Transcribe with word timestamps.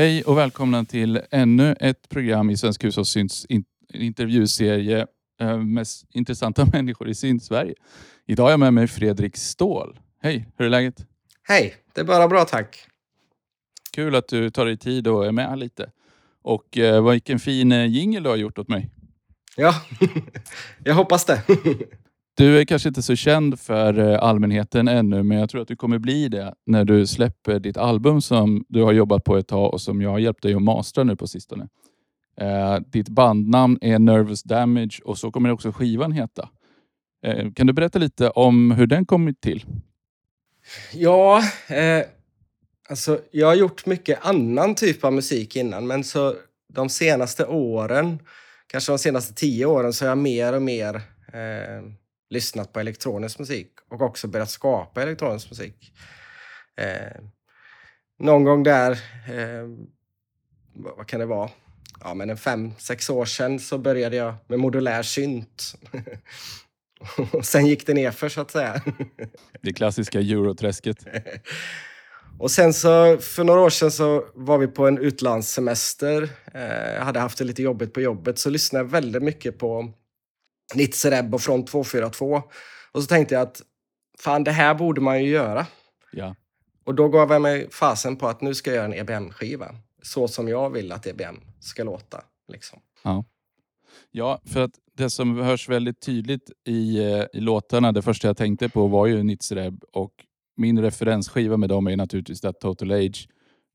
Hej 0.00 0.22
och 0.22 0.38
välkomna 0.38 0.84
till 0.84 1.20
ännu 1.30 1.76
ett 1.80 2.08
program 2.08 2.50
i 2.50 2.56
Svensk 2.56 2.84
hushållssyns 2.84 3.44
in- 3.44 3.64
intervjuserie 3.94 5.06
eh, 5.40 5.58
Mest 5.58 6.04
intressanta 6.14 6.66
människor 6.72 7.08
i 7.08 7.14
Sydsverige. 7.14 7.74
Idag 8.26 8.44
har 8.44 8.50
jag 8.50 8.60
med 8.60 8.74
mig 8.74 8.88
Fredrik 8.88 9.36
Ståhl. 9.36 9.98
Hej, 10.22 10.48
hur 10.56 10.66
är 10.66 10.70
läget? 10.70 11.06
Hej, 11.42 11.74
det 11.94 12.00
är 12.00 12.04
bara 12.04 12.28
bra 12.28 12.44
tack. 12.44 12.86
Kul 13.92 14.14
att 14.14 14.28
du 14.28 14.50
tar 14.50 14.66
dig 14.66 14.76
tid 14.76 15.08
och 15.08 15.26
är 15.26 15.32
med 15.32 15.58
lite. 15.58 15.90
Och 16.42 16.78
eh, 16.78 17.10
vilken 17.10 17.38
fin 17.38 17.72
eh, 17.72 17.86
jingel 17.86 18.22
du 18.22 18.28
har 18.28 18.36
gjort 18.36 18.58
åt 18.58 18.68
mig. 18.68 18.90
Ja, 19.56 19.74
jag 20.84 20.94
hoppas 20.94 21.24
det. 21.24 21.42
Du 22.34 22.60
är 22.60 22.64
kanske 22.64 22.88
inte 22.88 23.02
så 23.02 23.16
känd 23.16 23.60
för 23.60 23.98
eh, 23.98 24.22
allmänheten 24.22 24.88
ännu, 24.88 25.22
men 25.22 25.38
jag 25.38 25.50
tror 25.50 25.62
att 25.62 25.68
du 25.68 25.76
kommer 25.76 25.98
bli 25.98 26.28
det 26.28 26.54
när 26.66 26.84
du 26.84 27.06
släpper 27.06 27.58
ditt 27.58 27.76
album 27.76 28.20
som 28.20 28.64
du 28.68 28.82
har 28.82 28.92
jobbat 28.92 29.24
på 29.24 29.36
ett 29.36 29.48
tag 29.48 29.74
och 29.74 29.80
som 29.80 30.02
jag 30.02 30.10
har 30.10 30.18
hjälpt 30.18 30.42
dig 30.42 30.54
att 30.54 30.62
mastra 30.62 31.04
nu 31.04 31.16
på 31.16 31.26
sistone. 31.26 31.68
Eh, 32.40 32.76
ditt 32.86 33.08
bandnamn 33.08 33.78
är 33.80 33.98
Nervous 33.98 34.42
Damage 34.42 35.00
och 35.04 35.18
så 35.18 35.30
kommer 35.30 35.50
också 35.50 35.72
skivan 35.72 36.12
heta. 36.12 36.48
Eh, 37.26 37.52
kan 37.52 37.66
du 37.66 37.72
berätta 37.72 37.98
lite 37.98 38.30
om 38.30 38.70
hur 38.70 38.86
den 38.86 39.06
kommit 39.06 39.40
till? 39.40 39.64
Ja, 40.92 41.42
eh, 41.68 42.04
alltså 42.88 43.20
jag 43.30 43.46
har 43.46 43.54
gjort 43.54 43.86
mycket 43.86 44.26
annan 44.26 44.74
typ 44.74 45.04
av 45.04 45.12
musik 45.12 45.56
innan, 45.56 45.86
men 45.86 46.04
så 46.04 46.34
de 46.72 46.88
senaste 46.88 47.46
åren, 47.46 48.18
kanske 48.66 48.92
de 48.92 48.98
senaste 48.98 49.34
tio 49.34 49.66
åren, 49.66 49.92
så 49.92 50.04
har 50.04 50.08
jag 50.08 50.18
mer 50.18 50.52
och 50.52 50.62
mer 50.62 50.94
eh, 51.32 51.92
lyssnat 52.30 52.72
på 52.72 52.80
elektronisk 52.80 53.38
musik 53.38 53.72
och 53.90 54.00
också 54.00 54.28
börjat 54.28 54.50
skapa 54.50 55.02
elektronisk 55.02 55.50
musik. 55.50 55.92
Eh, 56.76 57.22
någon 58.18 58.44
gång 58.44 58.62
där, 58.62 58.90
eh, 59.28 59.68
vad, 60.72 61.06
kan 61.06 61.20
det 61.20 61.26
vara? 61.26 61.50
Ja, 62.00 62.14
men 62.14 62.30
en 62.30 62.36
fem, 62.36 62.72
sex 62.78 63.10
år 63.10 63.24
sedan 63.24 63.58
så 63.58 63.78
började 63.78 64.16
jag 64.16 64.34
med 64.46 64.58
modulär 64.58 65.02
synt. 65.02 65.74
och 67.32 67.46
sen 67.46 67.66
gick 67.66 67.86
det 67.86 67.94
nerför 67.94 68.28
så 68.28 68.40
att 68.40 68.50
säga. 68.50 68.82
Det 69.62 69.72
klassiska 69.72 70.20
euroträsket. 70.20 71.06
Och 72.38 72.50
sen 72.50 72.72
så 72.72 73.18
för 73.18 73.44
några 73.44 73.60
år 73.60 73.70
sedan 73.70 73.90
så 73.90 74.24
var 74.34 74.58
vi 74.58 74.66
på 74.66 74.86
en 74.86 74.98
utlandssemester. 74.98 76.28
Eh, 76.54 76.94
jag 76.94 77.04
hade 77.04 77.20
haft 77.20 77.38
det 77.38 77.44
lite 77.44 77.62
jobbigt 77.62 77.94
på 77.94 78.00
jobbet 78.00 78.38
så 78.38 78.50
lyssnade 78.50 78.84
jag 78.84 78.90
väldigt 78.90 79.22
mycket 79.22 79.58
på 79.58 79.92
Nitzereb 80.74 81.34
och 81.34 81.40
Front 81.40 81.66
242. 81.66 82.42
Och 82.92 83.02
så 83.02 83.06
tänkte 83.06 83.34
jag 83.34 83.42
att 83.42 83.62
fan, 84.18 84.44
det 84.44 84.50
här 84.50 84.74
borde 84.74 85.00
man 85.00 85.24
ju 85.24 85.30
göra. 85.30 85.66
Ja. 86.12 86.34
Och 86.84 86.94
då 86.94 87.08
gav 87.08 87.30
jag 87.30 87.42
mig 87.42 87.70
fasen 87.70 88.16
på 88.16 88.28
att 88.28 88.40
nu 88.40 88.54
ska 88.54 88.70
jag 88.70 88.76
göra 88.76 88.86
en 88.86 88.94
EBM-skiva. 88.94 89.74
Så 90.02 90.28
som 90.28 90.48
jag 90.48 90.70
vill 90.70 90.92
att 90.92 91.06
EBM 91.06 91.36
ska 91.60 91.84
låta. 91.84 92.24
Liksom. 92.48 92.78
Ja. 93.02 93.24
ja, 94.10 94.40
för 94.44 94.60
att 94.60 94.74
det 94.96 95.10
som 95.10 95.38
hörs 95.38 95.68
väldigt 95.68 96.00
tydligt 96.00 96.50
i, 96.66 96.98
eh, 96.98 97.24
i 97.32 97.40
låtarna, 97.40 97.92
det 97.92 98.02
första 98.02 98.26
jag 98.26 98.36
tänkte 98.36 98.68
på 98.68 98.86
var 98.86 99.06
ju 99.06 99.22
Nitzreb 99.22 99.84
och 99.92 100.12
min 100.56 100.82
referensskiva 100.82 101.56
med 101.56 101.68
dem 101.68 101.86
är 101.86 101.96
naturligtvis 101.96 102.40
That 102.40 102.60
Total 102.60 102.92
Age. 102.92 103.28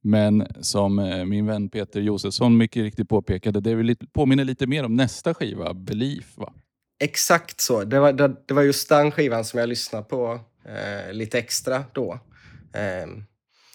Men 0.03 0.47
som 0.61 0.99
eh, 0.99 1.25
min 1.25 1.45
vän 1.45 1.69
Peter 1.69 2.01
Josefsson 2.01 2.57
mycket 2.57 2.83
riktigt 2.83 3.09
påpekade, 3.09 3.59
det 3.59 3.71
är 3.71 3.83
lite, 3.83 4.07
påminner 4.07 4.43
lite 4.43 4.67
mer 4.67 4.83
om 4.83 4.95
nästa 4.95 5.33
skiva, 5.33 5.73
Belief 5.73 6.37
va? 6.37 6.53
Exakt 6.99 7.61
så. 7.61 7.83
Det 7.83 7.99
var, 7.99 8.13
det, 8.13 8.35
det 8.45 8.53
var 8.53 8.61
just 8.61 8.89
den 8.89 9.11
skivan 9.11 9.45
som 9.45 9.59
jag 9.59 9.69
lyssnade 9.69 10.03
på 10.03 10.39
eh, 10.65 11.13
lite 11.13 11.39
extra 11.39 11.85
då. 11.93 12.19
Eh, 12.73 13.07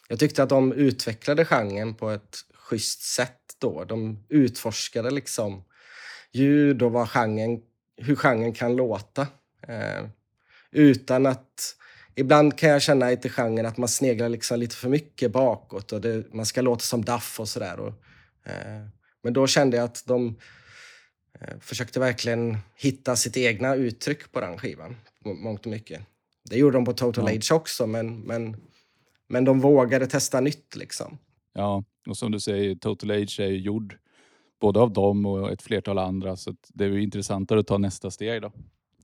jag 0.08 0.18
tyckte 0.18 0.42
att 0.42 0.48
de 0.48 0.72
utvecklade 0.72 1.44
genren 1.44 1.94
på 1.94 2.10
ett 2.10 2.38
schysst 2.54 3.02
sätt 3.02 3.36
då. 3.58 3.84
De 3.84 4.24
utforskade 4.28 5.10
liksom 5.10 5.64
ljud 6.32 6.82
och 6.82 6.92
vad 6.92 7.08
genren, 7.08 7.60
hur 7.96 8.16
genren 8.16 8.52
kan 8.52 8.76
låta. 8.76 9.26
Eh, 9.68 10.06
utan 10.70 11.26
att... 11.26 11.76
Ibland 12.14 12.58
kan 12.58 12.70
jag 12.70 12.82
känna 12.82 13.12
i 13.12 13.16
genren 13.16 13.66
att 13.66 13.76
man 13.76 13.88
sneglar 13.88 14.28
liksom 14.28 14.60
lite 14.60 14.76
för 14.76 14.88
mycket 14.88 15.32
bakåt 15.32 15.92
och 15.92 16.00
det, 16.00 16.34
man 16.34 16.46
ska 16.46 16.60
låta 16.60 16.80
som 16.80 17.04
Duff 17.04 17.40
och 17.40 17.48
sådär. 17.48 17.94
Eh, 18.46 18.86
men 19.22 19.32
då 19.32 19.46
kände 19.46 19.76
jag 19.76 19.84
att 19.84 20.04
de 20.06 20.38
försökte 21.60 22.00
verkligen 22.00 22.58
hitta 22.76 23.16
sitt 23.16 23.36
egna 23.36 23.74
uttryck 23.74 24.32
på 24.32 24.40
den 24.40 24.58
skivan. 24.58 24.96
må- 25.24 25.34
Mångt 25.34 25.66
och 25.66 25.70
mycket. 25.72 26.00
Det 26.50 26.56
gjorde 26.58 26.76
de 26.76 26.84
på 26.84 26.92
Total 26.92 27.24
Ja. 27.30 27.36
Age 27.36 27.52
också, 27.52 27.86
men, 27.86 28.20
men, 28.20 28.56
men 29.28 29.44
de 29.44 29.60
vågade 29.60 30.06
testa 30.06 30.40
nytt 30.40 30.76
liksom. 30.76 31.18
Ja, 31.54 31.84
och 32.08 32.16
som 32.16 32.32
du 32.32 32.40
säger, 32.40 32.74
Total 32.74 33.10
Age 33.10 33.40
är 33.40 33.46
ju 33.48 33.58
gjord 33.58 33.96
både 34.60 34.80
av 34.80 34.92
dem 34.92 35.26
och 35.26 35.52
ett 35.52 35.62
flertal 35.62 35.98
andra. 35.98 36.36
Så 36.36 36.54
det 36.68 36.84
är 36.84 36.88
ju 36.88 37.02
intressantare 37.02 37.60
att 37.60 37.66
ta 37.66 37.78
nästa 37.78 38.10
steg 38.10 38.42
då. 38.42 38.52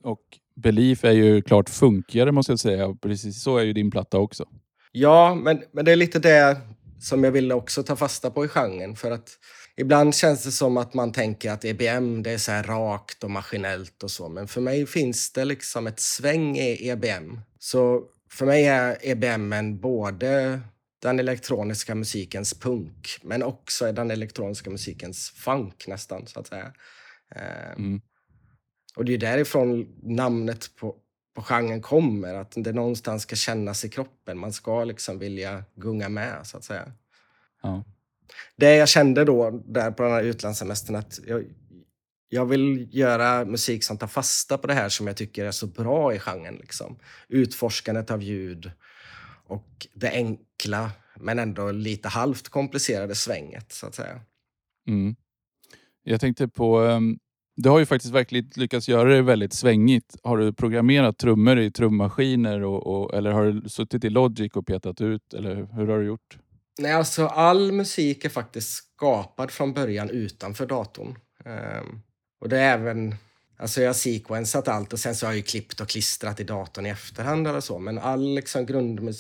Och 0.02 0.22
Belief 0.54 1.04
är 1.04 1.12
ju 1.12 1.42
klart 1.42 1.68
funkigare 1.70 2.32
måste 2.32 2.52
jag 2.52 2.58
säga. 2.60 2.94
Precis 3.02 3.42
så 3.42 3.58
är 3.58 3.64
ju 3.64 3.72
din 3.72 3.90
platta 3.90 4.18
också. 4.18 4.48
Ja, 4.92 5.34
men, 5.34 5.62
men 5.72 5.84
det 5.84 5.92
är 5.92 5.96
lite 5.96 6.18
det 6.18 6.60
som 7.00 7.24
jag 7.24 7.30
ville 7.32 7.54
också 7.54 7.82
ta 7.82 7.96
fasta 7.96 8.30
på 8.30 8.44
i 8.44 8.48
genren. 8.48 8.96
För 8.96 9.10
att 9.10 9.30
ibland 9.76 10.14
känns 10.14 10.44
det 10.44 10.52
som 10.52 10.76
att 10.76 10.94
man 10.94 11.12
tänker 11.12 11.50
att 11.50 11.64
EBM 11.64 12.22
det 12.22 12.30
är 12.30 12.38
så 12.38 12.52
här 12.52 12.62
rakt 12.62 13.24
och 13.24 13.30
maskinellt 13.30 14.02
och 14.02 14.10
så. 14.10 14.28
Men 14.28 14.48
för 14.48 14.60
mig 14.60 14.86
finns 14.86 15.32
det 15.32 15.44
liksom 15.44 15.86
ett 15.86 16.00
sväng 16.00 16.56
i 16.58 16.88
EBM. 16.88 17.40
Så 17.58 18.02
för 18.30 18.46
mig 18.46 18.66
är 18.66 18.98
EBM 19.00 19.78
både 19.80 20.60
den 21.02 21.18
elektroniska 21.18 21.94
musikens 21.94 22.54
punk, 22.60 23.18
men 23.22 23.42
också 23.42 23.92
den 23.92 24.10
elektroniska 24.10 24.70
musikens 24.70 25.30
funk 25.30 25.86
nästan, 25.88 26.26
så 26.26 26.40
att 26.40 26.46
säga. 26.46 26.72
Eh, 27.34 27.72
Mm. 27.76 28.00
och 28.96 29.04
det 29.04 29.14
är 29.14 29.18
därifrån 29.18 29.86
namnet 30.02 30.76
på, 30.76 30.96
på 31.34 31.42
genren 31.42 31.82
kommer, 31.82 32.34
att 32.34 32.52
det 32.56 32.72
någonstans 32.72 33.22
ska 33.22 33.36
kännas 33.36 33.84
i 33.84 33.88
kroppen. 33.88 34.38
Man 34.38 34.52
ska 34.52 34.84
liksom 34.84 35.18
vilja 35.18 35.64
gunga 35.74 36.08
med, 36.08 36.46
så 36.46 36.56
att 36.56 36.64
säga. 36.64 36.92
Ja. 37.62 37.84
Det 38.56 38.76
jag 38.76 38.88
kände 38.88 39.24
då, 39.24 39.62
där 39.66 39.90
på 39.90 40.02
den 40.02 40.12
här 40.12 40.22
utlandssemestern, 40.22 40.96
att 40.96 41.20
jag, 41.26 41.44
jag 42.28 42.46
vill 42.46 42.88
göra 42.90 43.44
musik 43.44 43.84
som 43.84 43.98
tar 43.98 44.06
fasta 44.06 44.58
på 44.58 44.66
det 44.66 44.74
här 44.74 44.88
som 44.88 45.06
jag 45.06 45.16
tycker 45.16 45.44
är 45.44 45.50
så 45.50 45.66
bra 45.66 46.14
i 46.14 46.18
genren. 46.18 46.54
Liksom. 46.54 46.98
Utforskandet 47.28 48.10
av 48.10 48.22
ljud 48.22 48.70
och 49.46 49.86
det 49.94 50.10
enkla, 50.10 50.90
men 51.16 51.38
ändå 51.38 51.70
lite 51.70 52.08
halvt 52.08 52.48
komplicerade 52.48 53.14
svänget, 53.14 53.72
så 53.72 53.86
att 53.86 53.94
säga. 53.94 54.20
Mm. 54.88 55.16
Jag 56.02 56.20
tänkte 56.20 56.48
på, 56.48 56.78
ehm, 56.80 57.18
du 57.56 57.68
har 57.68 57.78
ju 57.78 57.86
faktiskt 57.86 58.14
verkligen 58.14 58.50
lyckats 58.56 58.88
göra 58.88 59.08
det 59.08 59.22
väldigt 59.22 59.52
svängigt. 59.52 60.16
Har 60.22 60.38
du 60.38 60.52
programmerat 60.52 61.18
trummor 61.18 61.58
i 61.58 61.70
trummaskiner 61.70 62.62
och, 62.62 62.86
och, 62.86 63.14
eller 63.14 63.30
har 63.30 63.44
du 63.44 63.68
suttit 63.68 64.04
i 64.04 64.10
Logic 64.10 64.52
och 64.52 64.66
petat 64.66 65.00
ut? 65.00 65.34
Eller 65.34 65.54
hur 65.54 65.86
har 65.86 65.98
du 65.98 66.06
gjort? 66.06 66.38
Nej, 66.78 66.92
alltså 66.92 67.26
all 67.26 67.72
musik 67.72 68.24
är 68.24 68.28
faktiskt 68.28 68.70
skapad 68.70 69.50
från 69.50 69.72
början 69.72 70.10
utanför 70.10 70.66
datorn. 70.66 71.18
Um, 71.44 72.02
och 72.40 72.48
det 72.48 72.58
är 72.58 72.78
även... 72.78 73.14
Alltså 73.58 73.80
jag 73.80 73.88
har 73.88 73.94
sequensat 73.94 74.68
allt 74.68 74.92
och 74.92 74.98
sen 74.98 75.14
så 75.14 75.26
har 75.26 75.32
jag 75.32 75.36
ju 75.36 75.42
klippt 75.42 75.80
och 75.80 75.88
klistrat 75.88 76.40
i 76.40 76.44
datorn 76.44 76.86
i 76.86 76.88
efterhand 76.88 77.48
eller 77.48 77.60
så. 77.60 77.78
Men 77.78 77.98
all 77.98 78.34
liksom 78.34 78.66
grund, 78.66 79.14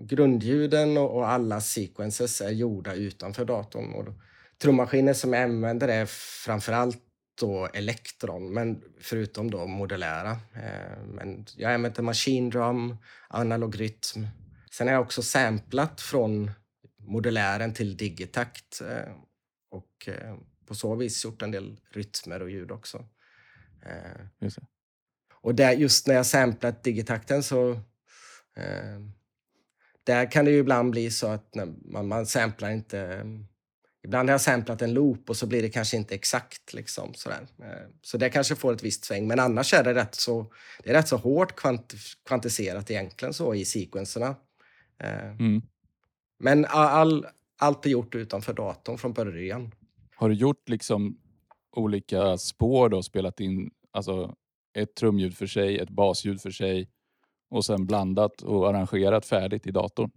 grundljuden 0.00 0.96
och, 0.96 1.16
och 1.16 1.28
alla 1.28 1.60
sequences 1.60 2.40
är 2.40 2.50
gjorda 2.50 2.94
utanför 2.94 3.44
datorn. 3.44 3.92
Och 3.92 4.14
trummaskiner 4.62 5.14
som 5.14 5.32
jag 5.32 5.42
använder 5.42 5.88
är 5.88 6.06
framförallt 6.44 6.98
då 7.40 7.68
elektron, 7.74 8.52
men 8.52 8.82
förutom 9.00 9.50
då 9.50 9.66
modulära. 9.66 10.30
Ehm, 10.54 11.08
men 11.14 11.46
jag 11.56 11.72
använder 11.72 12.02
machine 12.02 12.50
drum, 12.50 12.96
analog 13.28 13.80
rytm. 13.80 14.26
Sen 14.70 14.86
har 14.86 14.94
jag 14.94 15.02
också 15.02 15.22
samplat 15.22 16.00
från 16.00 16.50
modulären 17.06 17.74
till 17.74 17.96
digitakt 17.96 18.80
eh, 18.80 19.12
och 19.70 20.08
eh, 20.08 20.36
på 20.66 20.74
så 20.74 20.94
vis 20.94 21.24
gjort 21.24 21.42
en 21.42 21.50
del 21.50 21.80
rytmer 21.90 22.42
och 22.42 22.50
ljud 22.50 22.70
också. 22.70 23.08
Eh, 23.86 24.26
Just 24.40 24.58
och 25.32 25.54
där, 25.54 25.72
just 25.72 26.06
när 26.06 26.14
jag 26.14 26.26
samplat 26.26 26.84
digitakten 26.84 27.42
så 27.42 27.80
där 30.04 30.30
kan 30.30 30.44
det 30.44 30.50
ju 30.50 30.58
ibland 30.58 30.90
bli 30.90 31.10
så 31.10 31.26
att 31.26 31.54
man, 31.54 32.08
man 32.08 32.26
samplar 32.26 32.70
inte 32.70 33.24
Ibland 34.06 34.28
har 34.28 34.34
jag 34.34 34.40
samplat 34.40 34.82
en 34.82 34.94
loop 34.94 35.30
och 35.30 35.36
så 35.36 35.46
blir 35.46 35.62
det 35.62 35.68
kanske 35.68 35.96
inte 35.96 36.14
exakt. 36.14 36.72
Liksom, 36.72 37.14
sådär. 37.14 37.46
Så 38.02 38.18
det 38.18 38.30
kanske 38.30 38.56
får 38.56 38.72
ett 38.72 38.82
visst 38.82 39.04
sväng. 39.04 39.26
Men 39.26 39.40
annars 39.40 39.74
är 39.74 39.84
det 39.84 39.94
rätt 39.94 40.14
så, 40.14 40.52
det 40.82 40.90
är 40.90 40.94
rätt 40.94 41.08
så 41.08 41.16
hårt 41.16 41.60
kvantif- 41.60 42.16
kvantiserat 42.26 42.90
egentligen 42.90 43.34
så 43.34 43.54
i 43.54 43.64
sequenserna. 43.64 44.36
Mm. 45.38 45.62
Men 46.38 46.64
all, 46.68 47.26
allt 47.58 47.86
är 47.86 47.90
gjort 47.90 48.14
utanför 48.14 48.52
datorn 48.52 48.98
från 48.98 49.12
början. 49.12 49.72
Har 50.16 50.28
du 50.28 50.34
gjort 50.34 50.68
liksom 50.68 51.18
olika 51.76 52.38
spår 52.38 52.88
då? 52.88 53.02
Spelat 53.02 53.40
in 53.40 53.70
alltså 53.92 54.34
ett 54.78 54.94
trumljud 54.94 55.36
för 55.36 55.46
sig, 55.46 55.78
ett 55.78 55.90
basljud 55.90 56.40
för 56.40 56.50
sig 56.50 56.88
och 57.50 57.64
sen 57.64 57.86
blandat 57.86 58.42
och 58.42 58.68
arrangerat 58.68 59.26
färdigt 59.26 59.66
i 59.66 59.70
datorn? 59.70 60.10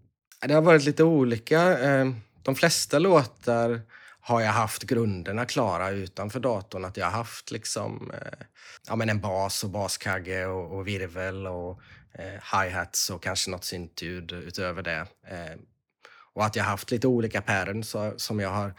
Det 0.47 0.53
har 0.53 0.61
varit 0.61 0.85
lite 0.85 1.03
olika. 1.03 1.79
Eh, 1.79 2.11
de 2.43 2.55
flesta 2.55 2.99
låtar 2.99 3.81
har 4.21 4.41
jag 4.41 4.51
haft 4.51 4.83
grunderna 4.83 5.45
klara 5.45 5.89
utanför 5.89 6.39
datorn. 6.39 6.85
Att 6.85 6.97
jag 6.97 7.05
har 7.05 7.11
haft 7.11 7.51
liksom, 7.51 8.11
eh, 8.13 8.45
ja, 8.87 8.95
men 8.95 9.09
en 9.09 9.21
bas 9.21 9.63
och 9.63 9.69
baskagge 9.69 10.45
och, 10.45 10.77
och 10.77 10.87
virvel 10.87 11.47
och 11.47 11.81
eh, 12.13 12.57
hi-hats 12.57 13.09
och 13.09 13.23
kanske 13.23 13.51
något 13.51 13.63
syntljud 13.63 14.31
utöver 14.31 14.81
det. 14.81 15.07
Eh, 15.27 15.59
och 16.33 16.45
att 16.45 16.55
jag 16.55 16.63
haft 16.63 16.91
lite 16.91 17.07
olika 17.07 17.41
patterns 17.41 17.95
som 18.17 18.39
jag 18.39 18.49
har 18.49 18.73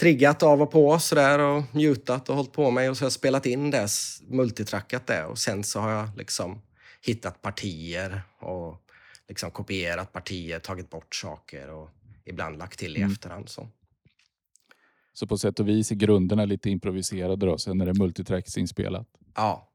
triggat 0.00 0.42
av 0.42 0.62
och 0.62 0.70
på 0.70 0.98
sådär 0.98 1.38
och 1.38 1.74
mutat 1.74 2.28
och 2.28 2.36
hållit 2.36 2.52
på 2.52 2.70
med 2.70 2.90
och 2.90 2.96
så 2.96 3.02
har 3.02 3.06
jag 3.06 3.12
spelat 3.12 3.46
in 3.46 3.70
det, 3.70 3.88
multitrackat 4.28 5.06
det 5.06 5.24
och 5.24 5.38
sen 5.38 5.64
så 5.64 5.80
har 5.80 5.90
jag 5.90 6.08
liksom 6.16 6.62
hittat 7.02 7.42
partier 7.42 8.22
och 8.38 8.82
liksom 9.28 9.50
kopierat 9.50 10.12
partier, 10.12 10.58
tagit 10.58 10.90
bort 10.90 11.14
saker 11.14 11.70
och 11.70 11.90
ibland 12.24 12.58
lagt 12.58 12.78
till 12.78 12.96
i 12.96 13.00
mm. 13.00 13.12
efterhand. 13.12 13.48
Så. 13.48 13.68
så 15.12 15.26
på 15.26 15.38
sätt 15.38 15.60
och 15.60 15.68
vis 15.68 15.90
är 15.90 15.94
grunderna 15.94 16.44
lite 16.44 16.70
improviserade 16.70 17.46
då, 17.46 17.58
sen 17.58 17.80
är 17.80 17.86
det 17.86 17.94
multitracks 17.98 18.58
inspelat? 18.58 19.06
Ja. 19.34 19.68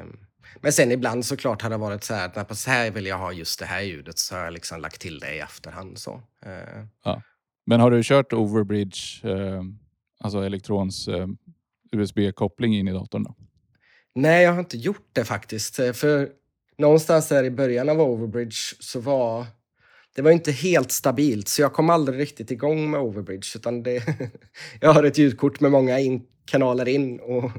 Um, 0.00 0.26
men 0.60 0.72
sen 0.72 0.92
ibland 0.92 1.26
såklart 1.26 1.62
har 1.62 1.70
det 1.70 1.76
varit 1.76 2.04
så 2.04 2.14
här 2.14 2.26
att 2.26 2.36
när 2.36 2.54
så 2.54 2.70
här 2.70 2.90
vill 2.90 3.06
jag 3.06 3.18
ha 3.18 3.32
just 3.32 3.58
det 3.58 3.66
här 3.66 3.80
ljudet 3.80 4.18
så 4.18 4.34
har 4.34 4.44
jag 4.44 4.52
liksom 4.52 4.80
lagt 4.80 5.00
till 5.00 5.18
det 5.18 5.34
i 5.34 5.38
efterhand. 5.38 5.98
Så. 5.98 6.12
Uh, 6.46 6.86
ja. 7.04 7.22
Men 7.66 7.80
har 7.80 7.90
du 7.90 8.02
kört 8.02 8.32
Overbridge, 8.32 9.28
uh, 9.28 9.62
alltså 10.20 10.38
elektrons 10.44 11.08
uh, 11.08 11.26
USB-koppling 11.92 12.76
in 12.76 12.88
i 12.88 12.92
datorn? 12.92 13.24
Då? 13.24 13.34
Nej, 14.14 14.44
jag 14.44 14.52
har 14.52 14.60
inte 14.60 14.76
gjort 14.76 15.08
det 15.12 15.24
faktiskt. 15.24 15.76
För 15.76 16.28
någonstans 16.78 17.28
där 17.28 17.44
i 17.44 17.50
början 17.50 17.88
av 17.88 18.00
Overbridge 18.00 18.56
så 18.80 19.00
var 19.00 19.46
det 20.14 20.22
var 20.22 20.30
inte 20.30 20.52
helt 20.52 20.92
stabilt, 20.92 21.48
så 21.48 21.62
jag 21.62 21.72
kom 21.72 21.90
aldrig 21.90 22.20
riktigt 22.20 22.50
igång 22.50 22.90
med 22.90 23.00
Overbridge. 23.00 23.48
Utan 23.56 23.82
det, 23.82 24.02
jag 24.80 24.92
har 24.92 25.04
ett 25.04 25.18
ljudkort 25.18 25.60
med 25.60 25.70
många 25.70 25.98
in, 26.00 26.22
kanaler 26.44 26.88
in 26.88 27.20
och, 27.20 27.50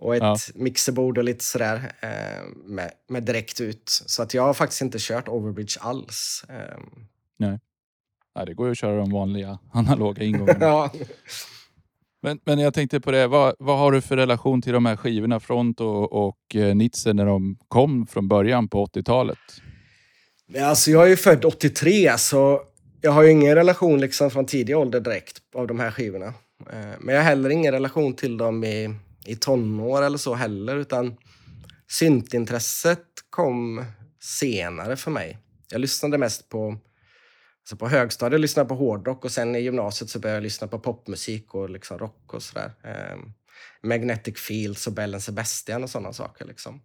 och 0.00 0.16
ett 0.16 0.22
ja. 0.22 0.36
mixerbord 0.54 1.18
och 1.18 1.24
lite 1.24 1.44
sådär 1.44 1.92
eh, 2.00 2.44
med, 2.64 2.90
med 3.08 3.22
direkt 3.22 3.60
ut. 3.60 3.82
Så 3.86 4.22
att 4.22 4.34
jag 4.34 4.42
har 4.42 4.54
faktiskt 4.54 4.82
inte 4.82 4.98
kört 5.00 5.28
Overbridge 5.28 5.80
alls. 5.80 6.44
Eh. 6.48 6.78
Nej. 7.38 7.58
Nej, 8.34 8.46
det 8.46 8.54
går 8.54 8.66
ju 8.66 8.72
att 8.72 8.78
köra 8.78 8.96
de 8.96 9.10
vanliga 9.10 9.58
analoga 9.72 10.24
ingångarna. 10.24 10.58
ja. 10.60 10.92
Men, 12.22 12.40
men 12.44 12.58
jag 12.58 12.74
tänkte 12.74 13.00
på 13.00 13.10
det, 13.10 13.26
vad, 13.26 13.54
vad 13.58 13.78
har 13.78 13.92
du 13.92 14.00
för 14.00 14.16
relation 14.16 14.62
till 14.62 14.72
de 14.72 14.86
här 14.86 14.96
skivorna 14.96 15.40
Front 15.40 15.80
och, 15.80 16.12
och 16.26 16.56
eh, 16.56 16.74
Nitze 16.74 17.12
när 17.12 17.26
de 17.26 17.56
kom 17.68 18.06
från 18.06 18.28
början 18.28 18.68
på 18.68 18.86
80-talet? 18.86 19.38
Alltså 20.60 20.90
jag 20.90 21.04
är 21.04 21.08
ju 21.08 21.16
född 21.16 21.44
83 21.44 22.18
så 22.18 22.60
jag 23.00 23.12
har 23.12 23.22
ju 23.22 23.30
ingen 23.30 23.54
relation 23.54 24.00
liksom 24.00 24.30
från 24.30 24.46
tidig 24.46 24.76
ålder 24.76 25.00
direkt 25.00 25.38
av 25.54 25.66
de 25.66 25.80
här 25.80 25.90
skivorna. 25.90 26.26
Eh, 26.72 26.96
men 27.00 27.14
jag 27.14 27.22
har 27.22 27.28
heller 27.28 27.50
ingen 27.50 27.72
relation 27.72 28.14
till 28.14 28.36
dem 28.36 28.64
i, 28.64 28.94
i 29.30 29.36
tonår 29.36 30.02
eller 30.02 30.18
så 30.18 30.34
heller 30.34 30.76
utan 30.76 31.16
syntintresset 31.88 33.06
kom 33.30 33.84
senare 34.20 34.96
för 34.96 35.10
mig. 35.10 35.38
Jag 35.70 35.80
lyssnade 35.80 36.18
mest 36.18 36.48
på 36.48 36.78
så 37.64 37.76
på 37.76 37.88
högstadiet 37.88 38.40
lyssnade 38.40 38.64
jag 38.64 38.68
på 38.68 38.84
hårdrock 38.84 39.24
och 39.24 39.30
sen 39.30 39.56
i 39.56 39.60
gymnasiet 39.60 40.10
så 40.10 40.18
började 40.18 40.36
jag 40.36 40.42
lyssna 40.42 40.68
på 40.68 40.78
popmusik 40.78 41.54
och 41.54 41.70
liksom 41.70 41.98
rock 41.98 42.34
och 42.34 42.42
sådär. 42.42 42.72
Eh, 42.84 43.18
Magnetic 43.82 44.38
Fields 44.38 44.86
och 44.86 44.92
Bell 44.92 45.20
Sebastian 45.20 45.82
och 45.82 45.90
sådana 45.90 46.12
saker. 46.12 46.44
Liksom. 46.44 46.82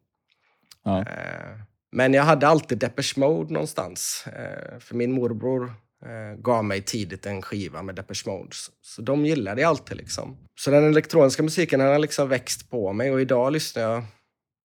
Ja. 0.84 1.00
Eh, 1.00 1.60
men 1.92 2.14
jag 2.14 2.24
hade 2.24 2.48
alltid 2.48 2.78
Depeche 2.78 3.14
Mode 3.20 3.54
någonstans. 3.54 4.28
Eh, 4.28 4.80
för 4.80 4.96
min 4.96 5.12
morbror 5.12 5.74
eh, 6.06 6.40
gav 6.42 6.66
mig 6.66 6.82
tidigt 6.82 7.26
en 7.26 7.42
skiva 7.42 7.82
med 7.82 7.96
Depeche 7.96 8.30
Mode. 8.30 8.50
Så, 8.56 8.72
så 8.82 9.02
de 9.02 9.26
gillade 9.26 9.62
jag 9.62 9.70
alltid. 9.70 9.98
Liksom. 9.98 10.38
Så 10.60 10.72
den 10.72 10.84
elektroniska 10.84 11.44
musiken 11.44 11.80
har 11.80 12.00
liksom 12.00 12.30
växt 12.30 12.70
på 12.70 12.94
mig 12.94 13.12
och 13.12 13.22
idag 13.22 13.54
lyssnar 13.54 13.84
jag 13.84 14.04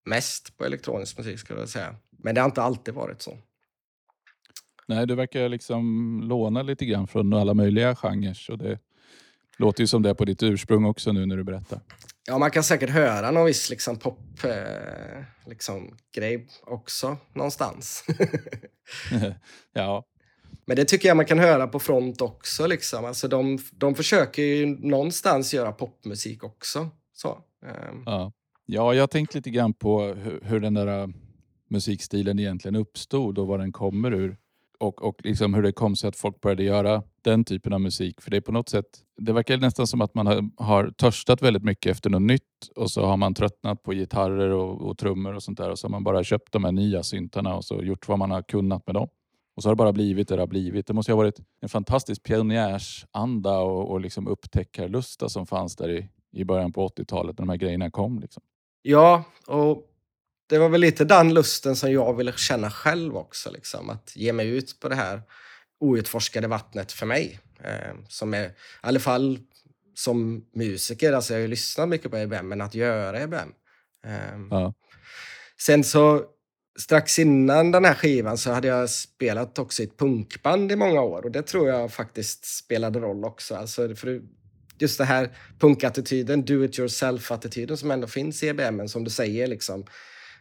mest 0.07 0.57
på 0.57 0.65
elektronisk 0.65 1.19
musik 1.19 1.39
skulle 1.39 1.61
jag 1.61 1.69
säga. 1.69 1.95
Men 2.19 2.35
det 2.35 2.41
har 2.41 2.49
inte 2.49 2.63
alltid 2.63 2.95
varit 2.95 3.23
så. 3.23 3.39
Nej, 4.89 5.07
du 5.07 5.15
verkar 5.15 5.49
liksom 5.49 6.21
låna 6.25 6.63
lite 6.63 6.85
grann 6.85 7.07
från 7.07 7.33
alla 7.33 7.55
möjliga 7.55 7.97
genrer. 7.97 8.51
Och 8.51 8.59
det 8.59 8.79
låter 9.57 9.81
ju 9.81 9.87
som 9.87 10.03
det 10.03 10.15
på 10.15 10.25
ditt 10.25 10.43
ursprung 10.43 10.85
också 10.85 11.13
nu 11.13 11.27
när 11.27 11.37
du 11.37 11.45
berättar. 11.45 11.81
Ja, 12.27 12.39
man 12.39 12.51
kan 12.51 12.63
säkert 12.63 12.91
höra 12.91 13.31
någon 13.31 13.47
viss 13.47 13.71
liksom, 13.71 13.97
pop 13.97 14.45
eh, 14.45 15.25
liksom, 15.47 15.97
också 16.63 17.17
någonstans. 17.33 18.05
ja. 19.73 20.05
Men 20.71 20.77
det 20.77 20.85
tycker 20.85 21.09
jag 21.09 21.17
man 21.17 21.27
kan 21.27 21.39
höra 21.39 21.67
på 21.67 21.79
front 21.79 22.21
också. 22.21 22.67
Liksom. 22.67 23.05
Alltså, 23.05 23.29
de, 23.29 23.59
de 23.73 23.95
försöker 23.95 24.43
ju 24.43 24.67
någonstans 24.67 25.55
göra 25.55 25.73
popmusik 25.73 26.45
också. 26.45 26.89
Så, 27.13 27.29
ehm. 27.67 28.03
ja. 28.07 28.33
ja, 28.67 28.95
jag 28.95 29.03
har 29.03 29.07
tänkt 29.07 29.35
lite 29.35 29.51
grann 29.51 29.75
på 29.75 30.03
hur, 30.03 30.41
hur 30.43 30.61
den 30.61 30.75
där 30.75 31.03
äh, 31.03 31.09
musikstilen 31.71 32.39
egentligen 32.39 32.77
uppstod 32.77 33.39
och 33.39 33.47
var 33.47 33.59
den 33.59 33.73
kommer 33.73 34.13
ur 34.13 34.37
och, 34.79 35.03
och 35.03 35.25
liksom 35.25 35.55
hur 35.55 35.63
det 35.63 35.73
kom 35.73 35.97
sig 35.97 36.09
att 36.09 36.17
folk 36.17 36.41
började 36.41 36.63
göra 36.63 37.03
den 37.23 37.45
typen 37.45 37.73
av 37.73 37.81
musik. 37.81 38.21
För 38.21 38.31
det 38.31 38.37
är 38.37 38.41
på 38.41 38.53
något 38.53 38.69
sätt, 38.69 38.87
det 39.17 39.33
verkar 39.33 39.57
nästan 39.57 39.87
som 39.87 40.01
att 40.01 40.15
man 40.15 40.27
har, 40.27 40.51
har 40.57 40.91
törstat 40.91 41.43
väldigt 41.43 41.65
mycket 41.65 41.93
efter 41.93 42.11
något 42.11 42.23
nytt 42.23 42.69
och 42.77 42.91
så 42.91 43.07
har 43.07 43.17
man 43.17 43.35
tröttnat 43.35 43.83
på 43.83 43.93
gitarrer 43.93 44.51
och, 44.51 44.81
och 44.81 44.99
trummor 44.99 45.35
och 45.35 45.43
sånt 45.43 45.59
där 45.59 45.71
och 45.71 45.79
så 45.79 45.87
har 45.87 45.91
man 45.91 46.05
bara 46.05 46.25
köpt 46.25 46.53
de 46.53 46.65
här 46.65 46.73
nya 46.73 47.03
syntarna 47.03 47.57
och 47.57 47.65
så 47.65 47.83
gjort 47.83 48.09
vad 48.09 48.19
man 48.19 48.31
har 48.31 48.43
kunnat 48.43 48.87
med 48.87 48.95
dem. 48.95 49.09
Och 49.57 49.63
så 49.63 49.69
har 49.69 49.75
det 49.75 49.79
bara 49.79 49.93
blivit 49.93 50.29
det 50.29 50.35
det 50.35 50.43
har 50.43 50.47
blivit. 50.47 50.87
Det 50.87 50.93
måste 50.93 51.13
ha 51.13 51.17
varit 51.17 51.41
en 51.61 51.69
fantastisk 51.69 52.23
pionjärsanda 52.23 53.59
och, 53.59 53.91
och 53.91 54.01
liksom 54.01 54.29
upptäckarlusta 54.29 55.29
som 55.29 55.47
fanns 55.47 55.77
där 55.77 55.91
i, 55.91 56.09
i 56.33 56.45
början 56.45 56.73
på 56.73 56.89
80-talet 56.89 57.39
när 57.39 57.47
de 57.47 57.49
här 57.49 57.57
grejerna 57.57 57.91
kom. 57.91 58.21
Liksom. 58.21 58.43
Ja, 58.83 59.25
och 59.47 59.87
det 60.47 60.59
var 60.59 60.69
väl 60.69 60.81
lite 60.81 61.05
den 61.05 61.35
lusten 61.35 61.77
som 61.77 61.93
jag 61.93 62.17
ville 62.17 62.33
känna 62.33 62.71
själv 62.71 63.17
också. 63.17 63.51
Liksom, 63.51 63.91
att 63.91 64.17
ge 64.17 64.33
mig 64.33 64.49
ut 64.49 64.81
på 64.81 64.89
det 64.89 64.95
här 64.95 65.23
outforskade 65.81 66.49
vattnet 66.49 66.93
för 66.93 67.07
mig. 67.07 67.41
Eh, 67.65 67.97
som 68.09 68.35
är, 68.35 68.45
i 68.45 68.53
alla 68.81 69.01
fall 69.01 69.39
som 69.95 70.47
musiker, 70.53 71.13
alltså 71.13 71.33
jag 71.33 71.39
har 71.39 71.43
ju 71.43 71.49
lyssnat 71.49 71.89
mycket 71.89 72.11
på 72.11 72.17
EBM, 72.17 72.49
men 72.49 72.61
att 72.61 72.75
göra 72.75 73.21
EBM. 73.21 73.53
Eh, 74.05 74.41
ja. 74.51 74.75
Sen 75.59 75.85
så 75.85 76.25
strax 76.79 77.19
innan 77.19 77.71
den 77.71 77.85
här 77.85 77.95
skivan 77.95 78.39
så 78.39 78.53
hade 78.53 78.69
jag 78.69 78.91
spelat 78.91 79.59
också 79.59 79.83
i 79.83 79.87
ett 79.87 79.99
punkband 79.99 80.73
i 80.73 80.77
många 80.77 81.03
år 81.03 81.25
och 81.25 81.31
det 81.31 81.43
tror 81.43 81.69
jag 81.69 81.93
faktiskt 81.93 82.45
spelade 82.45 82.99
roll 82.99 83.25
också. 83.25 83.55
Alltså 83.55 83.95
för 83.95 84.21
just 84.79 84.99
det 84.99 85.05
här 85.05 85.31
punkattityden, 85.59 86.45
do 86.45 86.65
it 86.65 86.79
yourself-attityden 86.79 87.77
som 87.77 87.91
ändå 87.91 88.07
finns 88.07 88.43
i 88.43 88.49
EBM, 88.49 88.89
som 88.89 89.05
du 89.05 89.11
säger. 89.11 89.47
Liksom. 89.47 89.85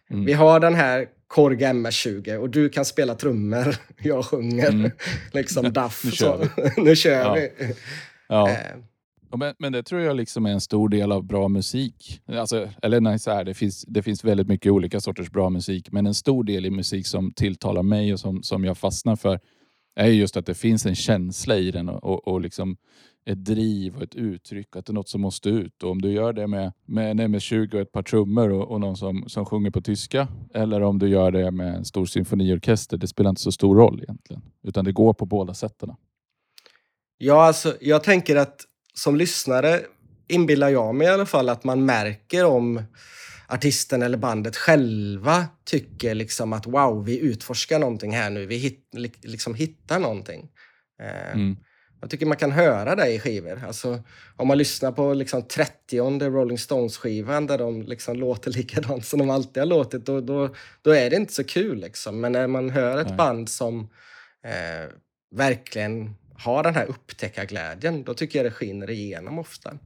Mm. 0.10 0.26
Vi 0.26 0.34
har 0.34 0.60
den 0.60 0.76
här 0.76 1.08
Korg 1.28 1.64
MS-20 1.64 2.36
och 2.36 2.50
du 2.50 2.70
kan 2.70 2.86
spela 2.86 3.16
trummor, 3.16 3.76
jag 3.98 4.26
sjunger. 4.26 4.70
Mm. 4.70 4.92
liksom 5.32 5.74
daff. 5.74 6.04
nu 6.06 6.12
kör 6.12 6.38
vi. 6.38 6.72
nu 6.84 6.96
kör 6.96 7.12
ja. 7.12 7.34
vi. 7.34 7.76
Ja. 8.28 8.58
Men, 9.38 9.56
men 9.60 9.72
det 9.72 9.84
tror 9.84 10.02
jag 10.02 10.18
liksom 10.18 10.46
är 10.46 10.50
en 10.50 10.62
stor 10.62 10.90
del 10.90 11.12
av 11.12 11.24
bra 11.24 11.48
musik. 11.48 12.22
Alltså, 12.28 12.70
eller 12.82 13.02
nej, 13.02 13.20
så 13.20 13.32
här, 13.32 13.44
det, 13.44 13.54
finns, 13.54 13.86
det 13.88 14.04
finns 14.04 14.24
väldigt 14.24 14.48
mycket 14.48 14.72
olika 14.72 15.00
sorters 15.00 15.32
bra 15.32 15.50
musik, 15.50 15.92
men 15.92 16.08
en 16.08 16.14
stor 16.14 16.44
del 16.44 16.66
i 16.66 16.70
musik 16.70 17.08
som 17.08 17.32
tilltalar 17.32 17.84
mig 17.84 18.14
och 18.14 18.20
som, 18.20 18.44
som 18.44 18.64
jag 18.64 18.78
fastnar 18.78 19.16
för 19.16 19.40
är 19.96 20.08
just 20.08 20.38
att 20.38 20.46
det 20.46 20.54
finns 20.54 20.86
en 20.86 20.96
känsla 20.96 21.58
i 21.58 21.72
den 21.72 21.90
och, 21.90 22.04
och, 22.04 22.28
och 22.28 22.42
liksom 22.42 22.78
ett 23.26 23.46
driv 23.46 23.96
och 23.96 24.04
ett 24.04 24.16
uttryck, 24.16 24.76
att 24.76 24.86
det 24.86 24.92
är 24.92 24.94
något 24.94 25.10
som 25.10 25.22
måste 25.22 25.50
ut. 25.50 25.84
Och 25.84 25.92
om 25.92 26.02
du 26.02 26.12
gör 26.12 26.34
det 26.34 26.48
med, 26.48 26.74
med 26.86 27.12
en 27.12 27.20
MS-20 27.20 27.74
och 27.74 27.82
ett 27.82 27.92
par 27.92 28.04
trummor 28.04 28.50
och, 28.50 28.72
och 28.72 28.80
någon 28.80 28.98
som, 28.98 29.24
som 29.28 29.46
sjunger 29.46 29.72
på 29.72 29.82
tyska, 29.82 30.28
eller 30.54 30.82
om 30.82 31.00
du 31.00 31.08
gör 31.08 31.32
det 31.32 31.52
med 31.52 31.76
en 31.76 31.86
stor 31.86 32.06
symfoniorkester, 32.06 32.98
det 32.98 33.08
spelar 33.08 33.30
inte 33.30 33.42
så 33.42 33.52
stor 33.52 33.76
roll 33.76 34.00
egentligen. 34.04 34.42
Utan 34.64 34.86
det 34.86 34.92
går 34.92 35.14
på 35.14 35.26
båda 35.26 35.54
sätten. 35.54 35.90
Ja, 37.18 37.46
alltså, 37.48 37.74
jag 37.82 38.04
tänker 38.04 38.36
att 38.36 38.66
som 39.00 39.16
lyssnare 39.16 39.82
inbillar 40.28 40.70
jag 40.70 40.96
mig 40.96 41.08
i 41.08 41.10
alla 41.10 41.26
fall 41.26 41.50
att 41.50 41.64
man 41.64 41.86
märker 41.86 42.46
om 42.46 42.84
artisten 43.48 44.02
eller 44.02 44.18
bandet 44.18 44.58
själva 44.58 45.46
tycker 45.66 46.16
liksom 46.16 46.54
att 46.54 46.68
wow, 46.68 47.06
vi 47.06 47.20
utforskar 47.20 47.80
någonting 47.80 48.12
här 48.12 48.30
nu. 48.30 48.46
Vi 48.46 48.58
hit, 48.58 48.90
liksom 49.24 49.54
hittar 49.56 50.00
någonting. 50.00 50.50
Eh, 51.02 51.34
mm. 51.34 51.58
Jag 52.02 52.10
tycker 52.10 52.26
man 52.26 52.38
kan 52.38 52.52
höra 52.52 52.96
det 52.96 53.08
i 53.08 53.20
skivor. 53.20 53.64
Alltså, 53.68 54.04
om 54.36 54.48
man 54.48 54.58
lyssnar 54.58 54.92
på 54.92 55.14
liksom 55.14 55.48
30 55.48 56.00
Rolling 56.30 56.58
Stones-skivan 56.58 57.48
där 57.48 57.58
de 57.58 57.82
liksom 57.82 58.16
låter 58.16 58.52
likadant 58.52 59.06
som 59.06 59.20
de 59.20 59.30
alltid 59.30 59.62
har 59.62 59.68
låtit, 59.68 60.06
då, 60.06 60.22
då, 60.22 60.56
då 60.82 60.92
är 60.92 61.10
det 61.10 61.16
inte 61.16 61.34
så 61.34 61.44
kul. 61.44 61.80
Liksom. 61.80 62.22
Men 62.22 62.32
när 62.32 62.48
man 62.48 62.70
hör 62.70 62.98
ett 62.98 63.08
Nej. 63.08 63.18
band 63.18 63.50
som 63.50 63.90
eh, 64.44 64.92
verkligen 65.36 66.16
har 66.40 66.64
den 66.64 66.76
här 66.76 66.86
upptäckarglädjen, 66.86 68.04
då 68.04 68.14
tycker 68.14 68.40
jag 68.40 68.46
det 68.46 68.52
skiner 68.52 68.90
igenom 68.90 69.40
ofta. 69.40 69.78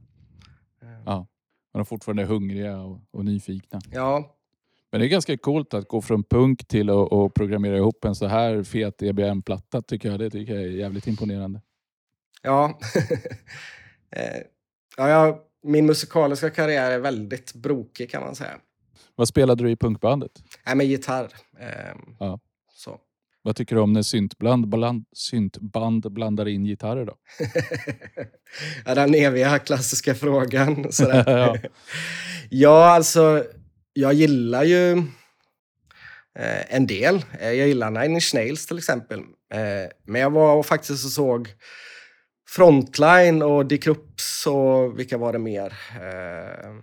Ja, 1.06 1.26
de 1.72 1.80
är 1.80 1.84
fortfarande 1.84 2.24
hungriga 2.24 2.78
och, 2.78 3.00
och, 3.10 3.24
nyfikna. 3.24 3.80
Ja. 3.92 4.36
Men 4.90 5.00
det 5.00 5.06
är 5.06 5.08
ganska 5.08 5.36
coolt 5.38 5.74
att 5.74 5.88
gå 5.88 6.02
från 6.02 6.24
punk 6.24 6.68
till 6.68 6.90
att 6.90 7.34
programmera 7.34 7.76
ihop 7.76 8.04
en 8.04 8.14
så 8.14 8.26
här 8.26 8.62
fet 8.62 9.02
EBM-platta 9.02 9.82
tycker 9.82 10.10
jag. 10.10 10.18
Det 10.18 10.30
tycker 10.30 10.54
jag 10.54 10.62
är 10.62 10.68
jävligt 10.68 11.06
imponerande. 11.06 11.60
Ja. 12.42 12.78
Eh, 14.16 14.42
ja, 14.96 15.08
jag, 15.08 15.38
min 15.62 15.86
musikaliska 15.86 16.50
karriär 16.50 16.90
är 16.90 16.98
väldigt 16.98 17.54
brokig 17.54 18.10
kan 18.10 18.22
man 18.22 18.34
säga. 18.34 18.60
Vad 19.14 19.28
spelade 19.28 19.64
du 19.64 19.70
i 19.70 19.76
punkbandet? 19.76 20.32
Nej, 20.66 20.76
med 20.76 20.86
gitarr. 20.86 21.32
Eh, 21.58 21.94
Ja. 22.18 22.40
Vad 23.46 23.56
tycker 23.56 23.76
du 23.76 23.82
om 23.82 23.92
när 23.92 24.02
syntband, 24.02 24.68
bland, 24.68 25.04
syntband 25.12 26.12
blandar 26.12 26.48
in 26.48 26.64
gitarrer 26.64 27.04
då? 27.04 27.14
ja, 28.84 28.94
den 28.94 29.14
eviga 29.14 29.58
klassiska 29.58 30.14
frågan. 30.14 30.90
Ja. 30.98 31.56
ja, 32.50 32.94
alltså, 32.94 33.44
jag 33.92 34.14
gillar 34.14 34.64
ju 34.64 34.92
eh, 36.38 36.74
en 36.74 36.86
del. 36.86 37.24
Eh, 37.40 37.52
jag 37.52 37.68
gillar 37.68 37.90
Nine 37.90 38.14
Inch 38.14 38.34
Nails 38.34 38.66
till 38.66 38.78
exempel. 38.78 39.18
Eh, 39.54 39.90
men 40.06 40.20
jag 40.20 40.30
var 40.30 40.62
faktiskt 40.62 41.04
och 41.04 41.10
såg 41.10 41.48
Frontline 42.48 43.42
och 43.42 43.66
Dick 43.66 43.82
Krups 43.82 44.46
och 44.46 44.98
vilka 44.98 45.18
var 45.18 45.32
det 45.32 45.38
mer? 45.38 45.72
Eh, 45.94 46.74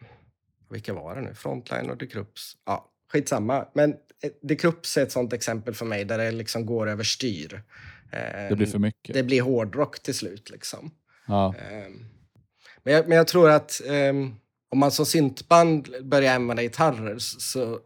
vilka 0.70 0.94
var 0.94 1.16
det 1.16 1.22
nu? 1.22 1.34
Frontline 1.34 1.90
och 1.90 1.98
Dick 1.98 2.12
Krups. 2.12 2.54
Ja, 2.66 2.92
skitsamma. 3.12 3.66
Men 3.74 3.96
eh, 4.24 4.30
Dick 4.42 4.62
Krups 4.62 4.98
är 4.98 5.04
ett 5.04 5.12
sånt 5.12 5.34
exempel 5.34 5.74
för 5.74 5.86
mig 5.86 6.06
där 6.06 6.18
det 6.18 6.32
liksom 6.32 6.66
går 6.66 6.90
överstyr. 6.90 7.64
Eh, 8.12 8.50
Det 8.50 8.56
blir 8.56 8.68
för 8.68 8.80
mycket. 8.80 9.14
det 9.16 9.24
blir 9.24 9.42
hårdrock 9.42 10.00
till 10.00 10.16
slut. 10.16 10.50
Liksom. 10.50 10.92
Ja. 11.28 11.56
Ehm, 11.72 12.06
Men 12.84 12.94
jag, 12.94 13.08
men 13.08 13.18
jag 13.18 13.28
tror 13.28 13.50
att 13.50 13.82
ehm, 13.88 14.36
om 14.70 14.80
man 14.80 14.92
som 14.92 15.06
syntband 15.06 15.88
börjar 16.04 16.36
använda 16.36 16.64
gitarrer 16.64 17.18
så, 17.18 17.40
så 17.40 17.80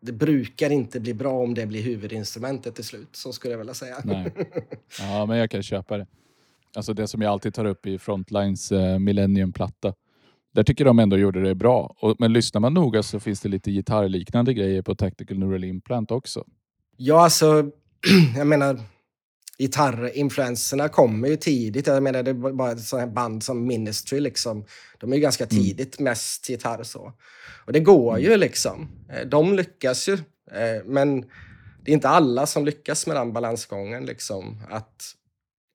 det 0.00 0.12
brukar 0.12 0.70
inte 0.70 1.00
bli 1.00 1.14
bra 1.14 1.32
om 1.42 1.54
det 1.54 1.66
blir 1.66 1.82
huvudinstrumentet 1.82 2.74
till 2.74 2.84
slut. 2.84 3.08
Så 3.16 3.32
skulle 3.32 3.52
jag 3.52 3.58
vilja 3.58 3.74
säga. 3.74 3.96
Nej. 4.04 4.32
ja, 5.00 5.26
men 5.26 5.38
jag 5.38 5.50
kan 5.50 5.62
köpa 5.62 5.98
det. 5.98 6.06
Alltså 6.76 6.94
det 6.94 7.08
som 7.08 7.22
jag 7.22 7.30
alltid 7.30 7.54
tar 7.54 7.64
upp 7.64 7.86
i 7.86 7.98
Frontlines 7.98 8.72
eh, 8.72 8.98
Millennium-platta. 8.98 9.94
Där 10.54 10.62
tycker 10.62 10.84
de 10.84 10.98
ändå 10.98 11.16
gjorde 11.16 11.42
det 11.42 11.54
bra. 11.54 11.96
Och, 11.98 12.16
men 12.18 12.32
lyssnar 12.32 12.60
man 12.60 12.74
noga 12.74 13.02
så 13.02 13.20
finns 13.20 13.40
det 13.40 13.48
lite 13.48 13.70
gitarrliknande 13.70 14.54
grejer 14.54 14.82
på 14.82 14.94
Tactical 14.94 15.38
Neural 15.38 15.64
Implant 15.64 16.10
också. 16.10 16.44
Ja, 16.96 17.24
alltså, 17.24 17.70
jag 18.36 18.46
menar, 18.46 18.80
gitarrinfluenserna 19.58 20.88
kommer 20.88 21.28
ju 21.28 21.36
tidigt. 21.36 21.86
Jag 21.86 22.02
menar, 22.02 22.22
det 22.22 22.30
är 22.30 22.52
bara 22.52 22.72
ett 22.72 22.80
sånt 22.80 23.00
här 23.00 23.06
band 23.06 23.42
som 23.42 23.66
Ministry, 23.66 24.20
liksom. 24.20 24.64
De 24.98 25.12
är 25.12 25.16
ju 25.16 25.22
ganska 25.22 25.46
tidigt 25.46 26.00
mest 26.00 26.48
gitarr 26.48 26.82
så. 26.82 27.12
Och 27.66 27.72
det 27.72 27.80
går 27.80 28.18
ju 28.18 28.36
liksom. 28.36 28.88
Eh, 29.10 29.26
De 29.26 29.54
lyckas 29.54 30.08
ju. 30.08 30.12
Eh, 30.50 30.84
Men 30.84 31.20
det 31.84 31.90
är 31.90 31.94
inte 31.94 32.08
alla 32.08 32.46
som 32.46 32.64
lyckas 32.64 33.06
med 33.06 33.16
den 33.16 33.32
balansgången, 33.32 34.06
liksom. 34.06 34.60
Att, 34.70 35.02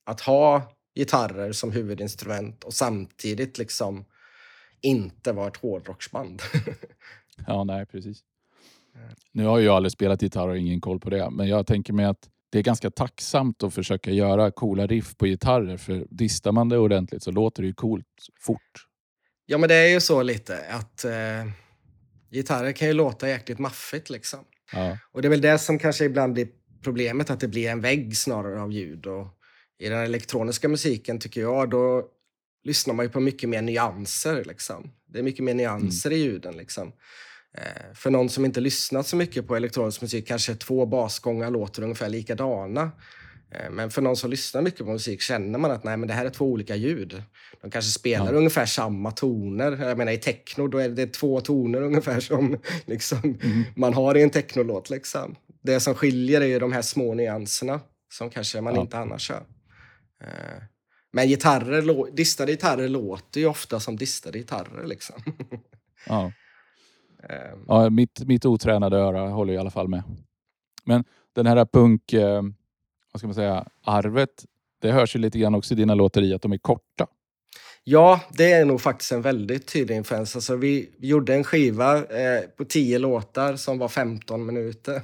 att 0.05 0.21
ha 0.21 0.61
gitarrer 0.95 1.51
som 1.51 1.71
huvudinstrument 1.71 2.63
och 2.63 2.73
samtidigt 2.73 3.57
liksom 3.57 4.05
inte 4.81 5.31
vara 5.31 5.47
ett 5.47 5.57
hårdrocksband. 5.57 6.41
Ja, 7.47 7.63
nej 7.63 7.85
precis. 7.85 8.23
Nu 9.31 9.45
har 9.45 9.59
jag 9.59 9.75
aldrig 9.75 9.91
spelat 9.91 10.21
gitarr 10.21 10.47
och 10.47 10.57
ingen 10.57 10.81
koll 10.81 10.99
på 10.99 11.09
det. 11.09 11.29
Men 11.29 11.47
jag 11.47 11.67
tänker 11.67 11.93
mig 11.93 12.05
att 12.05 12.29
det 12.49 12.59
är 12.59 12.63
ganska 12.63 12.91
tacksamt 12.91 13.63
att 13.63 13.73
försöka 13.73 14.11
göra 14.11 14.51
coola 14.51 14.87
riff 14.87 15.17
på 15.17 15.25
gitarrer. 15.25 15.77
För 15.77 16.07
distar 16.09 16.51
man 16.51 16.69
det 16.69 16.77
ordentligt 16.77 17.23
så 17.23 17.31
låter 17.31 17.61
det 17.61 17.67
ju 17.67 17.73
coolt 17.73 18.05
fort. 18.39 18.87
Ja, 19.45 19.57
men 19.57 19.69
det 19.69 19.75
är 19.75 19.87
ju 19.87 19.99
så 19.99 20.23
lite 20.23 20.59
att 20.69 21.05
eh, 21.05 21.11
gitarrer 22.31 22.71
kan 22.71 22.87
ju 22.87 22.93
låta 22.93 23.29
jäkligt 23.29 23.59
maffigt 23.59 24.09
liksom. 24.09 24.39
Ja, 24.73 24.97
Och 25.11 25.21
det 25.21 25.27
är 25.27 25.29
väl 25.29 25.41
det 25.41 25.57
som 25.57 25.79
kanske 25.79 26.05
ibland 26.05 26.33
blir 26.33 26.47
problemet, 26.83 27.29
att 27.29 27.39
det 27.39 27.47
blir 27.47 27.69
en 27.69 27.81
vägg 27.81 28.17
snarare 28.17 28.61
av 28.61 28.71
ljud. 28.71 29.05
Och 29.05 29.27
I 29.79 29.89
den 29.89 29.99
elektroniska 29.99 30.67
musiken 30.67 31.19
tycker 31.19 31.41
jag, 31.41 31.69
då 31.69 32.07
lyssnar 32.63 32.93
man 32.93 33.05
ju 33.05 33.09
på 33.09 33.19
mycket 33.19 33.49
mer 33.49 33.61
nyanser. 33.61 34.43
Liksom. 34.43 34.91
Det 35.07 35.19
är 35.19 35.23
mycket 35.23 35.43
mer 35.43 35.53
nyanser 35.53 36.11
i 36.11 36.15
ljuden. 36.17 36.57
Liksom. 36.57 36.91
Eh, 37.57 37.93
för 37.95 38.09
någon 38.09 38.29
som 38.29 38.45
inte 38.45 38.59
lyssnat 38.61 39.07
så 39.07 39.15
mycket 39.15 39.47
på 39.47 39.55
elektronisk 39.55 40.01
musik 40.01 40.27
kanske 40.27 40.55
två 40.55 40.85
basgångar 40.85 41.51
låter 41.51 41.83
ungefär 41.83 42.09
likadana. 42.09 42.91
Eh, 43.51 43.69
Men 43.71 43.91
för 43.91 44.01
någon 44.01 44.15
som 44.17 44.29
lyssnar 44.29 44.61
mycket 44.61 44.79
på 44.85 44.91
musik 44.91 45.21
känner 45.21 45.59
man 45.59 45.71
att 45.71 45.83
nej, 45.83 45.97
men 45.97 46.07
det 46.07 46.13
här 46.13 46.25
är 46.25 46.29
två 46.29 46.45
olika 46.45 46.75
ljud. 46.75 47.23
De 47.61 47.71
kanske 47.71 47.91
spelar 47.91 48.25
Ja. 48.33 48.37
ungefär 48.37 48.65
samma 48.65 49.11
toner. 49.11 49.87
Jag 49.87 49.97
menar 49.97 50.11
i 50.11 50.17
techno 50.17 50.67
då 50.67 50.77
är 50.77 50.89
det 50.89 51.13
två 51.13 51.41
toner 51.41 51.81
ungefär 51.81 52.19
som 52.19 52.57
liksom, 52.85 53.37
man 53.75 53.93
har 53.93 54.17
i 54.17 54.21
en 54.23 54.29
technolåt. 54.29 54.89
Liksom. 54.89 55.35
Det 55.61 55.79
som 55.79 55.95
skiljer 55.95 56.41
är 56.41 56.45
ju 56.45 56.59
de 56.59 56.71
här 56.71 56.81
små 56.81 57.13
nyanserna 57.13 57.79
som 58.13 58.29
kanske 58.29 58.61
man 58.61 58.75
Ja. 58.75 58.81
inte 58.81 58.97
annars 58.97 59.29
hör. 59.29 59.43
Eh, 60.23 60.63
Men 61.11 61.27
gitarrer, 61.27 62.11
distade 62.15 62.51
gitarrer 62.51 62.87
låter 62.87 63.39
ju 63.39 63.47
ofta 63.47 63.79
som 63.79 63.95
distade 63.95 64.37
gitarrer. 64.37 64.87
Liksom. 64.87 65.15
ja. 66.07 66.31
Eh, 67.23 67.57
ja 67.67 67.89
mitt, 67.89 68.19
mitt 68.25 68.45
otränade 68.45 68.97
öra 68.97 69.29
håller 69.29 69.53
i 69.53 69.57
alla 69.57 69.69
fall 69.69 69.87
med. 69.87 70.03
Men 70.83 71.03
den 71.35 71.45
här 71.45 71.65
punk, 71.65 72.13
eh, 72.13 72.41
vad 73.11 73.19
ska 73.19 73.27
man 73.27 73.35
säga, 73.35 73.65
arvet. 73.83 74.45
Det 74.81 74.91
hörs 74.91 75.15
ju 75.15 75.19
lite 75.19 75.39
grann 75.39 75.55
också 75.55 75.73
i 75.73 75.77
dina 75.77 75.95
låtar 75.95 76.21
i 76.21 76.33
att 76.33 76.41
de 76.41 76.51
är 76.51 76.57
korta. 76.57 77.07
Ja, 77.83 78.21
det 78.31 78.51
är 78.51 78.65
nog 78.65 78.81
faktiskt 78.81 79.11
en 79.11 79.21
väldigt 79.21 79.67
tydlig 79.67 79.95
influens. 79.95 80.35
Alltså, 80.35 80.55
vi 80.55 80.89
gjorde 80.97 81.35
en 81.35 81.43
skiva 81.43 81.97
eh, 81.97 82.41
på 82.57 82.65
tio 82.65 82.99
låtar 82.99 83.55
som 83.55 83.77
var 83.77 83.87
15 83.87 84.45
minuter. 84.45 85.01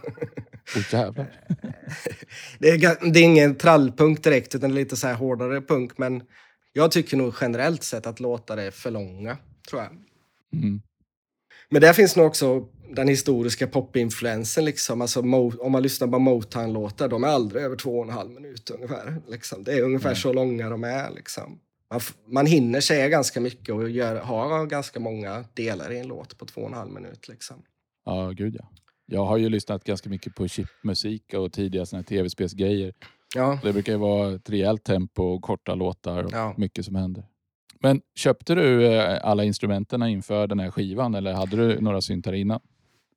Åh 0.75 0.93
jävlar. 0.93 1.27
det, 2.59 2.69
är, 2.69 3.11
det 3.11 3.19
är 3.19 3.23
ingen 3.23 3.55
trallpunk 3.55 4.23
direkt, 4.23 4.55
utan 4.55 4.75
lite 4.75 4.95
så 4.95 5.07
här 5.07 5.13
hårdare 5.13 5.61
punk. 5.61 5.97
Men 5.97 6.23
jag 6.73 6.91
tycker 6.91 7.17
nog 7.17 7.33
generellt 7.41 7.83
sett 7.83 8.07
att 8.07 8.19
låtar 8.19 8.57
är 8.57 8.71
för 8.71 8.91
långa, 8.91 9.37
tror 9.69 9.81
jag. 9.81 9.91
Mm. 10.53 10.81
Men 11.69 11.81
där 11.81 11.93
finns 11.93 12.15
nog 12.15 12.25
också 12.25 12.67
den 12.89 13.07
historiska 13.07 13.67
popinfluensen. 13.67 14.65
Liksom. 14.65 15.01
Alltså, 15.01 15.19
om 15.59 15.71
man 15.71 15.83
lyssnar 15.83 16.07
på 16.07 16.19
Motown-låtar, 16.19 17.07
de 17.07 17.23
är 17.23 17.27
aldrig 17.27 17.63
över 17.63 17.75
två 17.75 17.97
och 17.97 18.03
en 18.03 18.09
halv 18.09 18.31
minut 18.31 18.69
ungefär. 18.69 19.21
Liksom. 19.27 19.63
Det 19.63 19.73
är 19.73 19.81
ungefär 19.81 20.09
Nej. 20.09 20.17
så 20.17 20.33
långa 20.33 20.69
de 20.69 20.83
är. 20.83 21.11
Liksom. 21.11 21.59
Man, 21.89 22.01
man 22.27 22.45
hinner 22.45 22.81
säga 22.81 23.09
ganska 23.09 23.41
mycket 23.41 23.75
och 23.75 23.89
gör, 23.89 24.15
har 24.15 24.65
ganska 24.65 24.99
många 24.99 25.45
delar 25.53 25.91
i 25.91 25.99
en 25.99 26.07
låt 26.07 26.37
på 26.37 26.45
två 26.45 26.61
och 26.61 26.67
en 26.67 26.73
halv 26.73 26.91
minut. 26.91 27.27
Liksom. 27.27 27.63
Ja, 28.05 28.31
gud 28.31 28.55
ja. 28.59 28.71
Jag 29.05 29.25
har 29.25 29.37
ju 29.37 29.49
lyssnat 29.49 29.83
ganska 29.83 30.09
mycket 30.09 30.35
på 30.35 30.47
chipmusik 30.47 31.33
och 31.33 31.53
tidiga 31.53 31.85
tv-spelsgrejer. 31.85 32.93
Ja. 33.35 33.59
Det 33.63 33.73
brukar 33.73 33.91
ju 33.91 33.97
vara 33.99 34.35
ett 34.35 34.49
rejält 34.49 34.83
tempo 34.83 35.23
och 35.23 35.41
korta 35.41 35.75
låtar 35.75 36.23
och 36.23 36.31
Ja. 36.33 36.53
mycket 36.57 36.85
som 36.85 36.95
händer. 36.95 37.23
Men 37.79 38.01
köpte 38.15 38.55
du 38.55 38.85
eh, 38.85 39.19
alla 39.23 39.43
instrumenten 39.43 40.03
inför 40.03 40.47
den 40.47 40.59
här 40.59 40.71
skivan 40.71 41.15
eller 41.15 41.33
hade 41.33 41.55
du 41.57 41.81
några 41.81 42.01
syntar 42.01 42.33
innan? 42.33 42.59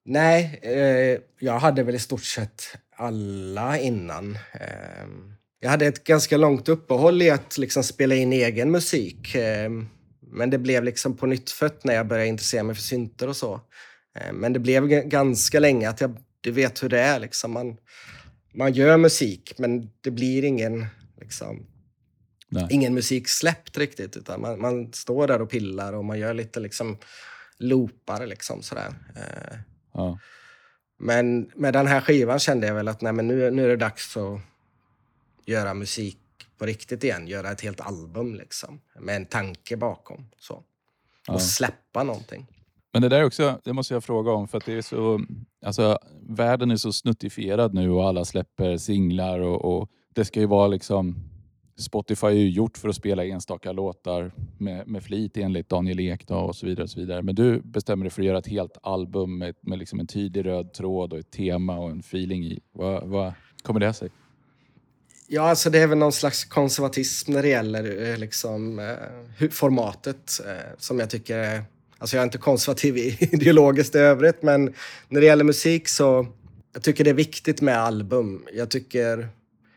Nej, 0.04 0.60
eh, 0.62 1.20
jag 1.40 1.58
hade 1.58 1.82
väl 1.82 1.94
i 1.94 1.98
stort 1.98 2.24
sett 2.24 2.62
alla 2.96 3.78
innan. 3.78 4.34
Eh, 4.34 5.06
jag 5.60 5.70
hade 5.70 5.86
ett 5.86 6.04
ganska 6.04 6.36
långt 6.36 6.68
uppehåll 6.68 7.22
i 7.22 7.30
att 7.30 7.58
liksom 7.58 7.82
spela 7.84 8.14
in 8.14 8.32
egen 8.32 8.70
musik. 8.70 9.34
Eh, 9.34 9.70
men 10.20 10.50
det 10.50 10.58
blev 10.58 10.84
liksom 10.84 11.16
på 11.16 11.26
nytt 11.26 11.50
när 11.84 11.94
jag 11.94 12.06
började 12.06 12.28
intressera 12.28 12.62
mig 12.62 12.74
för 12.74 12.82
synter 12.82 13.28
och 13.28 13.36
så. 13.36 13.60
Eh, 14.20 14.32
men 14.32 14.52
det 14.52 14.58
blev 14.58 14.86
ganska 14.88 15.60
länge 15.60 15.88
att 15.88 16.00
jag 16.00 16.16
du 16.40 16.50
vet 16.52 16.82
hur 16.82 16.88
det 16.88 17.00
är. 17.00 17.18
Liksom. 17.20 17.50
Man, 17.52 17.76
man 18.54 18.72
gör 18.72 18.96
musik, 18.96 19.54
men 19.58 19.90
det 20.00 20.10
blir 20.10 20.44
ingen, 20.44 20.86
liksom, 21.20 21.66
Nej. 22.48 22.66
ingen 22.70 22.94
musik 22.94 23.28
släppt 23.28 23.78
riktigt. 23.78 24.16
Utan 24.16 24.40
man, 24.40 24.60
man 24.60 24.92
står 24.92 25.26
där 25.26 25.42
och 25.42 25.50
pillar 25.50 25.92
och 25.92 26.04
man 26.04 26.18
gör 26.18 26.34
lite 26.34 26.60
liksom, 26.60 26.98
loopar. 27.58 28.26
Liksom, 28.26 28.62
sådär. 28.62 28.94
Eh, 29.16 29.58
Ja. 29.94 30.18
men 30.98 31.50
med 31.54 31.72
den 31.72 31.86
här 31.86 32.00
skivan 32.00 32.38
kände 32.38 32.66
jag 32.66 32.74
väl 32.74 32.88
att 32.88 33.00
nej, 33.00 33.12
men 33.12 33.28
nu, 33.28 33.50
nu 33.50 33.64
är 33.64 33.68
det 33.68 33.76
dags 33.76 34.16
att 34.16 34.40
göra 35.46 35.74
musik 35.74 36.18
på 36.58 36.66
riktigt 36.66 37.04
igen. 37.04 37.28
Göra 37.28 37.50
ett 37.50 37.60
helt 37.60 37.80
album 37.80 38.34
liksom. 38.34 38.80
Med 39.00 39.16
en 39.16 39.26
tanke 39.26 39.76
bakom. 39.76 40.30
Så. 40.38 40.54
Och 40.54 40.64
Ja. 41.26 41.38
släppa 41.38 42.02
någonting. 42.02 42.46
Men 42.92 43.02
det 43.02 43.08
där 43.08 43.24
också, 43.24 43.60
det 43.64 43.72
måste 43.72 43.94
jag 43.94 44.04
fråga 44.04 44.32
om 44.32 44.48
för 44.48 44.58
att 44.58 44.66
det 44.66 44.72
är 44.72 44.82
så, 44.82 45.20
alltså 45.66 45.98
världen 46.28 46.70
är 46.70 46.76
så 46.76 46.92
snuttifierad 46.92 47.74
nu 47.74 47.90
och 47.90 48.08
alla 48.08 48.24
släpper 48.24 48.76
singlar 48.76 49.40
och, 49.40 49.64
och 49.64 49.88
det 50.14 50.24
ska 50.24 50.40
ju 50.40 50.46
vara 50.46 50.68
liksom 50.68 51.28
Spotify 51.78 52.26
är 52.26 52.32
ju 52.32 52.50
gjort 52.50 52.78
för 52.78 52.88
att 52.88 52.96
spela 52.96 53.24
enstaka 53.24 53.72
låtar 53.72 54.32
med, 54.58 54.88
med 54.88 55.02
flit 55.02 55.36
enligt 55.36 55.68
Daniel 55.68 56.00
Ek 56.00 56.26
då, 56.26 56.34
och 56.34 56.56
så 56.56 56.66
vidare. 56.66 56.84
och 56.84 56.90
så 56.90 57.00
vidare. 57.00 57.22
Men 57.22 57.34
du 57.34 57.60
bestämmer 57.60 58.04
dig 58.04 58.10
för 58.10 58.22
att 58.22 58.26
göra 58.26 58.38
ett 58.38 58.46
helt 58.46 58.78
album 58.82 59.38
med, 59.38 59.54
med 59.60 59.78
liksom 59.78 60.00
en 60.00 60.06
tydlig 60.06 60.46
röd 60.46 60.72
tråd 60.72 61.12
och 61.12 61.18
ett 61.18 61.30
tema 61.30 61.78
och 61.78 61.90
en 61.90 62.00
feeling 62.00 62.44
i. 62.44 62.60
Vad, 62.72 63.08
vad 63.08 63.32
kommer 63.62 63.80
det 63.80 63.92
sig? 63.92 64.10
Ja, 65.28 65.42
alltså 65.42 65.70
det 65.70 65.78
är 65.78 65.86
väl 65.86 65.98
någon 65.98 66.12
slags 66.12 66.44
konservatism 66.44 67.32
när 67.32 67.42
det 67.42 67.48
gäller 67.48 68.10
eh, 68.10 68.18
liksom, 68.18 68.78
eh, 68.78 69.48
formatet 69.50 70.40
eh, 70.46 70.74
som 70.78 70.98
jag 70.98 71.10
tycker 71.10 71.38
är... 71.38 71.62
Alltså 71.98 72.16
jag 72.16 72.22
är 72.22 72.24
inte 72.24 72.38
konservativ 72.38 72.96
ideologiskt 73.20 73.94
i 73.94 73.98
övrigt, 73.98 74.42
men 74.42 74.74
när 75.08 75.20
det 75.20 75.26
gäller 75.26 75.44
musik 75.44 75.88
så 75.88 76.26
jag 76.72 76.82
tycker 76.82 77.04
det 77.04 77.10
är 77.10 77.14
viktigt 77.14 77.60
med 77.60 77.78
album. 77.78 78.46
Jag 78.52 78.70
tycker... 78.70 79.28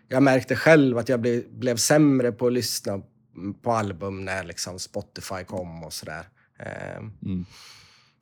Jag 0.07 0.23
märkte 0.23 0.55
själv 0.55 0.97
att 0.97 1.09
jag 1.09 1.19
blev, 1.19 1.43
blev 1.49 1.75
sämre 1.75 2.31
på 2.31 2.47
att 2.47 2.53
lyssna 2.53 3.01
på 3.61 3.71
album 3.71 4.25
när 4.25 4.43
liksom 4.43 4.79
Spotify 4.79 5.43
kom 5.47 5.83
och 5.83 5.93
sådär. 5.93 6.27
Eh, 6.59 6.97
Mm. 7.23 7.45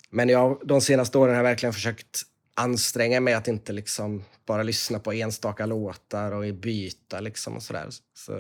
men 0.10 0.30
jag, 0.30 0.60
de 0.64 0.82
senaste 0.82 1.18
åren 1.18 1.30
har 1.30 1.44
jag 1.44 1.50
verkligen 1.50 1.74
försökt 1.74 2.22
anstränga 2.56 3.20
mig 3.20 3.34
att 3.34 3.48
inte 3.48 3.74
liksom 3.74 4.24
bara 4.46 4.64
lyssna 4.64 5.00
på 5.00 5.14
enstaka 5.14 5.66
låtar 5.66 6.32
och 6.32 6.56
byta 6.56 7.20
liksom 7.20 7.56
och 7.56 7.64
sådär. 7.64 7.88
Så 8.14 8.32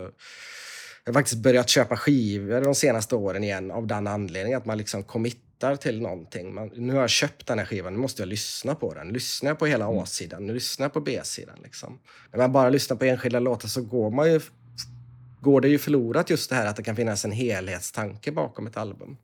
jag 1.04 1.14
har 1.14 1.14
faktiskt 1.14 1.44
börjat 1.44 1.70
köpa 1.70 1.98
skivor 1.98 2.62
de 2.62 2.76
senaste 2.76 3.16
åren 3.16 3.44
igen 3.44 3.72
av 3.72 3.88
den 3.88 4.08
anledningen 4.08 4.58
att 4.58 4.66
man 4.66 4.78
liksom 4.78 5.04
committar 5.60 5.76
till 5.76 6.02
någonting. 6.02 6.54
Man, 6.54 6.72
nu 6.76 6.94
har 6.94 7.02
jag 7.02 7.10
köpt 7.10 7.48
den 7.48 7.60
här 7.60 7.66
skivan, 7.66 7.94
nu 7.94 8.00
måste 8.00 8.22
jag 8.22 8.30
lyssna 8.30 8.76
på 8.76 8.94
den. 8.94 9.08
Lyssnar 9.14 9.50
jag 9.50 9.60
på 9.60 9.66
hela 9.66 9.88
A-sidan, 9.88 10.46
nu 10.46 10.54
lyssnar 10.54 10.86
jag 10.86 10.94
på 10.94 11.02
B-sidan. 11.02 11.58
Liksom. 11.64 12.00
När 12.32 12.38
man 12.40 12.52
bara 12.52 12.70
lyssnar 12.70 12.98
på 12.98 13.06
enskilda 13.06 13.40
låtar 13.40 13.68
så 13.68 13.82
går 13.82 14.12
man 14.12 14.32
ju 14.32 14.40
går 15.42 15.62
det 15.62 15.70
ju 15.70 15.78
förlorat 15.78 16.30
just 16.30 16.50
det 16.50 16.56
här 16.56 16.68
att 16.68 16.76
det 16.76 16.84
kan 16.84 16.96
finnas 16.96 17.26
en 17.26 17.32
helhetstanke 17.32 18.32
bakom 18.32 18.68
ett 18.68 18.78
album. 18.78 19.18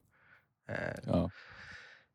Eh, 0.70 1.00
Ja. 1.08 1.30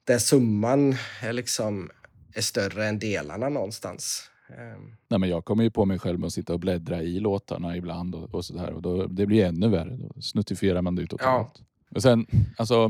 där 0.07 0.19
summan 0.19 0.95
är, 1.23 1.33
liksom, 1.33 1.91
är 2.35 2.41
större 2.43 2.87
än 2.87 2.99
delarna 2.99 3.49
någonstans. 3.49 4.31
Eh, 4.51 4.79
Nej, 5.11 5.19
men 5.21 5.29
jag 5.29 5.45
kommer 5.45 5.65
ju 5.65 5.71
på 5.71 5.85
mig 5.85 5.99
själv 5.99 6.19
med 6.19 6.27
att 6.27 6.33
sitta 6.33 6.53
och 6.53 6.61
bläddra 6.61 7.03
i 7.03 7.21
låtarna 7.21 7.77
ibland 7.77 8.15
och, 8.15 8.35
och 8.35 8.45
sådär. 8.45 8.73
Och 8.73 8.83
då, 8.83 9.07
det 9.07 9.27
blir 9.27 9.45
ännu 9.45 9.69
värre. 9.69 9.97
Då 9.97 10.21
snuttifierar 10.21 10.83
man 10.83 10.95
det 10.97 11.03
ut 11.03 11.11
totalt. 11.11 11.53
Och 11.95 12.03
sen, 12.03 12.27
alltså, 12.57 12.89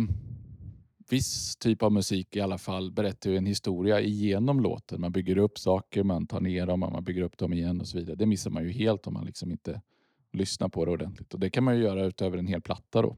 viss 1.12 1.56
typ 1.56 1.82
av 1.82 1.92
musik 1.92 2.36
i 2.36 2.40
alla 2.40 2.58
fall 2.58 2.92
berättar 2.92 3.30
ju 3.30 3.36
en 3.36 3.46
historia 3.46 4.00
igenom 4.00 4.60
låten. 4.60 5.00
Man 5.00 5.12
bygger 5.12 5.38
upp 5.38 5.58
saker, 5.58 6.02
man 6.02 6.26
tar 6.26 6.40
ner 6.40 6.66
dem, 6.66 6.80
man 6.80 7.04
bygger 7.04 7.22
upp 7.22 7.38
dem 7.38 7.52
igen 7.52 7.80
och 7.80 7.88
så 7.88 7.98
vidare. 7.98 8.16
Det 8.16 8.26
missar 8.26 8.50
man 8.50 8.64
ju 8.64 8.70
helt 8.70 9.06
om 9.06 9.14
man 9.14 9.26
liksom 9.26 9.50
inte 9.50 9.80
lyssnar 10.32 10.68
på 10.68 10.84
det 10.84 10.90
ordentligt. 10.90 11.34
Och 11.34 11.40
det 11.40 11.50
kan 11.50 11.64
man 11.64 11.76
ju 11.76 11.82
göra 11.82 12.04
utöver 12.04 12.38
en 12.38 12.46
hel 12.46 12.60
platta 12.60 13.02
då. 13.02 13.16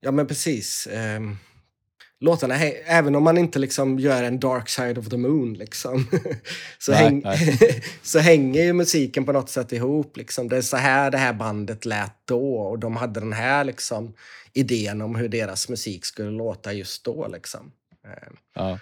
Ja, 0.00 0.12
men 0.12 0.26
precis. 0.26 0.88
Ehm, 0.92 1.36
Låtarna, 2.22 2.54
även 2.86 3.14
om 3.14 3.22
man 3.22 3.38
inte 3.38 3.58
liksom 3.58 3.98
gör 3.98 4.22
en 4.22 4.40
dark 4.40 4.68
side 4.68 4.98
of 4.98 5.08
the 5.08 5.16
moon, 5.16 5.54
liksom, 5.54 6.06
så, 6.78 6.92
Nej, 6.92 7.00
häng, 7.00 7.20
nej. 7.24 7.82
så 8.02 8.18
hänger 8.18 8.62
ju 8.64 8.72
musiken 8.72 9.24
på 9.24 9.32
något 9.32 9.50
sätt 9.50 9.72
ihop. 9.72 10.16
Liksom. 10.16 10.48
Det 10.48 10.56
är 10.56 10.62
så 10.62 10.76
här 10.76 11.10
det 11.10 11.18
här 11.18 11.32
bandet 11.32 11.84
lät 11.84 12.16
då 12.24 12.56
och 12.56 12.78
de 12.78 12.96
hade 12.96 13.20
den 13.20 13.32
här 13.32 13.64
liksom, 13.64 14.14
idén 14.52 15.02
om 15.02 15.14
hur 15.14 15.28
deras 15.28 15.68
musik 15.68 16.04
skulle 16.04 16.30
låta 16.30 16.72
just 16.72 17.04
då. 17.04 17.28
Liksom. 17.28 17.72
Ehm, 18.06 18.36
Ja, 18.54 18.78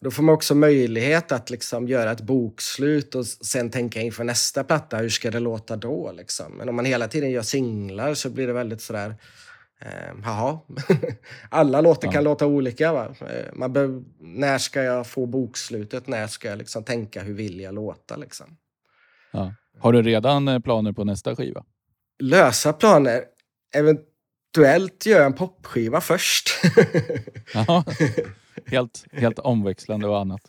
Då 0.00 0.10
får 0.10 0.22
man 0.22 0.34
också 0.34 0.54
möjlighet 0.54 1.32
att 1.32 1.50
liksom 1.50 1.88
göra 1.88 2.12
ett 2.12 2.20
bokslut 2.20 3.14
och 3.14 3.26
sen 3.26 3.70
tänka 3.70 4.00
inför 4.00 4.24
nästa 4.24 4.64
platta, 4.64 4.96
hur 4.96 5.08
ska 5.08 5.30
det 5.30 5.40
låta 5.40 5.76
då? 5.76 6.12
Liksom. 6.12 6.52
Men 6.52 6.68
om 6.68 6.76
man 6.76 6.84
hela 6.84 7.08
tiden 7.08 7.30
gör 7.30 7.42
singlar 7.42 8.14
så 8.14 8.30
blir 8.30 8.46
det 8.46 8.52
väldigt 8.52 8.80
sådär, 8.80 9.14
jaha, 10.24 10.58
alla 11.50 11.80
låtar 11.80 12.08
Ja. 12.08 12.12
kan 12.12 12.24
låta 12.24 12.46
olika. 12.46 12.92
Va? 12.92 13.14
Eh, 13.20 13.52
Man 13.54 13.72
behöver, 13.72 14.02
när 14.18 14.58
ska 14.58 14.82
jag 14.82 15.06
få 15.06 15.26
bokslutet? 15.26 16.06
När 16.06 16.26
ska 16.26 16.48
jag 16.48 16.58
liksom 16.58 16.84
tänka, 16.84 17.22
hur 17.22 17.34
vill 17.34 17.60
jag 17.60 17.74
låta? 17.74 18.16
Liksom? 18.16 18.56
ja. 19.32 19.54
Har 19.78 19.92
du 19.92 20.02
redan 20.02 20.48
eh, 20.48 20.58
planer 20.60 20.92
på 20.92 21.04
nästa 21.04 21.36
skiva? 21.36 21.64
Lösa 22.18 22.72
planer, 22.72 23.22
eventuellt 23.74 25.06
göra 25.06 25.24
en 25.24 25.32
popskiva 25.32 26.00
först. 26.00 26.48
Ja. 27.54 27.84
helt, 28.66 29.04
helt 29.12 29.38
omväxlande 29.38 30.08
och 30.08 30.18
annat. 30.20 30.40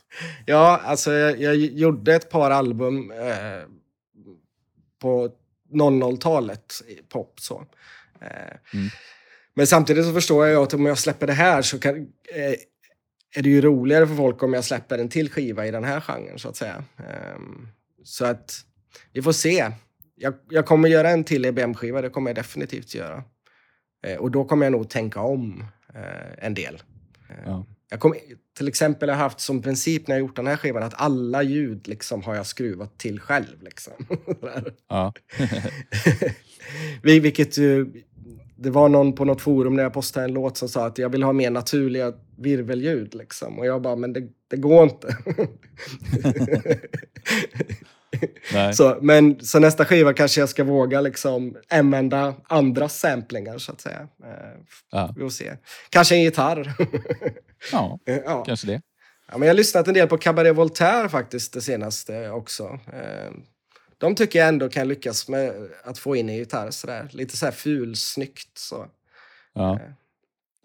Ja, 0.46 0.80
alltså 0.84 1.12
jag, 1.12 1.36
jag 1.38 1.56
gjorde 1.56 2.14
ett 2.14 2.30
par 2.30 2.50
album 2.50 3.10
eh, 3.10 3.62
på 5.02 5.30
00-talet, 5.72 6.74
i 6.88 6.94
pop 7.08 7.40
så. 7.40 7.64
Eh, 8.20 8.28
Mm. 8.74 8.88
Men 9.58 9.66
samtidigt 9.66 10.04
så 10.04 10.12
förstår 10.12 10.46
jag 10.46 10.54
ju 10.54 10.62
att 10.62 10.74
om 10.74 10.86
jag 10.86 10.98
släpper 10.98 11.26
det 11.26 11.32
här 11.32 11.62
så 11.62 11.78
kan, 11.78 11.96
eh, 12.34 12.54
är 13.34 13.42
det 13.42 13.48
ju 13.48 13.60
roligare 13.60 14.06
för 14.06 14.14
folk 14.14 14.42
om 14.42 14.54
jag 14.54 14.64
släpper 14.64 14.98
en 14.98 15.08
till 15.08 15.30
skiva 15.30 15.66
i 15.66 15.70
den 15.70 15.84
här 15.84 16.00
genren 16.00 16.38
så 16.38 16.48
att 16.48 16.56
säga. 16.56 16.84
Ehm, 16.98 17.68
så 18.04 18.24
att 18.24 18.54
vi 19.12 19.22
får 19.22 19.32
se. 19.32 19.70
Jag, 20.14 20.34
jag 20.50 20.66
kommer 20.66 20.88
göra 20.88 21.10
en 21.10 21.24
till 21.24 21.44
EBM-skiva, 21.44 22.02
det 22.02 22.10
kommer 22.10 22.30
jag 22.30 22.36
definitivt 22.36 22.94
göra. 22.94 23.24
Eh, 24.06 24.16
och 24.16 24.30
då 24.30 24.44
kommer 24.44 24.66
jag 24.66 24.72
nog 24.72 24.90
tänka 24.90 25.20
om 25.20 25.64
eh, 25.94 26.44
en 26.46 26.54
del. 26.54 26.82
Eh, 27.28 27.36
Ja. 27.46 27.66
Jag 27.90 28.00
kom, 28.00 28.14
till 28.56 28.68
exempel 28.68 29.08
har 29.08 29.16
jag 29.16 29.22
haft 29.22 29.40
som 29.40 29.62
princip 29.62 30.08
när 30.08 30.14
jag 30.14 30.20
gjort 30.20 30.36
den 30.36 30.46
här 30.46 30.56
skivan 30.56 30.82
att 30.82 30.94
alla 31.00 31.42
ljud 31.42 31.88
liksom 31.88 32.22
har 32.22 32.34
jag 32.34 32.46
skruvat 32.46 32.98
till 32.98 33.20
själv. 33.20 33.62
Liksom. 33.62 33.92
Ja. 34.88 35.12
Vilket 37.02 37.58
ju, 37.58 37.92
det 38.58 38.70
var 38.70 38.88
någon 38.88 39.12
på 39.12 39.24
något 39.24 39.40
forum 39.40 39.76
när 39.76 39.82
jag 39.82 39.92
postade 39.92 40.24
en 40.26 40.32
låt 40.32 40.56
som 40.56 40.68
sa 40.68 40.86
att 40.86 40.98
jag 40.98 41.08
vill 41.08 41.22
ha 41.22 41.32
mer 41.32 41.50
naturliga 41.50 42.12
virvelljud. 42.38 43.14
Liksom. 43.14 43.58
Och 43.58 43.66
jag 43.66 43.82
bara, 43.82 43.96
men 43.96 44.12
det, 44.12 44.22
det 44.50 44.56
går 44.56 44.82
inte. 44.84 45.16
Så, 48.74 48.98
men 49.02 49.40
så 49.40 49.58
nästa 49.58 49.84
skiva 49.84 50.12
kanske 50.12 50.40
jag 50.40 50.48
ska 50.48 50.64
våga 50.64 51.00
liksom 51.00 51.56
använda 51.70 52.34
andra 52.44 52.88
samplingar 52.88 53.58
så 53.58 53.72
att 53.72 53.80
säga. 53.80 54.00
Eh, 54.24 54.60
Ja. 54.92 55.12
vi 55.16 55.20
får 55.22 55.28
se. 55.30 55.52
Kanske 55.90 56.14
en 56.14 56.22
gitarr. 56.22 56.72
ja, 57.72 57.98
Eh, 58.06 58.16
ja. 58.24 58.44
kanske 58.46 58.66
det. 58.66 58.80
Ja, 59.30 59.38
men 59.38 59.42
jag 59.48 59.54
har 59.54 59.56
lyssnat 59.56 59.88
en 59.88 59.94
del 59.94 60.08
på 60.08 60.18
Cabaret 60.18 60.56
Voltaire 60.56 61.08
faktiskt 61.08 61.52
det 61.52 61.60
senaste 61.60 62.30
också. 62.30 62.78
De 63.98 64.14
tycker 64.14 64.38
jag 64.38 64.48
ändå 64.48 64.68
kan 64.68 64.88
lyckas 64.88 65.28
med 65.28 65.70
att 65.84 65.98
få 65.98 66.16
in 66.16 66.28
en 66.28 66.36
gitarr 66.36 66.70
sådär. 66.70 67.08
Lite 67.12 67.36
så 67.36 67.44
här 67.46 67.52
fulsnyggt 67.52 68.58
så. 68.58 68.86
Ja. 69.52 69.74
Eh, 69.74 69.90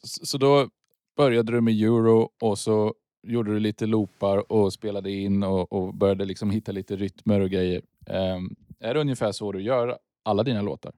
Så 0.04 0.38
då 0.38 0.69
började 1.17 1.52
du 1.52 1.62
med 1.62 1.74
euro 1.74 2.30
och 2.41 2.60
så 2.60 2.93
gjorde 3.28 3.54
du 3.54 3.60
lite 3.60 3.86
loopar 3.86 4.52
och 4.52 4.74
spelade 4.74 5.12
in 5.12 5.43
och, 5.43 5.72
och 5.74 5.93
började 5.93 6.26
liksom 6.26 6.52
hitta 6.52 6.72
lite 6.72 6.96
rytmer 6.96 7.39
och 7.39 7.50
grejer. 7.50 7.82
Ehm, 8.08 8.56
är 8.80 8.93
det 8.93 9.00
ungefär 9.00 9.32
så 9.32 9.52
du 9.52 9.62
gör 9.62 9.98
alla 10.24 10.43
dina 10.43 10.62
låtar? 10.62 10.93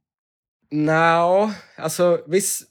Nå, 0.71 1.51
alltså 1.77 2.23
viss, 2.27 2.63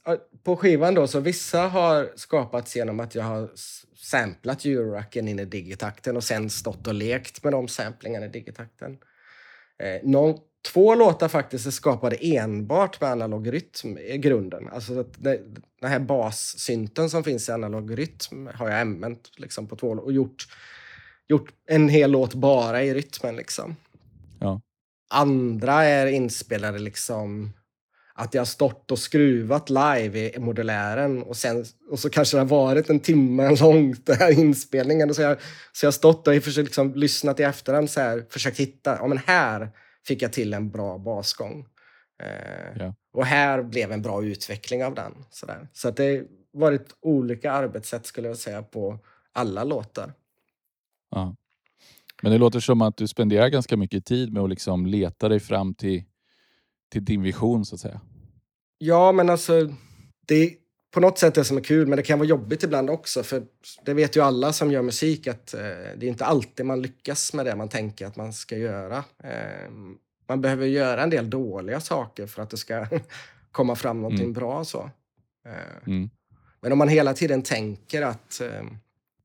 på 0.43 0.55
skivan 0.57 0.93
då 0.95 1.07
så 1.07 1.19
vissa 1.19 1.67
har 1.67 2.11
skapats 2.15 2.75
genom 2.75 2.99
att 2.99 3.15
jag 3.15 3.23
har 3.23 3.49
samplat 3.95 4.65
euroracken 4.65 5.27
in 5.27 5.39
i 5.39 5.45
digitakten 5.45 6.17
och 6.17 6.23
sen 6.23 6.49
stått 6.49 6.87
och 6.87 6.93
lekt 6.93 7.43
med 7.43 7.53
de 7.53 7.67
samplingarna 7.67 8.25
i 8.25 8.29
digitakten. 8.29 8.97
Eh, 9.83 10.09
någon, 10.09 10.39
två 10.73 10.95
låtar 10.95 11.27
faktiskt 11.27 11.67
är 11.67 11.71
skapade 11.71 12.15
enbart 12.15 13.01
med 13.01 13.11
analog 13.11 13.53
rytm 13.53 13.97
i 13.97 14.17
grunden. 14.17 14.67
Alltså 14.67 14.99
att 14.99 15.23
det, 15.23 15.41
den 15.81 15.91
här 15.91 15.99
bassynten 15.99 17.09
som 17.09 17.23
finns 17.23 17.49
i 17.49 17.51
analog 17.51 17.97
rytm 17.97 18.49
har 18.53 18.69
jag 18.69 18.79
använt 18.79 19.31
liksom, 19.37 19.67
på 19.67 19.75
två 19.75 19.87
och 19.87 20.13
gjort, 20.13 20.47
gjort 21.27 21.49
en 21.69 21.89
hel 21.89 22.11
låt 22.11 22.33
bara 22.33 22.83
i 22.83 22.93
rytmen. 22.93 23.35
Liksom. 23.35 23.75
Ja. 24.39 24.61
Andra 25.09 25.83
är 25.83 26.07
inspelade 26.07 26.79
liksom 26.79 27.53
att 28.17 28.33
jag 28.33 28.41
har 28.41 28.45
stått 28.45 28.91
och 28.91 28.99
skruvat 28.99 29.69
live 29.69 30.35
i 30.35 30.39
modulären 30.39 31.23
och, 31.23 31.37
sen, 31.37 31.65
och 31.91 31.99
så 31.99 32.09
kanske 32.09 32.37
det 32.37 32.41
har 32.41 32.47
varit 32.47 32.89
en 32.89 32.99
timme 32.99 33.55
långt 33.55 34.05
den 34.05 34.15
här 34.15 34.39
inspelningen. 34.39 35.09
Och 35.09 35.15
så, 35.15 35.21
jag, 35.21 35.37
så 35.71 35.85
jag 35.85 35.87
har 35.87 35.91
stått 35.91 36.27
och 36.27 36.43
försökt 36.43 36.65
liksom, 36.65 36.93
lyssnat 36.93 37.39
i 37.39 37.43
efterhand 37.43 37.89
så 37.89 38.01
här, 38.01 38.25
försökt 38.29 38.59
hitta, 38.59 38.97
ja 39.01 39.07
men 39.07 39.17
här 39.17 39.69
fick 40.07 40.21
jag 40.21 40.33
till 40.33 40.53
en 40.53 40.71
bra 40.71 40.97
basgång. 40.97 41.65
Eh, 42.23 42.77
Ja. 42.79 42.93
Och 43.13 43.25
här 43.25 43.63
blev 43.63 43.91
en 43.91 44.01
bra 44.01 44.23
utveckling 44.23 44.83
av 44.85 44.95
den. 44.95 45.13
Så, 45.29 45.45
där. 45.45 45.67
så 45.73 45.87
att 45.87 45.97
det 45.97 46.17
har 46.17 46.25
varit 46.59 46.95
olika 47.01 47.51
arbetssätt 47.51 48.05
skulle 48.05 48.27
jag 48.27 48.37
säga 48.37 48.63
på 48.63 48.99
alla 49.33 49.63
låtar. 49.63 50.13
Ja. 51.11 51.35
Men 52.21 52.31
det 52.31 52.37
låter 52.37 52.59
som 52.59 52.81
att 52.81 52.97
du 52.97 53.07
spenderar 53.07 53.47
ganska 53.47 53.77
mycket 53.77 54.05
tid 54.05 54.33
med 54.33 54.43
att 54.43 54.49
liksom 54.49 54.85
leta 54.85 55.29
dig 55.29 55.39
fram 55.39 55.73
till, 55.73 56.03
till 56.91 57.05
din 57.05 57.21
vision 57.23 57.65
så 57.65 57.75
att 57.75 57.81
säga. 57.81 58.01
Ja, 58.77 59.11
men 59.11 59.29
alltså, 59.29 59.73
det 60.27 60.35
är 60.35 60.49
på 60.93 60.99
något 60.99 61.17
sätt 61.19 61.35
det 61.35 61.43
som 61.43 61.57
är 61.57 61.61
kul, 61.61 61.87
men 61.87 61.97
det 61.97 62.03
kan 62.03 62.19
vara 62.19 62.27
jobbigt 62.29 62.63
ibland 62.63 62.89
också. 62.89 63.23
För 63.23 63.43
det 63.85 63.93
vet 63.93 64.15
ju 64.17 64.21
alla 64.21 64.53
som 64.53 64.71
gör 64.71 64.81
musik 64.81 65.27
att 65.27 65.53
eh, 65.53 65.59
det 65.97 66.01
är 66.01 66.07
inte 66.07 66.25
alltid 66.25 66.65
man 66.65 66.81
lyckas 66.81 67.33
med 67.33 67.45
det 67.45 67.55
man 67.55 67.69
tänker 67.69 68.05
att 68.07 68.15
man 68.15 68.33
ska 68.33 68.57
göra. 68.57 69.03
Eh, 69.23 69.71
man 70.27 70.41
behöver 70.41 70.65
göra 70.65 71.03
en 71.03 71.09
del 71.09 71.29
dåliga 71.29 71.79
saker 71.79 72.27
för 72.27 72.41
att 72.41 72.49
det 72.49 72.57
ska 72.57 72.87
komma 73.51 73.75
fram 73.75 74.01
någonting 74.01 74.23
Mm. 74.25 74.33
bra. 74.33 74.65
så. 74.65 74.89
Eh, 75.45 75.87
Mm. 75.87 76.09
men 76.61 76.71
om 76.71 76.77
man 76.77 76.87
hela 76.89 77.13
tiden 77.13 77.41
tänker 77.41 78.01
att 78.01 78.41
eh, 78.41 78.63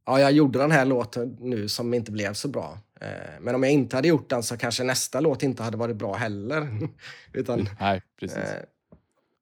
ja, 0.06 0.20
jag 0.20 0.32
gjorde 0.32 0.58
den 0.58 0.70
här 0.70 0.84
låten 0.84 1.36
nu 1.40 1.68
som 1.68 1.94
inte 1.94 2.12
blev 2.12 2.32
så 2.32 2.48
bra. 2.48 2.78
Eh, 3.00 3.40
men 3.40 3.54
om 3.54 3.62
jag 3.62 3.72
inte 3.72 3.96
hade 3.96 4.08
gjort 4.08 4.30
den 4.30 4.42
så 4.42 4.56
kanske 4.56 4.84
nästa 4.84 5.20
låt 5.20 5.42
inte 5.42 5.62
hade 5.62 5.76
varit 5.76 5.96
bra 5.96 6.14
heller. 6.16 6.68
Utan 7.32 7.68
Nej, 7.80 8.02
precis. 8.20 8.38
Eh, 8.38 8.62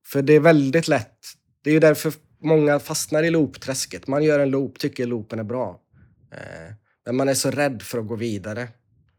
För 0.07 0.23
det 0.23 0.33
är 0.33 0.40
väldigt 0.40 0.88
lätt. 0.88 1.18
Det 1.62 1.71
är 1.71 1.75
ju 1.75 1.81
därför 1.81 2.12
många 2.40 2.79
fastnar 2.81 3.23
i 3.23 3.31
loopträsket. 3.31 4.07
Man 4.07 4.23
gör 4.25 4.38
en 4.40 4.51
loop, 4.51 4.79
tycker 4.79 5.07
loopen 5.07 5.38
är 5.38 5.42
bra. 5.44 5.81
Eh, 6.33 6.75
Men 7.07 7.16
man 7.16 7.29
är 7.29 7.35
så 7.35 7.51
rädd 7.51 7.83
för 7.83 7.99
att 7.99 8.07
gå 8.07 8.14
vidare. 8.16 8.68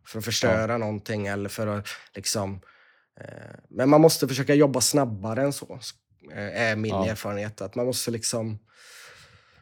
För 0.07 0.19
att 0.19 0.25
förstöra 0.25 0.77
någonting 0.77 1.27
eller 1.27 1.49
för 1.49 1.67
att 1.67 1.87
liksom... 2.15 2.61
Men 3.69 3.89
man 3.89 4.01
måste 4.01 4.27
försöka 4.27 4.53
jobba 4.53 4.81
snabbare 4.81 5.41
än 5.41 5.53
så. 5.53 5.79
är 6.31 6.75
min 6.75 6.91
Ja. 6.91 7.07
erfarenhet. 7.07 7.61
Att 7.61 7.75
man 7.75 7.85
måste 7.85 8.11
liksom 8.11 8.59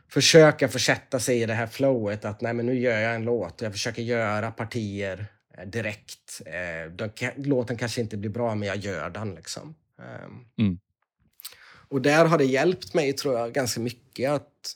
försöka 0.09 0.67
försätta 0.67 1.19
sig 1.19 1.41
i 1.41 1.45
det 1.45 1.53
här 1.53 1.67
flowet. 1.67 2.25
Att 2.25 2.41
nej, 2.41 2.53
men 2.53 2.65
nu 2.65 2.79
gör 2.79 2.99
jag 2.99 3.15
en 3.15 3.23
låt 3.23 3.61
och 3.61 3.65
jag 3.65 3.71
försöker 3.73 4.01
göra 4.01 4.51
partier 4.51 5.25
eh, 5.57 5.65
direkt. 5.67 6.41
Eh, 6.45 6.91
den 6.91 7.11
låten 7.35 7.77
kanske 7.77 8.01
inte 8.01 8.17
blir 8.17 8.29
bra, 8.29 8.55
men 8.55 8.67
jag 8.67 8.77
gör 8.77 9.09
den. 9.09 9.35
Liksom. 9.35 9.75
Ehm, 9.99 10.45
Mm. 10.57 10.79
Och 11.89 12.01
där 12.01 12.25
har 12.25 12.37
det 12.37 12.45
hjälpt 12.45 12.93
mig, 12.93 13.13
tror 13.13 13.39
jag, 13.39 13.53
ganska 13.53 13.79
mycket 13.79 14.31
att 14.31 14.75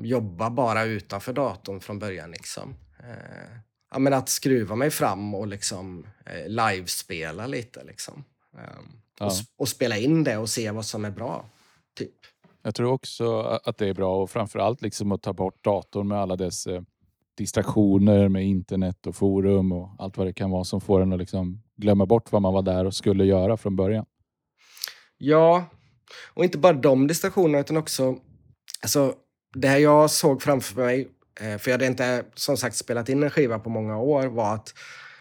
jobba 0.00 0.50
bara 0.50 0.84
utanför 0.84 1.32
datorn 1.32 1.80
från 1.80 1.98
början. 1.98 2.30
Liksom. 2.30 2.74
Eh, 2.98 3.58
ja, 3.90 3.98
men 3.98 4.12
att 4.14 4.28
skruva 4.28 4.74
mig 4.76 4.90
fram 4.90 5.34
och 5.34 5.46
liksom, 5.46 6.06
eh, 6.26 6.48
livespela 6.48 7.46
lite. 7.46 7.84
Liksom. 7.84 8.24
Ehm, 8.58 8.92
Ja. 9.20 9.26
och, 9.26 9.32
och 9.56 9.68
spela 9.68 9.96
in 9.96 10.24
det 10.24 10.36
och 10.36 10.48
se 10.50 10.70
vad 10.70 10.86
som 10.86 11.04
är 11.04 11.10
bra. 11.10 11.50
Typ. 11.94 12.14
Jag 12.68 12.74
tror 12.74 12.92
också 12.92 13.40
att 13.40 13.78
det 13.78 13.88
är 13.88 13.94
bra 13.94 14.22
och 14.22 14.30
framförallt 14.30 14.82
liksom 14.82 15.12
att 15.12 15.22
ta 15.22 15.32
bort 15.32 15.64
datorn 15.64 16.08
med 16.08 16.18
alla 16.18 16.36
dess 16.36 16.66
eh, 16.66 16.82
distraktioner 17.36 18.28
med 18.28 18.46
internet 18.46 19.06
och 19.06 19.16
forum 19.16 19.72
och 19.72 19.90
allt 19.98 20.16
vad 20.16 20.26
det 20.26 20.32
kan 20.32 20.50
vara 20.50 20.64
som 20.64 20.80
får 20.80 21.00
en 21.00 21.12
att 21.12 21.18
liksom 21.18 21.62
glömma 21.76 22.06
bort 22.06 22.32
vad 22.32 22.42
man 22.42 22.54
var 22.54 22.62
där 22.62 22.84
och 22.84 22.94
skulle 22.94 23.24
göra 23.24 23.56
från 23.56 23.76
början. 23.76 24.04
Ja, 25.18 25.64
och 26.34 26.44
inte 26.44 26.58
bara 26.58 26.72
de 26.72 27.06
distraktionerna 27.06 27.58
utan 27.58 27.76
också 27.76 28.16
alltså, 28.82 29.14
det 29.54 29.68
här 29.68 29.78
jag 29.78 30.10
såg 30.10 30.42
framför 30.42 30.82
mig, 30.82 31.08
eh, 31.40 31.58
för 31.58 31.70
jag 31.70 31.74
hade 31.74 31.86
inte 31.86 32.24
som 32.34 32.56
sagt 32.56 32.76
spelat 32.76 33.08
in 33.08 33.22
en 33.22 33.30
skiva 33.30 33.58
på 33.58 33.70
många 33.70 33.98
år, 33.98 34.26
var 34.26 34.54
att 34.54 34.74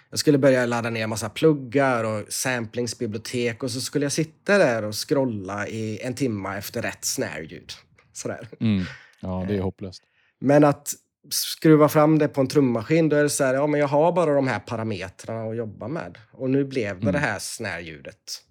jag 0.10 0.20
skulle 0.20 0.38
börja 0.38 0.66
ladda 0.66 0.90
ner 0.90 1.08
massa 1.08 1.30
pluggar 1.30 2.04
och 2.04 2.34
samplingsbibliotek 2.34 3.64
och 3.64 3.72
så 3.72 3.82
skulle 3.82 4.06
jag 4.06 4.12
sitta 4.12 4.58
där 4.58 4.84
och 4.84 5.10
scrolla 5.10 5.68
i 5.68 6.00
en 6.02 6.14
timme 6.16 6.58
efter 6.58 6.82
rätt 6.82 7.06
snare-ljud. 7.06 7.74
Sådär. 8.14 8.48
Mm. 8.60 8.84
Ja, 9.20 9.46
det 9.48 9.56
är 9.56 9.62
hopplöst. 9.62 10.04
Men 10.40 10.64
att 10.64 10.94
skruva 11.30 11.90
fram 11.90 12.20
det 12.20 12.28
på 12.28 12.42
en 12.42 12.48
trummaskin, 12.48 13.10
då 13.10 13.16
är 13.16 13.24
det 13.24 13.30
så 13.30 13.44
här, 13.44 13.54
ja 13.54 13.68
men 13.68 13.80
jag 13.80 13.88
har 13.88 14.12
bara 14.12 14.34
de 14.34 14.48
här 14.48 14.60
parametrarna 14.60 15.50
att 15.50 15.58
jobba 15.58 15.88
med. 15.88 16.18
Och 16.32 16.50
nu 16.50 16.64
blev 16.64 16.96
det 16.96 17.02
Mm. 17.02 17.14
det 17.14 17.20
här 17.20 17.40
snärljudet. 17.40 18.44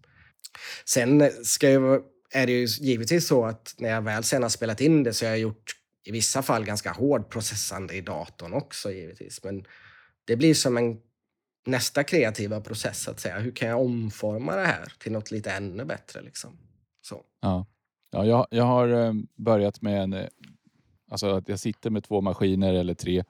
Sen 0.85 1.31
ska 1.45 1.71
jag, 1.71 2.03
är 2.33 2.47
det 2.47 2.53
ju 2.53 2.67
givetvis 2.67 3.27
så 3.27 3.45
att 3.45 3.75
när 3.79 3.89
jag 3.89 4.03
väl 4.03 4.25
sen 4.25 4.43
har 4.43 4.51
spelat 4.51 4.81
in 4.81 5.03
det 5.03 5.13
så 5.13 5.25
har 5.25 5.31
jag 5.31 5.39
gjort 5.39 5.73
i 6.05 6.11
vissa 6.11 6.43
fall 6.43 6.65
ganska 6.65 6.93
hård 6.93 7.31
processande 7.31 7.95
i 7.95 8.01
datorn 8.01 8.53
också 8.53 8.93
givetvis. 8.93 9.45
Men 9.45 9.65
det 10.25 10.37
blir 10.37 10.55
som 10.55 10.77
en 10.77 10.97
nästa 11.67 12.05
kreativa 12.05 12.61
process 12.61 13.09
att 13.09 13.21
säga. 13.21 13.39
Hur 13.39 13.51
kan 13.51 13.69
jag 13.69 13.81
omforma 13.81 14.57
det 14.57 14.67
här 14.67 14.93
till 14.99 15.13
något 15.13 15.31
lite 15.31 15.51
ännu 15.51 15.85
bättre? 15.85 16.23
Liksom. 16.23 16.51
Så. 17.03 17.23
Ja. 17.41 17.67
Ja, 18.11 18.25
jag, 18.25 18.47
jag 18.51 18.65
har 18.65 18.89
eh, 18.89 19.13
börjat 19.37 19.83
med 19.83 20.03
en... 20.03 20.13
eh, 20.13 20.27
Alltså 21.11 21.31
att 21.31 21.49
jag 21.49 21.59
sitter 21.61 21.91
med 21.91 22.05
två 22.05 22.21
maskiner 22.21 22.75
eller 22.75 22.95
tre 22.95 23.25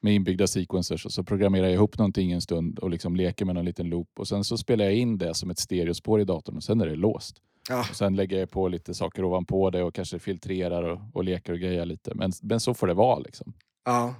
med 0.00 0.14
inbyggda 0.14 0.46
sequencers 0.46 1.06
och 1.06 1.12
så 1.12 1.24
programmerar 1.24 1.64
jag 1.64 1.72
ihop 1.74 1.98
någonting 1.98 2.32
en 2.32 2.40
stund 2.40 2.78
och 2.78 2.90
liksom 2.90 3.16
leker 3.16 3.44
med 3.44 3.54
någon 3.54 3.64
liten 3.64 3.88
loop 3.88 4.08
och 4.18 4.28
sen 4.28 4.44
så 4.44 4.58
spelar 4.58 4.84
jag 4.84 4.94
in 4.94 5.18
det 5.18 5.34
som 5.34 5.50
ett 5.50 5.58
stereospår 5.58 6.20
i 6.20 6.24
datorn 6.24 6.56
och 6.56 6.62
sen 6.62 6.80
är 6.80 6.86
det 6.86 6.96
låst. 6.96 7.36
Ja, 7.68 7.80
Och 7.90 7.96
sen 7.96 8.16
lägger 8.16 8.38
jag 8.38 8.50
på 8.50 8.68
lite 8.68 8.94
saker 8.94 9.24
ovanpå 9.24 9.70
det 9.70 9.82
och 9.82 9.94
kanske 9.94 10.18
filtrerar 10.18 10.82
och, 10.82 11.00
och 11.12 11.24
leker 11.24 11.52
och 11.52 11.58
grejer 11.58 11.84
lite. 11.84 12.14
Men, 12.14 12.32
men 12.42 12.60
så 12.60 12.74
får 12.74 12.86
det 12.86 12.94
vara 12.94 13.18
liksom. 13.18 13.52
Ja. 13.84 14.14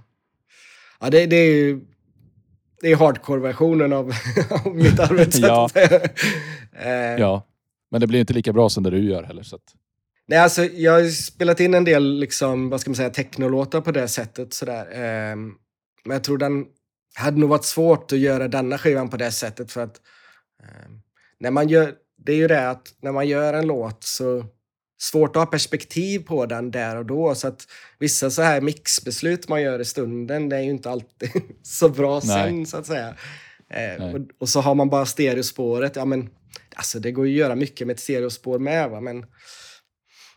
Ja, 1.00 1.10
det, 1.10 1.26
det 1.26 1.36
är 1.36 1.54
ju 1.54 1.80
det 2.84 2.92
är 2.92 2.96
hardcore-versionen 2.96 3.92
av, 3.92 4.12
av 4.64 4.74
mitt 4.76 5.00
arbetssätt. 5.00 5.42
Ja. 5.42 5.68
Eh, 6.76 7.16
Ja. 7.18 7.46
Men 7.90 8.00
det 8.00 8.06
blir 8.06 8.20
inte 8.20 8.32
lika 8.32 8.52
bra 8.52 8.68
som 8.68 8.82
det 8.82 8.90
du 8.90 9.10
gör 9.10 9.22
heller. 9.22 9.42
Så 9.42 9.56
att, 9.56 9.62
Nej, 10.26 10.38
alltså, 10.38 10.64
jag 10.64 10.92
har 10.92 11.08
spelat 11.08 11.60
in 11.60 11.74
en 11.74 11.84
del 11.84 12.18
liksom, 12.18 12.70
vad 12.70 12.80
ska 12.80 12.90
man 12.90 12.96
säga, 12.96 13.10
technolåtar 13.10 13.80
på 13.80 13.92
det 13.92 14.08
sättet. 14.08 14.54
Sådär. 14.54 14.86
Eh, 14.92 15.36
men 16.04 16.10
jag 16.10 16.24
tror 16.24 16.38
den 16.38 16.66
hade 17.14 17.40
nog 17.40 17.50
varit 17.50 17.64
svårt 17.64 18.12
att 18.12 18.18
göra 18.18 18.48
denna 18.48 18.78
skivan 18.78 19.08
på 19.10 19.16
det 19.16 19.30
sättet 19.30 19.72
för 19.72 19.80
att 19.80 20.00
eh, 20.62 20.90
när 21.40 21.50
man 21.50 21.68
gör, 21.68 21.92
det 22.24 22.32
är 22.32 22.36
ju 22.36 22.48
det 22.48 22.70
att 22.70 22.94
när 23.02 23.12
man 23.12 23.28
gör 23.28 23.54
en 23.54 23.66
låt 23.66 24.04
så 24.04 24.44
svårt 24.98 25.36
att 25.36 25.42
ha 25.42 25.46
perspektiv 25.46 26.18
på 26.18 26.46
den 26.46 26.70
där 26.70 26.96
och 26.96 27.06
då. 27.06 27.34
Så 27.34 27.48
att 27.48 27.66
vissa 27.98 28.30
så 28.30 28.42
här 28.42 28.60
mixbeslut 28.60 29.48
man 29.48 29.62
gör 29.62 29.80
i 29.80 29.84
stunden, 29.84 30.48
det 30.48 30.56
är 30.56 30.60
ju 30.60 30.70
inte 30.70 30.90
alltid 30.90 31.30
så 31.62 31.88
bra 31.88 32.20
Nej. 32.24 32.50
sen 32.50 32.66
så 32.66 32.76
att 32.76 32.86
säga. 32.86 33.14
Eh, 33.70 34.04
och, 34.04 34.20
och 34.38 34.48
så 34.48 34.60
har 34.60 34.74
man 34.74 34.90
bara 34.90 35.06
stereospåret. 35.06 35.96
Ja, 35.96 36.04
men, 36.04 36.30
alltså, 36.74 36.98
det 36.98 37.12
går 37.12 37.26
ju 37.26 37.34
att 37.34 37.38
göra 37.38 37.54
mycket 37.54 37.86
med 37.86 37.94
ett 37.94 38.00
stereospår 38.00 38.58
med, 38.58 38.90
va? 38.90 39.00
men 39.00 39.26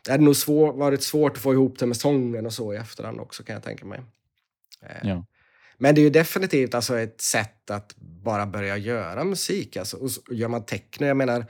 det 0.06 0.12
hade 0.12 0.24
nog 0.24 0.36
svår, 0.36 0.74
varit 0.74 1.04
svårt 1.04 1.32
att 1.32 1.44
få 1.44 1.54
ihop 1.54 1.80
det 1.80 1.86
med 1.86 1.98
sången 1.98 2.46
och 2.46 2.54
så 2.54 2.74
i 2.74 2.78
efterhand 2.78 3.20
också 3.20 3.44
kan 3.44 3.54
jag 3.54 3.64
tänka 3.64 3.86
mig. 3.86 4.02
Eh, 4.84 5.10
ja. 5.10 5.26
Men 5.78 5.96
det 5.96 6.02
är 6.02 6.04
ju 6.04 6.10
definitivt 6.10 6.74
alltså 6.74 7.00
ett 7.00 7.22
sätt 7.22 7.70
att 7.72 7.96
bara 7.98 8.46
börja 8.46 8.78
göra 8.78 9.24
musik. 9.24 9.78
Alltså, 9.78 9.98
och, 9.98 10.10
och 10.28 10.36
gör 10.36 10.48
man 10.48 10.66
techno, 10.66 11.06
jag 11.06 11.18
menar, 11.18 11.46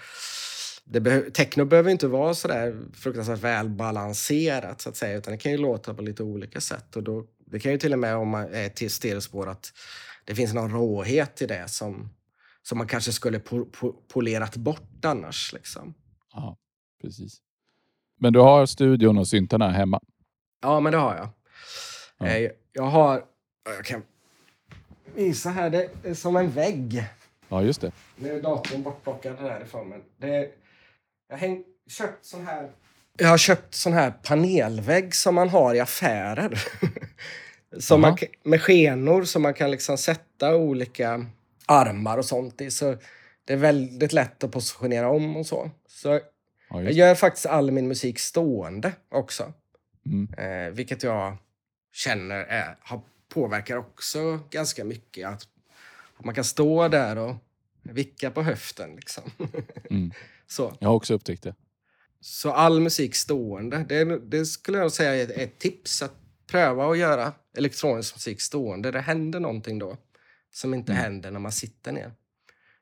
det 0.89 0.99
behö- 0.99 1.31
techno 1.31 1.65
behöver 1.65 1.91
inte 1.91 2.07
vara 2.07 2.33
sådär 2.33 2.77
fruktansvärt 2.93 3.39
välbalanserat 3.39 4.81
så 4.81 4.89
att 4.89 4.95
säga, 4.97 5.17
utan 5.17 5.31
det 5.31 5.37
kan 5.37 5.51
ju 5.51 5.57
låta 5.57 5.93
på 5.93 6.01
lite 6.01 6.23
olika 6.23 6.61
sätt. 6.61 6.95
Och 6.95 7.03
då, 7.03 7.25
det 7.45 7.59
kan 7.59 7.71
ju 7.71 7.77
till 7.77 7.93
och 7.93 7.99
med 7.99 8.15
om 8.15 8.29
man 8.29 8.53
är 8.53 8.69
till 8.69 8.91
stereospår 8.91 9.49
att 9.49 9.73
det 10.25 10.35
finns 10.35 10.53
någon 10.53 10.71
råhet 10.71 11.41
i 11.41 11.45
det 11.45 11.67
som, 11.69 12.09
som 12.63 12.77
man 12.77 12.87
kanske 12.87 13.11
skulle 13.11 13.39
po, 13.39 13.65
po, 13.65 13.93
polerat 14.07 14.55
bort 14.55 15.05
annars. 15.05 15.53
Liksom. 15.53 15.93
ja, 16.33 16.57
precis. 17.01 17.41
Men 18.19 18.33
du 18.33 18.39
har 18.39 18.65
studion 18.65 19.17
och 19.17 19.27
syntarna 19.27 19.69
hemma? 19.71 19.99
Ja, 20.61 20.79
men 20.79 20.91
det 20.91 20.97
har 20.97 21.15
jag. 21.15 21.29
Ja. 22.17 22.25
Eh, 22.27 22.51
Jag 22.73 22.83
har... 22.83 23.23
Jag 23.75 23.85
kan 23.85 24.01
visa 25.15 25.49
här. 25.49 25.69
Det 25.69 25.89
är 26.03 26.13
som 26.13 26.35
en 26.35 26.49
vägg. 26.51 27.03
Ja, 27.49 27.63
just 27.63 27.81
det. 27.81 27.91
Nu 28.15 28.31
är 28.37 28.41
datorn 28.41 28.83
bortplockad 28.83 29.37
härifrån. 29.39 29.89
Men 29.89 30.01
det 30.17 30.51
jag 31.29 31.37
har 31.37 31.63
köpt 31.87 32.25
sån 32.25 32.47
här... 32.47 32.71
Jag 33.17 33.27
har 33.27 33.37
köpt 33.37 33.75
sån 33.75 33.93
här 33.93 34.11
panelvägg 34.11 35.15
som 35.15 35.35
man 35.35 35.49
har 35.49 35.75
i 35.75 35.79
affärer. 35.79 36.63
som 37.79 38.01
man, 38.01 38.17
med 38.43 38.61
skenor 38.61 39.23
som 39.23 39.41
man 39.41 39.53
kan 39.53 39.71
liksom 39.71 39.97
sätta 39.97 40.55
olika 40.55 41.25
armar 41.65 42.17
och 42.17 42.25
sånt 42.25 42.61
i. 42.61 42.71
Så 42.71 42.97
det 43.45 43.53
är 43.53 43.57
väldigt 43.57 44.13
lätt 44.13 44.43
att 44.43 44.51
positionera 44.51 45.09
om 45.09 45.37
och 45.37 45.45
så. 45.45 45.71
Så 45.87 46.19
Ja, 46.69 46.81
jag 46.81 46.91
gör 46.91 47.15
faktiskt 47.15 47.45
all 47.45 47.71
min 47.71 47.87
musik 47.87 48.19
stående 48.19 48.91
också. 49.09 49.53
Mm. 50.05 50.33
Eh, 50.37 50.73
vilket 50.73 51.03
jag 51.03 51.37
känner 51.93 52.35
är, 52.35 52.77
har, 52.79 53.01
påverkar 53.29 53.77
också 53.77 54.39
ganska 54.49 54.83
mycket. 54.83 55.27
Att 55.27 55.47
man 56.23 56.35
kan 56.35 56.43
stå 56.43 56.87
där 56.87 57.17
och 57.17 57.35
vicka 57.83 58.31
på 58.31 58.41
höften. 58.41 58.95
Liksom. 58.95 59.23
Mm. 59.89 60.11
Så. 60.47 60.73
Jag 60.79 60.87
har 60.89 60.95
också 60.95 61.13
upptäckt 61.13 61.43
det. 61.43 61.55
så 62.21 62.51
all 62.51 62.79
musik 62.79 63.15
stående. 63.15 63.85
Det, 63.89 64.19
det 64.19 64.45
skulle 64.45 64.77
jag 64.77 64.91
säga 64.91 65.15
är 65.15 65.43
ett, 65.43 65.59
tips. 65.59 66.01
Att 66.01 66.13
pröva 66.51 66.91
att 66.91 66.97
göra 66.97 67.33
elektronisk 67.57 68.15
musik 68.15 68.41
stående. 68.41 68.91
Det 68.91 68.99
händer 69.01 69.39
någonting 69.39 69.79
då 69.79 69.97
som 70.53 70.73
inte 70.73 70.91
Mm. 70.91 71.03
händer 71.03 71.31
när 71.31 71.39
man 71.39 71.51
sitter 71.51 71.91
ner. 71.91 72.11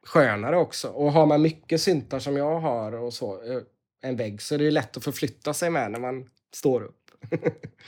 Skönare 0.04 0.58
också. 0.58 0.88
Och 0.88 1.12
har 1.12 1.26
man 1.26 1.42
mycket 1.42 1.82
syntar 1.82 2.20
som 2.20 2.38
jag 2.38 2.60
har 2.60 2.92
och 2.92 3.14
så, 3.14 3.34
eh, 3.44 3.62
en 4.02 4.16
vägg, 4.18 4.42
så 4.42 4.56
är 4.56 4.58
det 4.60 4.64
ju 4.66 4.72
lätt 4.72 4.98
att 4.98 5.04
förflytta 5.04 5.54
sig 5.54 5.70
med 5.70 5.92
när 5.92 6.00
man 6.00 6.26
står 6.54 6.82
upp. 6.84 7.12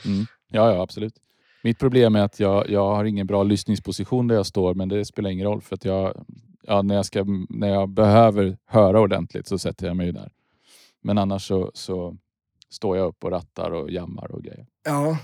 Mm. 0.04 0.26
Ja, 0.50 0.74
ja, 0.74 0.82
absolut. 0.82 1.14
Mitt 1.62 1.78
problem 1.78 2.16
är 2.16 2.20
att 2.22 2.40
jag, 2.40 2.70
jag 2.70 2.94
har 2.94 3.04
ingen 3.04 3.26
bra 3.26 3.42
lyssningsposition 3.42 4.28
där 4.28 4.34
jag 4.34 4.46
står, 4.46 4.74
men 4.74 4.88
det 4.88 5.04
spelar 5.04 5.30
ingen 5.30 5.46
roll 5.46 5.60
för 5.62 5.74
att 5.74 5.84
jag, 5.84 6.26
ja, 6.68 6.82
när, 6.82 6.94
jag 6.94 7.06
ska, 7.06 7.24
när 7.48 7.68
jag 7.68 7.88
behöver 7.88 8.58
höra 8.66 9.00
ordentligt 9.00 9.46
så 9.46 9.58
sätter 9.58 9.86
jag 9.86 9.96
mig 9.96 10.12
där. 10.12 10.32
Men 11.00 11.18
annars 11.18 11.46
så, 11.46 11.70
så 11.74 12.16
står 12.70 12.96
jag 12.96 13.08
upp 13.08 13.24
och 13.24 13.30
rattar 13.30 13.70
och 13.70 13.90
jammar 13.90 14.32
och 14.32 14.42
grejer. 14.42 14.66
Ja. 14.84 15.18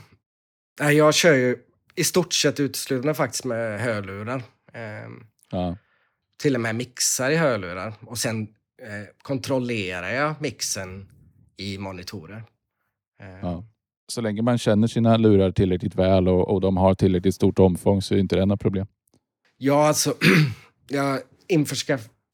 Jag 0.90 1.14
kör 1.14 1.35
ju 1.35 1.57
i 1.94 2.04
stort 2.04 2.33
sett 2.33 2.61
uteslutande 2.61 3.14
faktiskt 3.14 3.44
med 3.44 3.80
hörlurar. 3.80 4.42
Ehm, 4.72 5.26
Ja, 5.50 5.76
till 6.37 6.54
och 6.54 6.61
med 6.61 6.74
mixar 6.74 7.30
i 7.30 7.37
hörlurar. 7.37 7.94
Och 8.00 8.18
sen 8.18 8.42
eh, 8.83 9.09
kontrollerar 9.22 10.11
jag 10.11 10.35
mixen 10.40 11.11
i 11.57 11.78
monitorer. 11.78 12.44
Ehm, 13.20 13.38
ja. 13.42 13.64
Så 14.09 14.20
länge 14.20 14.42
man 14.42 14.59
känner 14.59 14.87
sina 14.87 15.16
lurar 15.16 15.50
tillräckligt 15.50 15.94
väl 15.94 16.28
och, 16.28 16.48
och 16.48 16.61
de 16.61 16.76
har 16.76 16.94
tillräckligt 16.94 17.35
stort 17.35 17.59
omfång 17.59 18.02
så 18.02 18.14
är 18.14 18.18
inte 18.18 18.37
det 18.37 18.46
några 18.46 18.57
problem. 18.57 18.87
Ja, 19.57 19.87
alltså, 19.87 20.14
jag 20.88 21.20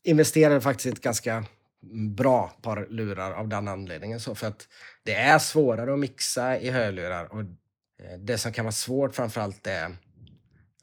investerade 0.04 0.60
faktiskt 0.60 0.86
i 0.86 0.88
ett 0.90 1.00
ganska 1.00 1.44
bra 2.16 2.48
par 2.62 2.86
lurar 2.90 3.32
av 3.32 3.48
den 3.48 3.68
anledningen. 3.68 4.20
Så 4.20 4.34
för 4.34 4.46
att 4.46 4.68
det 5.02 5.14
är 5.14 5.38
svårare 5.38 5.92
att 5.92 5.98
mixa 5.98 6.58
i 6.58 6.70
hörlurar. 6.70 7.32
Och 7.32 7.40
eh, 7.40 8.18
det 8.18 8.38
som 8.38 8.52
kan 8.52 8.64
vara 8.64 8.72
svårt 8.72 9.14
framförallt 9.14 9.66
är 9.66 9.96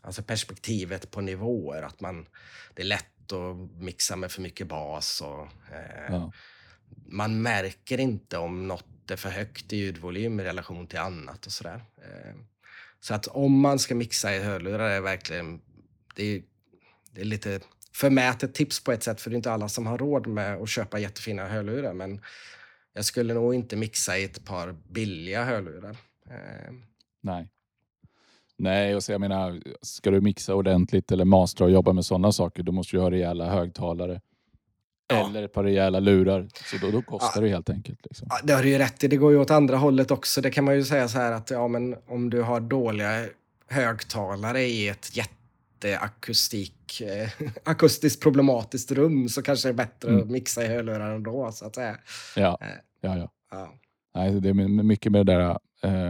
alltså 0.02 0.24
perspektivet 0.24 1.12
på 1.12 1.22
nivåer. 1.22 1.84
Att 1.84 2.02
man, 2.02 2.28
det 2.74 2.82
är 2.82 2.86
lätt 2.86 3.32
att 3.32 3.82
mixa 3.82 4.16
med 4.16 4.32
för 4.32 4.42
mycket 4.42 4.68
bas. 4.68 5.22
Och, 5.22 5.42
eh, 5.74 6.06
Ja. 6.10 6.32
man 7.06 7.42
märker 7.42 8.00
inte 8.00 8.38
om 8.38 8.68
något 8.68 9.12
är 9.12 9.16
för 9.16 9.30
högt 9.30 9.74
i 9.74 9.78
ljudvolym 9.78 10.40
i 10.40 10.44
relation 10.44 10.88
till 10.88 11.00
annat 11.00 11.46
och 11.46 11.52
sådär. 11.52 11.84
Eh, 11.98 12.36
så 13.00 13.14
att 13.14 13.28
om 13.28 13.60
man 13.60 13.80
ska 13.80 13.96
mixa 13.96 14.36
i 14.36 14.44
hörlurar 14.44 14.90
är 14.90 15.02
verkligen, 15.02 15.62
det 16.16 16.24
är, 16.24 16.42
det 17.12 17.22
är 17.22 17.26
lite 17.26 17.60
förmätet 17.98 18.54
tips 18.54 18.84
på 18.84 18.92
ett 18.92 19.04
sätt 19.04 19.22
för 19.22 19.30
det 19.30 19.34
är 19.34 19.38
inte 19.38 19.52
alla 19.52 19.70
som 19.70 19.88
har 19.88 19.98
råd 19.98 20.28
med 20.28 20.62
att 20.62 20.70
köpa 20.70 21.00
jättefina 21.00 21.48
hörlurar 21.48 21.94
men 21.94 22.22
jag 22.94 23.06
skulle 23.06 23.34
nog 23.34 23.56
inte 23.56 23.76
mixa 23.76 24.18
i 24.18 24.24
ett 24.24 24.46
par 24.46 24.76
billiga 24.90 25.44
hörlurar. 25.44 25.98
Eh, 26.30 26.74
Nej. 27.22 27.50
Nej, 28.58 28.96
och 28.96 29.04
så 29.04 29.12
jag 29.12 29.22
menar, 29.22 29.62
ska 29.82 30.12
du 30.12 30.22
mixa 30.22 30.56
ordentligt 30.56 31.12
eller 31.12 31.26
mastra 31.26 31.66
och 31.66 31.72
jobba 31.72 31.94
med 31.94 32.06
sådana 32.06 32.32
saker, 32.32 32.64
då 32.64 32.72
måste 32.72 32.96
du 32.96 33.02
ha 33.02 33.12
rejäla 33.12 33.50
högtalare. 33.50 34.22
Ja. 35.08 35.30
Eller 35.30 35.44
ett 35.44 35.54
par 35.54 35.64
rejäla 35.64 36.00
lurar. 36.00 36.48
Så 36.72 36.78
då, 36.78 36.92
då 36.92 37.02
kostar 37.02 37.42
det 37.42 37.50
helt 37.50 37.70
enkelt. 37.70 38.00
Liksom. 38.04 38.28
Ja, 38.30 38.40
det 38.44 38.54
har 38.54 38.64
du 38.64 38.70
ju 38.70 38.78
rätt 38.78 39.04
i. 39.04 39.08
Det 39.08 39.18
går 39.18 39.32
ju 39.32 39.40
åt 39.40 39.52
andra 39.52 39.78
hållet 39.78 40.12
också. 40.12 40.42
Det 40.42 40.52
kan 40.52 40.64
man 40.64 40.76
ju 40.76 40.84
säga 40.84 41.08
så 41.08 41.18
här 41.18 41.32
att 41.32 41.52
ja, 41.52 41.68
men 41.68 41.96
om 42.08 42.30
du 42.30 42.42
har 42.42 42.60
dåliga 42.60 43.26
högtalare 43.68 44.62
i 44.62 44.88
ett 44.88 45.16
jätteakustik, 45.84 47.02
eh, 47.02 47.30
akustiskt 47.64 48.22
problematiskt 48.24 48.92
rum 48.92 49.30
så 49.30 49.42
kanske 49.42 49.68
det 49.68 49.72
är 49.72 49.74
bättre 49.74 50.10
Mm. 50.10 50.22
att 50.22 50.30
mixa 50.30 50.64
i 50.66 50.68
hörlurar 50.68 51.16
ändå. 51.16 51.52
Så 51.52 51.66
att 51.66 51.76
säga. 51.76 51.98
Ja, 52.36 52.58
Eh. 52.62 52.68
ja, 53.02 53.18
ja. 53.18 53.32
Ja. 53.52 53.74
Nej, 54.16 54.42
det 54.42 54.50
är 54.50 54.54
my- 54.54 54.84
mycket 54.84 55.12
med 55.12 55.26
det 55.26 55.34
där 55.34 55.60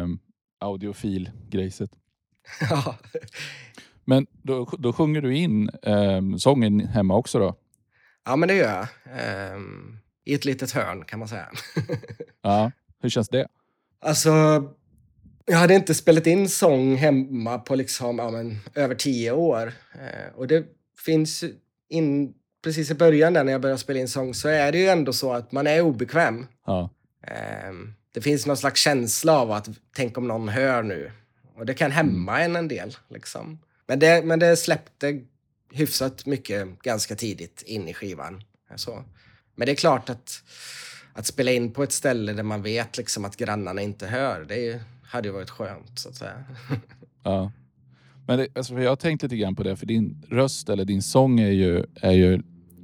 um, 0.04 0.20
audiofil-grejset. 0.60 1.90
Ja. 2.70 2.96
Men 4.06 4.28
då, 4.42 4.66
då 4.80 4.94
sjunger 4.94 5.22
du 5.22 5.36
in 5.38 5.70
ehm, 5.84 6.40
sången 6.40 6.80
hemma 6.80 7.16
också 7.16 7.40
då? 7.40 7.56
ja, 8.26 8.36
men 8.36 8.48
det 8.48 8.56
gör 8.56 8.74
jag. 8.76 8.88
Ehm, 9.20 9.98
I 10.26 10.34
ett 10.34 10.46
litet 10.46 10.72
hörn 10.72 11.06
kan 11.06 11.20
man 11.20 11.28
säga. 11.28 11.50
Ja. 12.42 12.72
Hur 13.02 13.10
känns 13.10 13.30
det? 13.30 13.48
Alltså, 14.00 14.30
jag 15.50 15.58
hade 15.58 15.74
inte 15.74 15.94
spelat 15.94 16.28
in 16.28 16.50
sång 16.50 16.96
hemma 16.96 17.60
på 17.60 17.76
liksom, 17.76 18.20
ja, 18.20 18.32
men, 18.32 18.60
över 18.76 18.96
tio 18.96 19.32
år. 19.32 19.74
Eh, 19.94 20.36
och 20.36 20.48
det 20.48 20.66
finns 21.06 21.44
in, 21.90 22.34
precis 22.64 22.92
i 22.92 22.94
början 22.94 23.34
där 23.34 23.44
när 23.44 23.52
jag 23.52 23.62
började 23.62 23.82
spela 23.82 24.00
in 24.00 24.08
sång 24.08 24.34
så 24.34 24.48
är 24.50 24.72
det 24.72 24.78
ju 24.78 24.88
ändå 24.88 25.14
så 25.14 25.34
att 25.34 25.52
man 25.52 25.68
är 25.68 25.82
obekväm. 25.82 26.48
Ja. 26.66 26.90
Ehm, 27.24 27.94
det 28.14 28.22
finns 28.22 28.46
någon 28.46 28.58
slags 28.58 28.82
känsla 28.82 29.40
av 29.40 29.52
att 29.52 29.70
tänk 29.96 30.18
om 30.18 30.28
någon 30.28 30.50
hör 30.50 30.84
nu. 30.84 31.12
Och 31.56 31.66
det 31.66 31.74
kan 31.74 31.92
hämma 31.92 32.42
en 32.42 32.56
en 32.56 32.68
del. 32.68 32.98
Liksom. 33.10 33.60
Men, 33.88 34.00
det, 34.00 34.26
men 34.26 34.40
det 34.40 34.58
släppte 34.58 35.22
hyfsat 35.72 36.26
mycket 36.26 36.80
ganska 36.82 37.16
tidigt 37.16 37.62
in 37.66 37.88
i 37.88 37.94
skivan. 37.94 38.44
Så. 38.76 39.04
Men 39.56 39.66
det 39.66 39.72
är 39.72 39.76
klart 39.76 40.10
att, 40.10 40.44
att 41.14 41.26
spela 41.26 41.52
in 41.52 41.72
på 41.72 41.84
ett 41.84 41.92
ställe 41.92 42.34
där 42.34 42.44
man 42.44 42.62
vet 42.62 42.98
liksom 42.98 43.26
att 43.26 43.38
grannarna 43.38 43.82
inte 43.82 44.08
hör, 44.08 44.46
det 44.46 44.70
är 44.70 44.82
hade 45.08 45.28
ju 45.28 45.34
varit 45.34 45.50
skönt 45.50 46.00
så 46.00 46.10
att 46.10 46.16
säga. 46.16 46.44
Ja. 47.24 47.52
Men 48.28 48.40
det, 48.40 48.48
alltså, 48.56 48.80
jag 48.80 48.92
har 48.92 48.96
tänkt 48.96 49.24
lite 49.24 49.38
grann 49.38 49.56
på 49.56 49.64
det, 49.64 49.76
för 49.76 49.86
din 49.86 50.26
röst 50.30 50.70
eller 50.70 50.86
din 50.86 51.02
sång 51.02 51.40
är 51.40 51.52
ju, 51.52 51.84
är 52.02 52.12
ju 52.12 52.42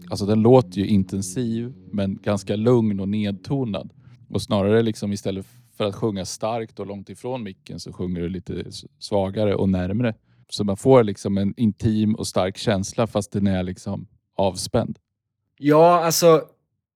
alltså 0.10 0.26
den 0.26 0.42
låter 0.42 0.78
ju 0.78 0.88
intensiv 0.88 1.74
men 1.92 2.20
ganska 2.22 2.56
lugn 2.56 3.00
och 3.00 3.10
nedtonad. 3.10 3.94
Och 4.30 4.42
snarare 4.42 4.82
liksom 4.82 5.14
istället 5.14 5.46
för 5.78 5.86
att 5.86 5.96
sjunga 5.96 6.26
starkt 6.26 6.80
och 6.80 6.88
långt 6.88 7.10
ifrån 7.10 7.44
micken 7.44 7.80
så 7.80 7.94
sjunger 7.94 8.22
du 8.22 8.30
lite 8.30 8.66
svagare 9.00 9.56
och 9.56 9.70
närmre. 9.70 10.16
Så 10.50 10.64
man 10.64 10.78
får 10.78 11.04
liksom 11.04 11.38
en 11.38 11.54
intim 11.58 12.16
och 12.16 12.28
stark 12.28 12.58
känsla 12.58 13.08
fast 13.08 13.32
den 13.32 13.48
är 13.48 13.64
liksom 13.64 14.08
avspänd. 14.36 15.00
Ja, 15.58 16.06
alltså, 16.06 16.42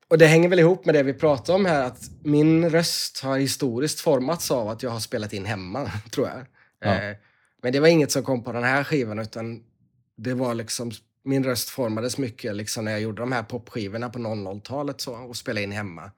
och 0.07 0.17
det 0.17 0.27
hänger 0.27 0.49
väl 0.49 0.59
ihop 0.59 0.85
med 0.85 0.95
det 0.95 1.03
vi 1.03 1.13
pratade 1.13 1.55
om 1.55 1.65
här, 1.65 1.83
att 1.83 2.01
min 2.23 2.69
röst 2.69 3.19
har 3.23 3.37
historiskt 3.37 3.99
formats 3.99 4.51
av 4.51 4.69
att 4.69 4.83
jag 4.83 4.89
har 4.89 4.99
spelat 4.99 5.33
in 5.33 5.45
hemma, 5.45 5.91
tror 6.11 6.27
jag. 6.27 6.45
Ja. 6.79 7.01
Eh, 7.01 7.15
men 7.63 7.73
det 7.73 7.79
var 7.79 7.87
inget 7.87 8.11
som 8.11 8.23
kom 8.23 8.43
på 8.43 8.51
den 8.51 8.63
här 8.63 8.83
skivan, 8.83 9.19
utan 9.19 9.63
det 10.17 10.33
var 10.33 10.53
liksom, 10.53 10.91
min 11.23 11.43
röst 11.43 11.69
formades 11.69 12.17
mycket 12.17 12.55
liksom 12.55 12.85
när 12.85 12.91
jag 12.91 13.01
gjorde 13.01 13.21
de 13.21 13.31
här 13.31 13.43
popskivorna 13.43 14.09
på 14.09 14.19
00-talet 14.19 15.01
så, 15.01 15.13
och 15.15 15.37
spelade 15.37 15.63
in 15.63 15.71
hemma. 15.71 16.11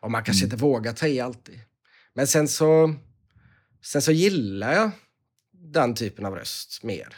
Och 0.00 0.10
man 0.10 0.24
kanske 0.24 0.44
Mm. 0.44 0.54
inte 0.54 0.62
vågar 0.64 0.92
ta 0.92 1.06
i 1.06 1.20
alltid. 1.20 1.60
Men 2.14 2.26
sen 2.26 2.48
så, 2.48 2.94
sen 3.84 4.02
så 4.02 4.12
gillar 4.12 4.72
jag 4.72 4.90
den 5.52 5.94
typen 5.94 6.26
av 6.26 6.34
röst 6.34 6.82
mer, 6.82 7.08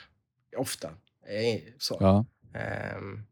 ofta. 0.57 0.88
Eh, 1.29 1.61
Så. 1.79 1.97
Ja. 2.01 2.25
Ehm, 2.61 3.23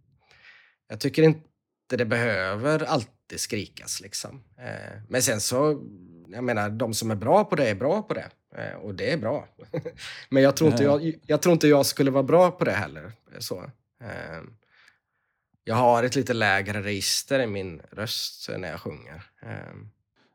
jag 0.89 1.01
tycker 1.01 1.23
inte 1.23 1.41
det 1.89 2.05
behöver 2.05 2.85
alltid 2.85 3.41
skrikas. 3.41 4.01
Liksom. 4.01 4.43
Eh, 4.59 5.01
men 5.09 5.23
sen 5.23 5.41
så, 5.41 5.83
jag 6.29 6.45
menar, 6.45 6.71
de 6.71 6.95
som 6.95 7.11
är 7.11 7.15
bra 7.17 7.45
på 7.45 7.57
det 7.57 7.69
är 7.71 7.75
bra 7.75 8.03
på 8.03 8.15
det. 8.15 8.29
Eh, 8.57 8.77
och 8.77 8.95
det 8.95 9.13
är 9.13 9.17
bra. 9.17 9.49
men 10.31 10.43
jag 10.43 10.57
tror, 10.57 10.71
inte 10.71 10.83
Ja. 10.85 11.01
jag, 11.01 11.15
jag 11.27 11.43
tror 11.43 11.53
inte 11.53 11.69
jag 11.69 11.87
skulle 11.87 12.11
vara 12.11 12.23
bra 12.23 12.51
på 12.51 12.65
det 12.65 12.73
heller. 12.73 13.05
eh, 13.05 13.39
Så. 13.39 13.59
Ehm, 14.05 14.51
jag 15.65 15.75
har 15.75 16.03
ett 16.05 16.17
lite 16.17 16.35
lägre 16.35 16.83
register 16.83 17.41
i 17.41 17.47
min 17.47 17.81
röst 17.93 18.51
när 18.59 18.71
jag 18.71 18.81
sjunger. 18.81 19.23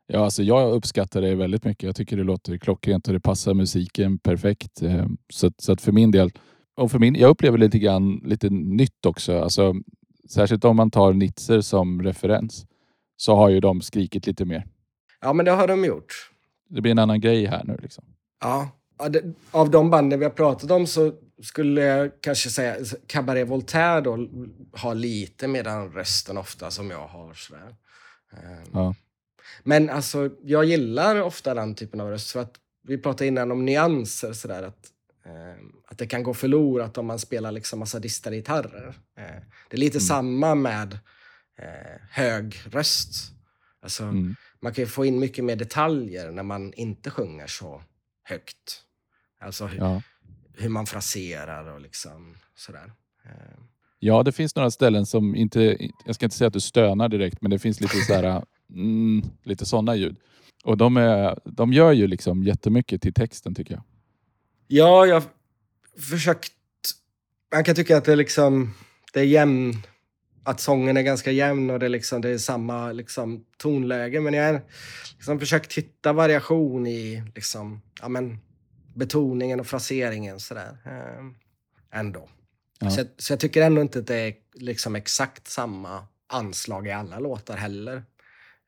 Ja, 0.06 0.24
alltså 0.24 0.42
jag 0.42 0.72
uppskattar 0.72 1.20
det 1.22 1.34
väldigt 1.34 1.64
mycket. 1.64 1.82
Jag 1.82 1.96
tycker 1.96 2.16
det 2.16 2.22
låter 2.24 2.58
klockrent 2.58 3.06
och 3.06 3.12
det 3.14 3.20
passar 3.20 3.54
musiken 3.54 4.18
perfekt. 4.18 4.82
Eh, 4.82 5.06
Så, 5.32 5.50
så 5.58 5.72
att 5.72 5.80
för 5.80 5.92
min 5.92 6.10
del, 6.10 6.30
och 6.76 6.90
för 6.90 6.98
min, 6.98 7.14
jag 7.14 7.30
upplever 7.30 7.58
lite 7.58 7.78
grann 7.78 8.20
lite 8.24 8.50
nytt 8.50 9.06
också. 9.06 9.40
Alltså, 9.42 9.74
särskilt 10.32 10.64
om 10.64 10.76
man 10.76 10.90
tar 10.90 11.12
Nitzer 11.12 11.60
som 11.60 12.02
referens 12.02 12.66
så 13.16 13.34
har 13.36 13.48
ju 13.48 13.60
de 13.60 13.80
skrikit 13.80 14.26
lite 14.26 14.44
mer. 14.44 14.66
ja, 15.20 15.32
men 15.32 15.44
det 15.44 15.50
har 15.52 15.68
de 15.68 15.84
gjort. 15.84 16.30
Det 16.68 16.80
blir 16.80 16.92
en 16.92 16.98
annan 16.98 17.20
grej 17.20 17.46
här 17.46 17.64
nu. 17.64 17.78
Liksom. 17.82 18.04
Ja, 18.40 18.68
av 19.50 19.70
de 19.70 19.90
banden 19.90 20.18
vi 20.18 20.24
har 20.24 20.30
pratat 20.32 20.70
om 20.70 20.86
så 20.86 21.12
skulle 21.42 21.80
jag 21.82 22.10
kanske 22.20 22.50
säga 22.50 22.76
Cabaret 23.06 23.48
Voltaire 23.48 24.00
då 24.00 24.28
har 24.72 24.94
lite 24.94 25.48
mer 25.48 25.64
den 25.64 25.92
rösten 25.92 26.38
ofta 26.38 26.70
som 26.70 26.90
jag 26.90 27.06
har. 27.06 27.34
Sådär. 27.34 27.74
Ehm, 28.32 28.64
Ja. 28.72 28.94
Men 29.62 29.90
alltså, 29.90 30.30
jag 30.42 30.64
gillar 30.64 31.20
ofta 31.22 31.54
den 31.54 31.74
typen 31.74 32.00
av 32.00 32.08
röst. 32.10 32.30
För 32.30 32.40
att 32.40 32.54
vi 32.88 32.98
pratade 32.98 33.26
innan 33.28 33.50
om 33.52 33.64
nyanser, 33.64 34.32
sådär, 34.32 34.62
att, 34.62 34.86
att 35.88 35.98
det 35.98 36.06
kan 36.06 36.22
gå 36.22 36.34
förlorat 36.34 36.98
om 36.98 37.06
man 37.06 37.18
spelar 37.18 37.52
liksom 37.52 37.78
massa 37.78 37.98
distade 37.98 38.36
gitarrer. 38.36 38.88
Eh, 39.18 39.24
det 39.70 39.76
är 39.76 39.80
lite 39.80 40.00
samma 40.00 40.54
med 40.54 40.92
eh, 41.58 42.00
hög 42.10 42.60
röst. 42.70 43.32
Alltså, 43.82 44.02
Mm. 44.04 44.36
man 44.60 44.72
kan 44.74 44.86
få 44.86 45.04
in 45.04 45.18
mycket 45.18 45.44
mer 45.44 45.56
detaljer 45.56 46.30
när 46.30 46.42
man 46.42 46.72
inte 46.74 47.10
sjunger 47.10 47.46
så 47.46 47.82
högt. 48.22 48.82
Alltså 49.40 49.66
hur, 49.66 49.78
Ja. 49.78 50.02
hur 50.54 50.68
man 50.68 50.86
fraserar 50.86 51.72
och 51.74 51.80
liksom 51.80 52.34
sådär. 52.54 52.92
Eh, 53.24 53.58
ja, 53.98 54.22
det 54.22 54.32
finns 54.32 54.56
några 54.56 54.70
ställen 54.70 55.06
som 55.06 55.34
inte, 55.34 55.76
jag 56.06 56.14
ska 56.14 56.26
inte 56.26 56.36
säga 56.36 56.46
att 56.48 56.54
du 56.54 56.60
stönar 56.60 57.08
direkt, 57.08 57.42
men 57.42 57.50
det 57.50 57.58
finns 57.58 57.80
lite 57.80 57.96
så 57.96 58.14
här, 58.14 58.44
mm, 58.74 59.22
lite 59.42 59.66
sådana 59.66 59.96
ljud. 59.96 60.16
Och 60.64 60.76
de, 60.76 60.96
är, 60.96 61.38
de 61.44 61.72
gör 61.72 61.92
ju 61.92 62.06
liksom 62.06 62.42
jättemycket 62.42 63.02
till 63.02 63.14
texten 63.14 63.54
tycker 63.54 63.74
jag. 63.74 63.82
Ja, 64.74 65.06
jag 65.06 65.14
har 65.14 65.24
försökt... 66.00 66.52
Man 67.54 67.64
kan 67.64 67.74
tycka 67.74 67.96
att 67.96 68.04
det 68.04 68.12
är 68.12 68.16
liksom... 68.16 68.74
Det 69.12 69.20
är 69.20 69.24
jämn... 69.24 69.82
Att 70.44 70.60
sången 70.60 70.96
är 70.96 71.02
ganska 71.02 71.30
jämn 71.30 71.70
och 71.70 71.78
det 71.78 71.86
är, 71.86 71.90
liksom, 71.90 72.20
det 72.20 72.28
är 72.28 72.38
samma 72.38 72.92
liksom, 72.92 73.44
tonläge. 73.58 74.20
Men 74.20 74.34
jag 74.34 74.52
har 74.52 74.60
liksom 75.14 75.40
försökt 75.40 75.72
hitta 75.72 76.12
variation 76.12 76.86
i 76.86 77.22
liksom, 77.34 77.82
ja, 78.00 78.08
men, 78.08 78.38
betoningen 78.94 79.60
och 79.60 79.66
fraseringen. 79.66 80.40
Sådär. 80.40 80.76
Eh, 80.86 81.24
ändå. 82.00 82.28
Ja. 82.80 82.90
Så, 82.90 83.00
jag- 83.00 83.08
så 83.18 83.32
jag 83.32 83.40
tycker 83.40 83.62
ändå 83.62 83.80
inte 83.80 83.98
att 83.98 84.06
det 84.06 84.16
är 84.16 84.34
liksom 84.54 84.96
exakt 84.96 85.48
samma 85.48 86.06
anslag 86.26 86.86
i 86.88 86.90
alla 86.92 87.18
låtar 87.18 87.56
heller. 87.56 87.96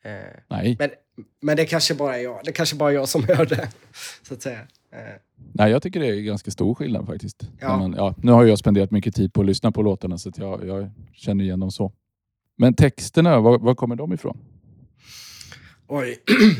Eh, 0.04 0.12
Nej, 0.50 0.76
men, 0.78 0.90
men 1.42 1.56
det 1.56 1.66
kanske 1.66 1.94
bara 1.94 2.18
är 2.18 2.22
jag. 2.22 2.40
Det 2.44 2.52
kanske 2.52 2.76
bara 2.76 2.92
jag 2.92 3.08
som 3.08 3.24
hör 3.24 3.46
det. 3.46 3.70
Så 4.22 4.34
att 4.34 4.42
säga. 4.42 4.66
Eh, 4.94 5.14
Nej, 5.52 5.70
jag 5.70 5.82
tycker 5.82 6.00
det 6.00 6.06
är 6.06 6.20
ganska 6.20 6.50
stor 6.50 6.74
skillnad 6.74 7.06
faktiskt. 7.06 7.42
Ja. 7.60 7.76
Man, 7.78 7.94
ja, 7.96 8.14
nu 8.22 8.32
har 8.32 8.44
jag 8.44 8.58
spenderat 8.58 8.90
mycket 8.90 9.14
tid 9.14 9.32
på 9.32 9.40
att 9.40 9.46
lyssna 9.46 9.72
på 9.72 9.82
låtarna 9.82 10.18
så 10.18 10.28
att 10.28 10.38
jag, 10.38 10.66
jag 10.66 10.90
känner 11.12 11.44
igen 11.44 11.60
dem 11.60 11.70
så. 11.70 11.92
Men 12.56 12.74
texterna, 12.74 13.40
var, 13.40 13.58
var 13.58 13.74
kommer 13.74 13.96
de 13.96 14.12
ifrån? 14.12 14.38
Oj. 15.88 16.18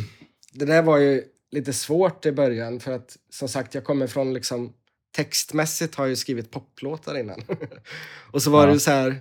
Det 0.53 0.65
där 0.65 0.83
var 0.83 0.99
ju 0.99 1.23
lite 1.51 1.73
svårt 1.73 2.27
i 2.27 2.33
början 2.33 2.81
för 2.81 2.93
att 2.93 3.17
som 3.31 3.49
sagt 3.49 3.75
jag 3.75 3.85
kommer 3.85 4.07
från 4.07 4.35
liksom 4.35 4.73
textmässigt 5.17 5.95
har 5.95 6.05
jag 6.05 6.11
ju 6.11 6.17
skrivit 6.17 6.51
poplåtar 6.51 7.19
innan. 7.19 7.41
och 8.33 8.43
så 8.43 8.51
var 8.51 8.67
Ja. 8.67 8.73
det 8.73 8.81
så 8.81 8.91
här 8.91 9.17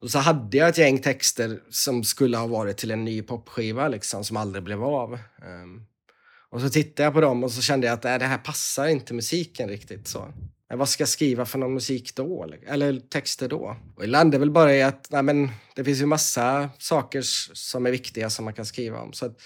och 0.00 0.10
så 0.10 0.18
hade 0.18 0.56
jag 0.56 0.68
ett 0.68 0.78
gäng 0.78 0.98
texter 0.98 1.60
som 1.70 2.04
skulle 2.04 2.36
ha 2.36 2.46
varit 2.46 2.76
till 2.76 2.90
en 2.90 3.04
ny 3.04 3.22
popskiva 3.22 3.88
liksom 3.88 4.24
som 4.24 4.36
aldrig 4.36 4.64
blev 4.64 4.84
av. 4.84 5.14
Ehm, 5.42 5.86
och 6.54 6.60
så 6.60 6.68
tittade 6.70 7.02
jag 7.02 7.12
på 7.14 7.20
dem 7.20 7.44
och 7.44 7.52
så 7.52 7.62
kände 7.62 7.86
jag 7.86 7.94
att 7.94 8.04
äh, 8.04 8.18
det 8.18 8.24
här 8.24 8.38
passar 8.38 8.86
inte 8.86 9.14
musiken 9.14 9.68
riktigt 9.68 10.08
så. 10.08 10.32
vad 10.68 10.88
ska 10.88 11.02
jag 11.02 11.08
skriva 11.08 11.46
för 11.46 11.58
någon 11.58 11.74
musik 11.74 12.14
då? 12.14 12.52
Eller 12.66 13.00
texter 13.00 13.48
då? 13.48 13.76
Och 13.96 14.04
ibland 14.04 14.34
är 14.34 14.38
väl 14.38 14.50
bara 14.50 14.74
i 14.74 14.82
att 14.82 15.06
nej, 15.10 15.22
men 15.22 15.50
det 15.74 15.84
finns 15.84 16.00
ju 16.00 16.06
massa 16.06 16.70
saker 16.78 17.22
som 17.54 17.86
är 17.86 17.90
viktiga 17.90 18.30
som 18.30 18.44
man 18.44 18.54
kan 18.54 18.66
skriva 18.66 19.00
om. 19.00 19.12
Så 19.12 19.26
att 19.26 19.40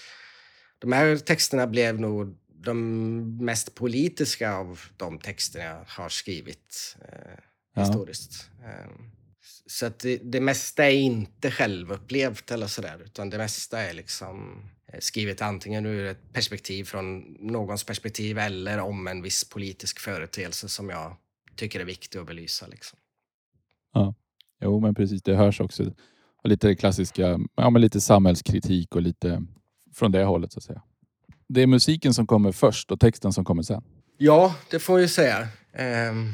de 0.79 0.91
här 0.91 1.17
texterna 1.17 1.67
blev 1.67 1.99
nog 1.99 2.37
de 2.47 3.45
mest 3.45 3.75
politiska 3.75 4.53
av 4.53 4.79
de 4.97 5.19
texter 5.19 5.59
jag 5.59 5.83
har 5.87 6.09
skrivit 6.09 6.97
eh, 7.01 7.39
ja. 7.75 7.81
historiskt. 7.81 8.49
Eh, 8.63 8.91
så 9.67 9.85
att 9.85 9.99
det, 9.99 10.17
det, 10.23 10.41
mesta 10.41 10.85
är 10.85 10.95
inte 10.95 11.51
självupplevt 11.51 12.51
eller 12.51 12.67
sådär, 12.67 13.01
utan 13.05 13.29
det 13.29 13.37
mesta 13.37 13.79
är 13.79 13.93
liksom 13.93 14.63
skrivet 14.99 15.41
antingen 15.41 15.85
ur 15.85 16.05
ett 16.05 16.33
perspektiv 16.33 16.83
från 16.83 17.19
någons 17.39 17.83
perspektiv 17.83 18.37
eller 18.37 18.79
om 18.79 19.07
en 19.07 19.21
viss 19.21 19.49
politisk 19.49 19.99
företeelse 19.99 20.69
som 20.69 20.89
jag 20.89 21.15
tycker 21.55 21.79
är 21.79 21.85
viktig 21.85 22.19
att 22.19 22.27
belysa. 22.27 22.67
Liksom. 22.67 22.99
Ja, 23.93 24.15
jo 24.61 24.79
men 24.79 24.95
precis, 24.95 25.23
det 25.23 25.35
hörs 25.35 25.61
också. 25.61 25.83
Och 26.43 26.49
lite 26.49 26.75
klassiska, 26.75 27.39
ja 27.55 27.69
men 27.69 27.81
lite 27.81 28.01
samhällskritik 28.01 28.95
och 28.95 29.01
lite 29.01 29.43
från 29.93 30.11
det 30.11 30.23
hållet 30.23 30.51
så 30.51 30.59
att 30.59 30.63
säga. 30.63 30.81
Det 31.47 31.61
är 31.61 31.67
musiken 31.67 32.13
som 32.13 32.27
kommer 32.27 32.51
först 32.51 32.91
och 32.91 32.99
texten 32.99 33.33
som 33.33 33.45
kommer 33.45 33.63
sen. 33.63 33.83
Ja, 34.17 34.55
det 34.71 34.79
får 34.79 34.99
jag 34.99 35.01
ju 35.01 35.07
säga. 35.07 35.47
Um, 36.11 36.33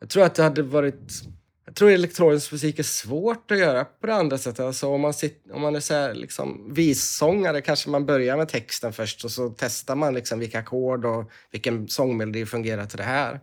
jag 0.00 0.08
tror 0.08 0.24
att 0.24 0.34
det 0.34 0.42
hade 0.42 0.62
varit 0.62 1.22
jag 1.68 1.74
tror 1.74 1.90
elektronisk 1.90 2.52
musik 2.52 2.78
är 2.78 2.82
svårt 2.82 3.50
att 3.50 3.58
göra 3.58 3.84
på 3.84 4.06
det 4.06 4.14
andra 4.14 4.38
sättet. 4.38 4.60
Alltså 4.60 4.88
om 4.88 5.00
man, 5.00 5.14
sitter, 5.14 5.54
om 5.54 5.62
man 5.62 5.76
är 5.76 5.80
så 5.80 5.94
här, 5.94 6.14
liksom, 6.14 6.74
vissångare 6.74 7.60
kanske 7.60 7.90
man 7.90 8.06
börjar 8.06 8.36
med 8.36 8.48
texten 8.48 8.92
först 8.92 9.24
och 9.24 9.30
så 9.30 9.54
testar 9.58 9.96
man 9.96 10.14
liksom 10.14 10.38
vilka 10.38 10.58
ackord 10.58 11.04
och 11.04 11.30
vilken 11.50 11.88
sångmelodi 11.88 12.46
fungerar 12.46 12.86
till 12.86 12.98
det 12.98 13.04
här. 13.04 13.40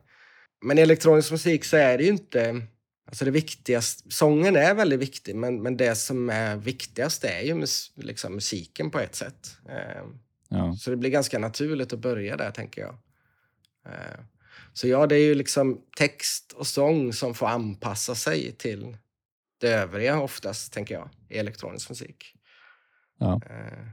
Men 0.61 0.77
i 0.77 0.81
elektronisk 0.81 1.31
musik 1.31 1.65
så 1.65 1.77
är 1.77 1.97
det 1.97 2.03
ju 2.03 2.09
inte... 2.09 2.61
Alltså 3.07 3.25
det 3.25 3.31
viktigaste, 3.31 4.11
sången 4.11 4.55
är 4.55 4.73
väldigt 4.73 4.99
viktig, 4.99 5.35
men, 5.35 5.61
men 5.61 5.77
det 5.77 5.95
som 5.95 6.29
är 6.29 6.55
viktigast 6.55 7.23
är 7.23 7.41
ju 7.41 7.53
mus, 7.53 7.91
liksom 7.95 8.35
musiken 8.35 8.91
på 8.91 8.99
ett 8.99 9.15
sätt. 9.15 9.57
Eh, 9.69 10.03
ja. 10.49 10.75
Så 10.79 10.89
det 10.89 10.97
blir 10.97 11.09
ganska 11.09 11.39
naturligt 11.39 11.93
att 11.93 11.99
börja 11.99 12.37
där, 12.37 12.51
tänker 12.51 12.81
jag. 12.81 12.95
Så 14.75 14.87
ja, 14.87 15.07
det 15.07 15.15
är 15.15 15.25
ju 15.25 15.35
liksom 15.35 15.81
text 15.97 16.51
och 16.51 16.67
sång 16.67 17.13
som 17.13 17.33
får 17.33 17.47
anpassa 17.47 18.15
sig 18.15 18.51
till 18.51 18.97
det 19.61 19.67
övriga 19.67 20.19
oftast, 20.19 20.73
tänker 20.73 20.95
jag, 20.95 21.09
i 21.29 21.37
elektronisk 21.37 21.89
musik. 21.89 22.33
Ja. 23.19 23.41
Eh, 23.49 23.87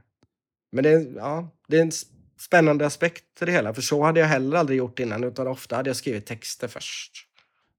men 0.72 0.84
det 0.84 0.90
är, 0.90 1.12
ja, 1.16 1.48
det 1.68 1.76
är 1.76 1.82
en 1.82 1.92
spännande 2.38 2.86
aspekt 2.86 3.24
till 3.38 3.46
det 3.46 3.52
hela, 3.52 3.74
för 3.74 3.82
så 3.82 4.02
hade 4.04 4.20
jag 4.20 4.26
heller 4.26 4.56
aldrig 4.56 4.78
gjort 4.78 4.98
innan, 4.98 5.24
utan 5.24 5.46
ofta 5.46 5.76
hade 5.76 5.90
jag 5.90 5.96
skrivit 5.96 6.26
texter 6.26 6.68
först. 6.68 7.12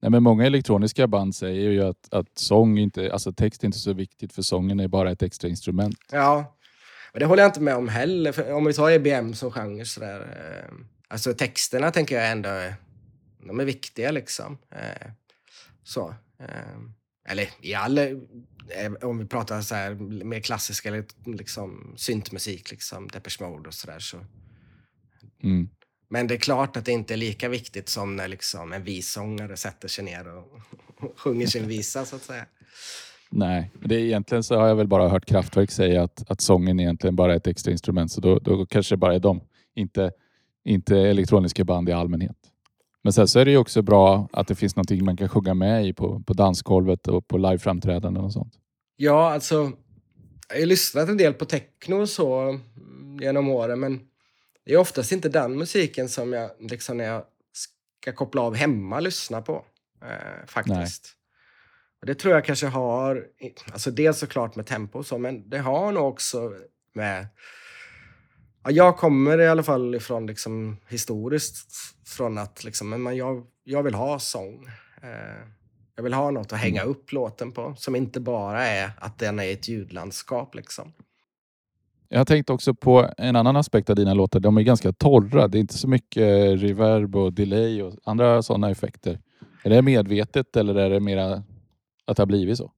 Nej, 0.01 0.11
men 0.11 0.23
många 0.23 0.45
elektroniska 0.45 1.07
band 1.07 1.35
säger 1.35 1.69
ju 1.69 1.83
att, 1.83 2.13
att 2.13 2.37
sång 2.37 2.77
inte, 2.77 3.13
alltså 3.13 3.33
text 3.33 3.63
är 3.63 3.65
inte 3.65 3.79
så 3.79 3.93
viktigt, 3.93 4.33
för 4.33 4.41
sången 4.41 4.79
är 4.79 4.87
bara 4.87 5.11
ett 5.11 5.23
extra 5.23 5.49
instrument. 5.49 5.97
Ja, 6.11 6.57
och 7.13 7.19
det 7.19 7.25
håller 7.25 7.43
jag 7.43 7.49
inte 7.49 7.61
med 7.61 7.75
om 7.75 7.87
heller. 7.87 8.31
För 8.31 8.53
om 8.53 8.65
vi 8.65 8.73
tar 8.73 8.91
EBM 8.91 9.33
som 9.33 9.51
genre 9.51 9.85
sådär, 9.85 10.19
eh, 10.19 10.73
alltså 11.07 11.33
texterna 11.33 11.91
tänker 11.91 12.15
jag 12.15 12.31
ändå 12.31 12.49
de 13.47 13.60
är 13.60 13.65
viktiga 13.65 14.12
liksom. 14.12 14.58
Eh, 14.71 15.12
så. 15.84 16.15
Eh, 16.39 16.79
eller 17.29 17.49
i 17.62 17.73
all, 17.73 17.97
eh, 17.97 18.93
om 19.01 19.17
vi 19.17 19.25
pratar 19.25 19.62
så 19.62 19.75
här 19.75 19.93
mer 20.23 20.39
klassisk 20.39 20.86
eller 20.86 21.06
liksom 21.25 21.93
syntmusik, 21.97 22.71
liksom 22.71 23.08
Depeche 23.08 23.43
Mode 23.43 23.67
och 23.67 23.73
sådär. 23.73 23.99
Så. 23.99 24.17
Mm. 25.43 25.69
Men 26.10 26.27
det 26.27 26.34
är 26.34 26.39
klart 26.39 26.77
att 26.77 26.86
det 26.86 26.91
inte 26.91 27.13
är 27.13 27.17
lika 27.17 27.49
viktigt 27.49 27.89
som 27.89 28.15
när 28.15 28.27
liksom 28.27 28.73
en 28.73 28.84
vissångare 28.84 29.58
sätter 29.58 29.88
sig 29.88 30.03
ner 30.03 30.27
och 30.27 30.60
sjunger 31.19 31.47
sin 31.47 31.67
visa 31.67 32.06
så 32.06 32.15
att 32.15 32.21
säga. 32.21 32.45
Nej, 33.29 33.71
det 33.86 33.95
är 33.95 33.99
egentligen 33.99 34.43
så 34.43 34.56
har 34.56 34.67
jag 34.67 34.75
väl 34.75 34.88
bara 34.88 35.10
hört 35.10 35.25
Kraftwerk 35.25 35.71
säga 35.71 36.03
att, 36.03 36.32
att 36.32 36.41
sången 36.41 36.79
egentligen 36.79 37.15
bara 37.15 37.34
är 37.34 37.38
ett 37.38 37.47
extra 37.47 37.71
instrument. 37.71 38.12
Så 38.12 38.21
då, 38.21 38.39
då 38.39 38.65
kanske 38.65 38.95
det 38.95 38.97
bara 38.97 39.15
är 39.15 39.19
dem, 39.19 39.41
inte, 39.75 40.12
inte 40.65 40.97
elektroniska 40.97 41.63
band 41.63 41.89
i 41.89 41.91
allmänhet. 41.91 42.38
Men 43.03 43.13
sen 43.13 43.27
så 43.27 43.39
är 43.39 43.45
det 43.45 43.51
ju 43.51 43.57
också 43.57 43.81
bra 43.81 44.29
att 44.31 44.47
det 44.47 44.55
finns 44.55 44.75
någonting 44.75 45.05
man 45.05 45.17
kan 45.17 45.29
sjunga 45.29 45.53
med 45.53 45.87
i 45.87 45.93
på, 45.93 46.19
på 46.19 46.33
dansgolvet 46.33 47.07
och 47.07 47.27
på 47.27 47.37
liveframträdanden 47.37 48.23
och 48.23 48.33
sånt. 48.33 48.53
Ja, 48.95 49.33
alltså. 49.33 49.71
Jag 50.49 50.59
har 50.59 50.65
lyssnat 50.65 51.09
en 51.09 51.17
del 51.17 51.33
på 51.33 51.45
techno 51.45 52.01
och 52.01 52.09
så 52.09 52.59
genom 53.21 53.49
åren, 53.49 53.79
men 53.79 53.99
det 54.65 54.73
är 54.73 54.77
oftast 54.77 55.11
inte 55.11 55.29
den 55.29 55.57
musiken 55.57 56.09
som 56.09 56.33
jag, 56.33 56.51
liksom 56.59 56.97
när 56.97 57.05
jag 57.05 57.23
ska 58.01 58.13
koppla 58.13 58.41
av 58.41 58.55
hemma, 58.55 58.99
lyssna 58.99 59.41
på. 59.41 59.65
Eh, 60.01 60.47
faktiskt. 60.47 61.15
Nej. 62.01 62.07
Det 62.07 62.15
tror 62.15 62.33
jag 62.33 62.45
kanske 62.45 62.67
har, 62.67 63.27
alltså 63.71 63.91
dels 63.91 64.19
såklart 64.19 64.55
med 64.55 64.65
tempo 64.65 64.99
och 64.99 65.05
så, 65.05 65.17
men 65.17 65.49
det 65.49 65.57
har 65.57 65.91
nog 65.91 66.03
också 66.07 66.53
med 66.93 67.27
Ja, 68.63 68.71
jag 68.71 68.97
kommer 68.97 69.41
i 69.41 69.47
alla 69.47 69.63
fall 69.63 69.95
ifrån 69.95 70.28
liksom, 70.28 70.78
historiskt 70.89 71.71
från 72.06 72.38
att 72.38 72.63
liksom, 72.63 72.89
men 72.89 73.17
jag, 73.17 73.43
jag 73.63 73.84
vill 73.84 73.93
ha 73.93 74.19
sång. 74.19 74.67
Eh, 75.02 75.47
jag 75.95 76.04
vill 76.04 76.13
ha 76.13 76.32
något 76.32 76.54
att 76.54 76.60
hänga 76.60 76.82
mm. 76.82 76.91
upp 76.91 77.12
låten 77.12 77.52
på 77.52 77.76
som 77.78 77.95
inte 77.95 78.19
bara 78.19 78.65
är 78.65 78.91
att 78.97 79.19
den 79.19 79.39
är 79.39 79.54
ett 79.54 79.67
ljudlandskap. 79.67 80.56
Liksom. 80.56 80.93
Jag 82.10 82.19
har 82.19 82.26
tänkt 82.26 82.49
också 82.49 82.73
på 82.73 83.10
en 83.17 83.36
annan 83.36 83.56
aspekt 83.56 83.89
av 83.89 83.95
dina 83.95 84.13
låtar. 84.13 84.39
De 84.39 84.58
är 84.58 84.62
ganska 84.62 84.93
torra. 84.93 85.47
Det 85.47 85.58
är 85.58 85.60
inte 85.60 85.78
så 85.78 85.88
mycket 85.88 86.62
reverb 86.62 87.15
och 87.15 87.34
delay 87.34 87.82
och 87.82 87.93
andra 88.04 88.41
sådana 88.41 88.69
effekter. 88.69 89.19
Är 89.63 89.69
det 89.69 89.82
medvetet 89.82 90.56
eller 90.56 90.76
är 90.76 90.89
det 90.89 90.99
mera 90.99 91.43
att 92.06 92.17
det 92.17 92.21
har 92.21 92.26
blivit 92.26 92.58
så? 92.58 92.71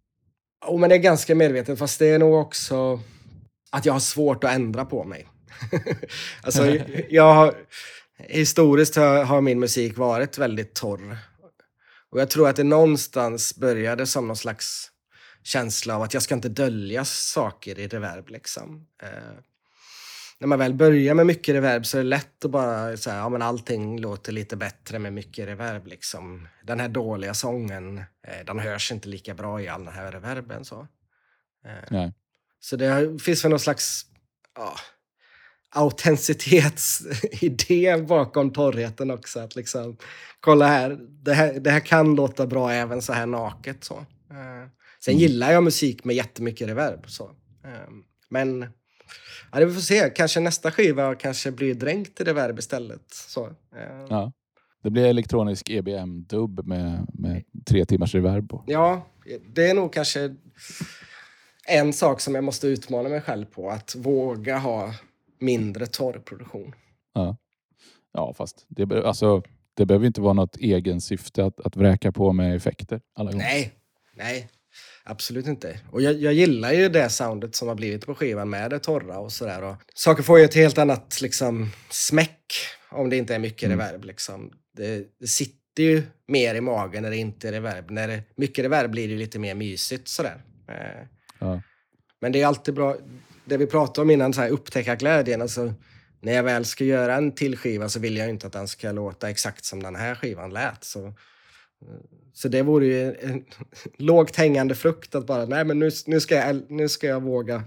Oh, 0.68 0.80
men 0.80 0.90
det 0.90 0.96
är 0.96 1.00
ganska 1.00 1.36
medvetet, 1.36 1.80
fast 1.80 2.00
det 2.00 2.08
är 2.08 2.20
nog 2.20 2.34
också 2.34 3.00
att 3.72 3.86
jag 3.86 3.94
har 3.94 4.00
svårt 4.00 4.44
att 4.44 4.56
ändra 4.56 4.86
på 4.86 5.04
mig. 5.04 5.28
alltså, 6.42 6.78
jag 7.10 7.56
historiskt 8.18 8.96
har, 8.96 9.24
har, 9.24 9.42
min 9.42 9.60
musik 9.60 9.98
varit 9.98 10.38
väldigt 10.38 10.74
torr. 10.74 11.18
Och 12.10 12.22
jag 12.22 12.30
tror 12.30 12.50
att 12.50 12.56
det 12.56 12.64
någonstans 12.64 13.56
började 13.56 14.06
som 14.06 14.28
någon 14.28 14.38
slags 14.38 14.92
känsla 15.44 15.96
av 15.96 16.02
att 16.02 16.14
jag 16.14 16.24
ska 16.24 16.36
inte 16.36 16.50
dölja 16.50 17.06
saker 17.06 17.80
i 17.80 17.88
reverb. 17.88 18.30
Liksom. 18.30 18.88
Eh, 19.04 19.10
när 20.40 20.48
man 20.48 20.60
väl 20.60 20.74
börjar 20.74 21.14
med 21.14 21.26
mycket 21.26 21.56
reverb 21.56 21.86
så 21.86 21.98
är 21.98 22.04
det 22.04 22.10
lätt 22.10 22.46
att 22.46 22.52
bara 22.52 22.98
säga 22.98 23.16
ja 23.16 23.30
men 23.30 23.42
allting 23.42 24.00
låter 24.00 24.32
lite 24.32 24.56
bättre 24.56 25.00
med 25.00 25.14
mycket 25.14 25.48
reverb. 25.48 25.88
Liksom. 25.88 26.48
Den 26.64 26.80
här 26.80 26.90
dåliga 26.90 27.34
sången, 27.34 27.98
eh, 27.98 28.46
den 28.46 28.60
hörs 28.60 28.92
inte 28.92 29.10
lika 29.10 29.34
bra 29.34 29.62
i 29.62 29.68
all 29.68 29.86
den 29.86 29.94
här 29.94 30.12
reverben. 30.12 30.66
Så, 30.66 30.88
eh, 31.66 32.10
så 32.60 32.76
det 32.76 33.22
finns 33.22 33.44
väl 33.44 33.50
någon 33.50 33.60
slags 33.60 34.06
ja, 34.56 34.76
autenticitetsidé 35.76 37.98
bakom 37.98 38.52
torrheten 38.52 39.12
också. 39.12 39.40
Att 39.40 39.56
liksom, 39.56 39.98
kolla 40.40 40.68
här 40.68 40.98
det, 41.00 41.34
här, 41.34 41.60
det 41.60 41.70
här 41.70 41.80
kan 41.80 42.16
låta 42.16 42.48
bra 42.48 42.72
även 42.72 43.02
så 43.02 43.14
här 43.14 43.26
naket. 43.26 43.84
Så. 43.84 43.96
Uh, 43.96 44.04
sen 45.00 45.14
mm. 45.14 45.22
gillar 45.22 45.52
jag 45.52 45.64
musik 45.64 46.04
med 46.04 46.16
jättemycket 46.16 46.68
reverb. 46.68 47.04
Så. 47.08 47.24
Uh, 47.24 47.30
men 48.30 48.62
ja, 49.52 49.60
det 49.60 49.66
vi 49.66 49.74
får 49.74 49.82
se. 49.82 50.10
Kanske 50.10 50.40
nästa 50.40 50.72
skiva 50.72 51.16
kanske 51.16 51.52
blir 51.52 51.76
dränkt 51.76 52.22
i 52.22 52.24
reverb 52.24 52.60
istället. 52.60 53.06
Så, 53.10 53.48
uh. 53.48 53.54
ja. 54.10 54.32
Det 54.84 54.90
blir 54.90 55.06
elektronisk 55.06 55.70
EBM-dubb 55.70 56.68
med, 56.68 57.08
med 57.14 57.44
tre 57.66 57.86
timmars 57.86 58.16
reverb 58.16 58.50
på. 58.50 58.64
Ja, 58.68 59.08
det 59.54 59.70
är 59.70 59.74
nog 59.74 59.94
kanske 59.94 60.36
en 61.68 61.94
sak 61.94 62.22
som 62.22 62.36
jag 62.36 62.44
måste 62.44 62.68
utmana 62.68 63.10
mig 63.10 63.22
själv 63.22 63.46
på. 63.46 63.70
Att 63.70 63.96
våga 63.96 64.58
ha 64.58 64.94
mindre 65.40 65.86
torrproduktion. 65.86 66.76
Ja, 67.14 67.38
ja 68.14 68.34
fast 68.34 68.66
det, 68.68 69.06
alltså, 69.06 69.44
det 69.74 69.86
behöver 69.86 70.08
inte 70.08 70.22
vara 70.22 70.34
något 70.34 70.58
egen 70.58 71.02
syfte 71.02 71.46
att, 71.46 71.60
att 71.60 71.76
vräka 71.76 72.12
på 72.12 72.34
med 72.34 72.56
effekter 72.56 73.02
alla 73.16 73.32
gånger. 73.32 73.46
Nej, 73.46 73.74
nej. 74.16 74.50
Absolut 75.04 75.48
inte. 75.48 75.80
Och 75.92 76.02
jag, 76.02 76.14
jag 76.14 76.34
gillar 76.34 76.72
ju 76.72 76.90
det 76.90 77.10
soundet 77.10 77.56
som 77.56 77.68
har 77.68 77.76
blivit 77.76 78.06
på 78.06 78.16
skivan 78.16 78.50
med 78.50 78.70
det 78.70 78.80
torra 78.80 79.20
och 79.20 79.32
sådär. 79.32 79.76
saker 79.96 80.24
får 80.24 80.40
ju 80.40 80.46
ett 80.46 80.56
helt 80.56 80.78
annat 80.78 81.22
liksom, 81.22 81.70
smäck 81.90 82.54
om 82.90 83.10
det 83.10 83.18
inte 83.18 83.36
är 83.36 83.40
mycket 83.40 83.64
mm. 83.64 83.80
reverb. 83.80 84.04
Liksom. 84.04 84.52
Det, 84.78 85.08
det, 85.20 85.28
sitter 85.28 85.84
ju 85.84 86.04
mer 86.28 86.56
i 86.56 86.62
magen 86.62 87.04
när 87.04 87.10
det 87.10 87.18
inte 87.18 87.48
är 87.48 87.52
reverb. 87.52 87.92
När 87.92 88.08
det 88.08 88.24
mycket 88.36 88.66
reverb 88.66 88.92
blir 88.92 89.08
det 89.08 89.16
lite 89.16 89.40
mer 89.40 89.56
mysigt 89.56 90.08
sådär. 90.08 90.44
Eh, 90.68 91.08
ja. 91.40 91.62
Men 92.22 92.32
det 92.32 92.42
är 92.42 92.48
alltid 92.48 92.74
bra 92.74 92.96
det 93.46 93.58
vi 93.58 93.66
pratade 93.68 94.02
om 94.02 94.10
innan, 94.10 94.34
så 94.34 94.42
här, 94.42 94.50
upptäcka 94.50 94.96
glädjen. 94.96 95.42
Alltså, 95.42 95.74
när 96.22 96.34
jag 96.34 96.44
väl 96.44 96.66
ska 96.66 96.84
göra 96.84 97.16
en 97.16 97.32
till 97.32 97.58
skiva 97.58 97.90
så 97.90 98.00
vill 98.00 98.18
jag 98.18 98.30
inte 98.30 98.48
att 98.48 98.54
den 98.54 98.68
ska 98.68 98.92
låta 98.92 99.30
exakt 99.30 99.66
som 99.66 99.84
den 99.84 99.96
här 99.96 100.16
skivan 100.16 100.54
lät. 100.54 100.84
Så, 100.84 101.14
så 102.34 102.48
det 102.48 102.62
vore 102.62 102.86
ju 102.86 103.16
en 103.16 103.46
lågt 103.98 104.36
hängande 104.36 104.76
frukt 104.76 105.16
att 105.16 105.28
bara, 105.28 105.46
nej 105.46 105.66
men 105.66 105.80
nu, 105.80 105.90
nu, 106.06 106.20
ska, 106.20 106.36
jag, 106.36 106.62
nu 106.72 106.90
ska 106.90 107.08
jag 107.08 107.24
våga 107.24 107.64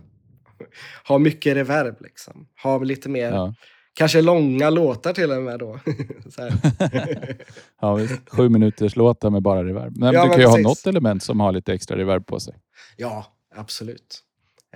ha 1.09 1.19
mycket 1.19 1.55
reverb. 1.57 1.97
Liksom. 2.01 2.49
Ha 2.63 2.79
lite 2.79 3.09
mer, 3.09 3.33
ja. 3.33 3.55
Kanske 3.95 4.23
långa 4.23 4.71
låtar 4.71 5.13
till 5.13 5.31
och 5.33 5.43
med 5.43 5.59
då. 5.59 5.81
Ja, 7.81 7.95
visst. 7.95 8.29
Sju 8.31 8.49
minuters 8.49 8.97
låtar 8.97 9.31
med 9.31 9.43
bara 9.43 9.65
reverb. 9.65 9.97
Men 9.97 10.15
Ja, 10.15 10.23
du 10.23 10.29
men 10.29 10.37
kan 10.37 10.41
ju 10.41 10.47
ha 10.47 10.55
precis. 10.55 10.65
något 10.67 10.87
element 10.87 11.23
som 11.23 11.41
har 11.41 11.53
lite 11.53 11.73
extra 11.73 11.97
reverb 11.97 12.27
på 12.27 12.41
sig. 12.41 12.55
ja, 12.97 13.27
absolut. 13.55 14.25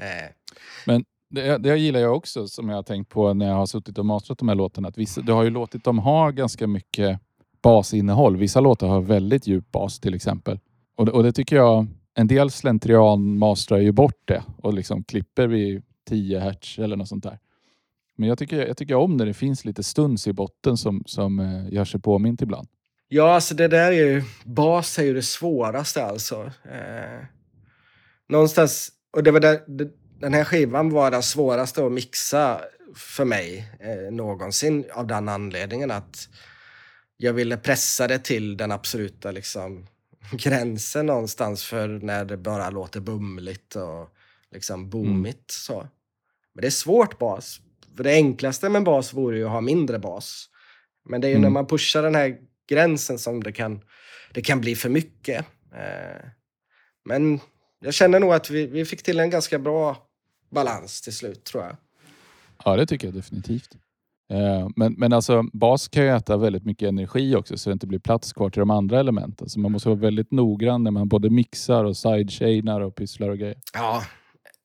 Eh, 0.03 0.99
Det, 1.35 1.59
det 1.59 1.77
gillar 1.77 2.01
jag 2.01 2.17
också, 2.17 2.49
som 2.49 2.69
jag 2.69 2.77
har 2.77 2.83
tänkt 2.83 3.09
på 3.09 3.35
när 3.35 3.49
jag 3.49 3.55
har 3.55 3.67
suttit 3.67 3.99
och 3.99 4.07
mastrat 4.07 4.39
de 4.39 4.49
här 4.49 4.55
låtarna. 4.55 4.89
Att 4.89 4.99
vissa, 4.99 5.21
du 5.21 5.33
har 5.33 5.43
ju 5.43 5.51
låtit 5.51 5.85
dem 5.85 5.99
ha 5.99 6.31
ganska 6.31 6.67
mycket 6.67 7.21
basinnehåll. 7.63 8.37
Vissa 8.37 8.61
låtar 8.61 8.89
har 8.89 9.01
väldigt 9.01 9.47
djup 9.47 9.73
bas 9.73 10.01
till 10.01 10.15
exempel. 10.15 10.59
Och 10.97 11.07
det, 11.07 11.13
och 11.13 11.23
det 11.23 11.33
tycker 11.33 11.57
jag, 11.57 11.87
en 12.15 12.27
del 12.27 12.51
slentrian 12.51 13.39
mastrar 13.39 13.79
ju 13.79 13.93
bort 13.93 14.21
det 14.25 14.43
och 14.63 14.75
liksom 14.75 15.05
klipper 15.05 15.47
vid 15.49 15.83
10 16.09 16.39
hertz 16.39 16.79
eller 16.79 16.97
något 16.97 17.09
sånt 17.09 17.25
där. 17.25 17.39
Men 18.17 18.29
jag 18.29 18.39
tycker, 18.39 18.67
jag 18.67 18.77
tycker 18.77 18.95
om 18.95 19.17
när 19.17 19.27
det 19.27 19.35
finns 19.35 19.65
lite 19.65 19.83
stuns 19.83 20.27
i 20.27 20.33
botten 20.33 20.77
som, 20.77 21.03
som 21.07 21.41
eh, 21.41 21.75
gör 21.75 21.85
sig 21.85 22.01
påmint 22.01 22.43
ibland. 22.43 22.69
Ja, 23.09 23.35
alltså 23.35 23.55
det 23.55 23.69
där 23.69 23.93
är 23.93 24.07
ju... 24.07 24.23
Bas 24.45 24.99
är 24.99 25.03
ju 25.03 25.15
det 25.15 25.23
svåraste 25.23 26.05
alltså. 26.05 26.43
Eh, 26.65 27.25
någonstans... 28.29 28.91
Och 29.13 29.23
det 29.23 29.31
var 29.31 29.41
där, 29.41 29.65
det, 29.67 29.89
den 30.21 30.35
här 30.35 30.45
skivan 30.45 30.91
var 30.91 31.11
den 31.11 31.23
svåraste 31.23 31.87
att 31.87 31.93
mixa 31.93 32.61
för 32.97 33.25
mig 33.25 33.73
eh, 33.81 34.13
någonsin 34.13 34.85
av 34.93 35.07
den 35.07 35.29
anledningen 35.29 35.91
att 35.91 36.29
jag 37.17 37.33
ville 37.33 37.57
pressa 37.57 38.09
det 38.09 38.19
till 38.19 38.57
den 38.57 38.73
absoluta 38.73 39.31
liksom, 39.31 39.87
gränsen 40.33 41.07
någonstans 41.07 41.65
för 41.65 41.89
när 41.89 42.25
det 42.25 42.37
bara 42.37 42.71
låter 42.71 43.01
bumligt 43.01 43.77
och 43.77 44.09
liksom 44.53 44.91
boomigt. 44.91 45.51
Så. 45.51 45.89
Men 46.55 46.63
det 46.63 46.69
är 46.69 46.71
svårt 46.71 47.19
bas. 47.19 47.61
För 47.97 48.05
det 48.05 48.13
enklaste 48.13 48.69
med 48.69 48.85
bas 48.85 49.13
vore 49.15 49.39
ju 49.39 49.45
att 49.45 49.51
ha 49.51 49.61
mindre 49.61 49.99
bas. 49.99 50.49
Men 51.09 51.21
det 51.21 51.27
är 51.27 51.31
ju 51.31 51.35
Mm. 51.37 51.43
när 51.43 51.51
man 51.51 51.67
pushar 51.67 52.03
den 52.03 52.15
här 52.15 52.37
gränsen 52.69 53.19
som 53.19 53.43
det 53.43 53.53
kan, 53.53 53.81
det 54.33 54.43
kan 54.43 54.61
bli 54.61 54.77
för 54.77 54.89
mycket. 54.89 55.47
Eh, 55.75 56.27
men 57.05 57.41
jag 57.83 57.95
känner 57.95 58.21
nog 58.21 58.33
att 58.33 58.51
vi, 58.51 58.67
vi 58.67 58.85
fick 58.85 59.03
till 59.03 59.21
en 59.21 59.31
ganska 59.31 59.59
bra 59.59 59.97
balans 60.51 61.03
till 61.03 61.13
slut, 61.13 61.45
tror 61.45 61.65
jag. 61.65 61.77
Ja, 62.65 62.77
det 62.77 62.87
tycker 62.87 63.07
jag 63.07 63.15
definitivt. 63.15 63.71
Eh, 64.31 64.69
Men, 64.77 64.93
men 64.93 65.13
alltså 65.13 65.43
bas 65.53 65.89
kan 65.89 66.03
ju 66.03 66.09
äta 66.11 66.37
väldigt 66.37 66.65
mycket 66.65 66.89
energi 66.89 67.37
också 67.37 67.59
så 67.59 67.71
det 67.71 67.73
inte 67.73 67.87
blir 67.87 67.99
plats 67.99 68.33
kvar 68.33 68.51
till 68.51 68.61
de 68.61 68.71
andra 68.71 69.01
elementen. 69.01 69.49
Så 69.49 69.61
man 69.61 69.73
måste 69.73 69.89
vara 69.89 69.99
väldigt 69.99 70.31
noggrann 70.31 70.83
när 70.85 70.91
man 70.91 71.09
både 71.09 71.31
mixar 71.31 71.85
och 71.85 71.97
sidechainar 71.97 72.81
och 72.81 72.95
pysslar 72.95 73.29
och 73.29 73.39
grejer. 73.39 73.59
Ja, 73.75 74.03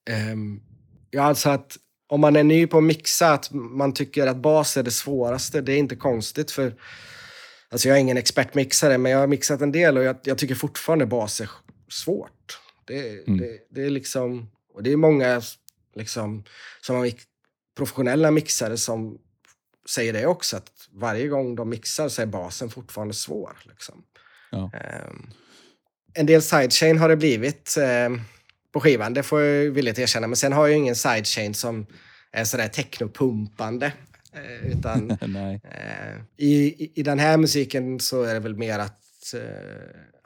ehm, 0.10 0.62
ja 1.12 1.24
alltså 1.24 1.50
att 1.50 1.78
om 2.10 2.22
man 2.22 2.36
är 2.36 2.44
ny 2.44 2.68
på 2.68 2.78
att 2.78 2.84
mixa, 2.84 3.34
att 3.34 3.52
man 3.52 3.94
tycker 3.94 4.28
att 4.28 4.38
bas 4.38 4.78
är 4.78 4.84
det 4.84 4.92
svåraste, 4.92 5.62
det 5.62 5.74
är 5.74 5.78
inte 5.78 5.96
konstigt. 5.96 6.52
för 6.52 6.74
Alltså 7.70 7.88
jag 7.88 7.98
är 7.98 8.02
ingen 8.02 8.18
expertmixare, 8.18 8.98
men 8.98 9.12
jag 9.12 9.20
har 9.20 9.28
mixat 9.28 9.62
en 9.62 9.72
del 9.72 9.98
och 9.98 10.04
jag, 10.04 10.16
jag 10.24 10.38
tycker 10.38 10.56
fortfarande 10.56 11.06
bas 11.06 11.42
är 11.42 11.50
svårt. 11.90 12.60
Det, 12.88 13.28
Mm. 13.28 13.38
det, 13.38 13.60
det 13.70 13.86
är 13.86 13.90
liksom, 13.90 14.50
och 14.74 14.84
det 14.84 14.92
är 14.92 14.98
många 14.98 15.42
liksom, 15.96 16.44
som 16.82 16.96
har 16.96 17.12
professionella 17.78 18.32
mixare 18.32 18.78
som 18.78 19.18
säger 19.90 20.14
det 20.14 20.26
också, 20.26 20.58
att 20.58 20.72
varje 20.92 21.28
gång 21.28 21.56
de 21.56 21.70
mixar 21.70 22.10
så 22.10 22.22
är 22.22 22.26
basen 22.26 22.70
fortfarande 22.70 23.14
svår. 23.14 23.58
Liksom. 23.64 24.04
Ja. 24.52 24.72
Ehm, 24.74 25.30
en 26.14 26.26
del 26.26 26.42
sidechain 26.42 26.98
har 26.98 27.10
det 27.10 27.16
blivit 27.18 27.78
ehm, 27.80 28.22
på 28.72 28.80
skivan, 28.80 29.14
det 29.14 29.24
får 29.24 29.42
jag 29.42 29.72
villigt 29.72 30.00
erkänna. 30.00 30.28
Men 30.28 30.36
sen 30.36 30.54
har 30.54 30.62
jag 30.68 30.70
ju 30.70 30.78
ingen 30.78 30.96
sidechain 30.96 31.54
som 31.54 31.86
är 32.32 32.44
sådär 32.44 32.68
technopumpande. 32.68 33.94
Eh, 34.34 34.72
utan 34.72 35.12
eh, 35.64 36.18
i, 36.38 36.54
i, 36.84 36.92
i 36.96 37.04
den 37.04 37.20
här 37.20 37.38
musiken 37.38 38.00
så 38.00 38.24
är 38.24 38.34
det 38.34 38.40
väl 38.40 38.56
mer 38.56 38.80
att 38.80 39.34
eh, 39.34 39.42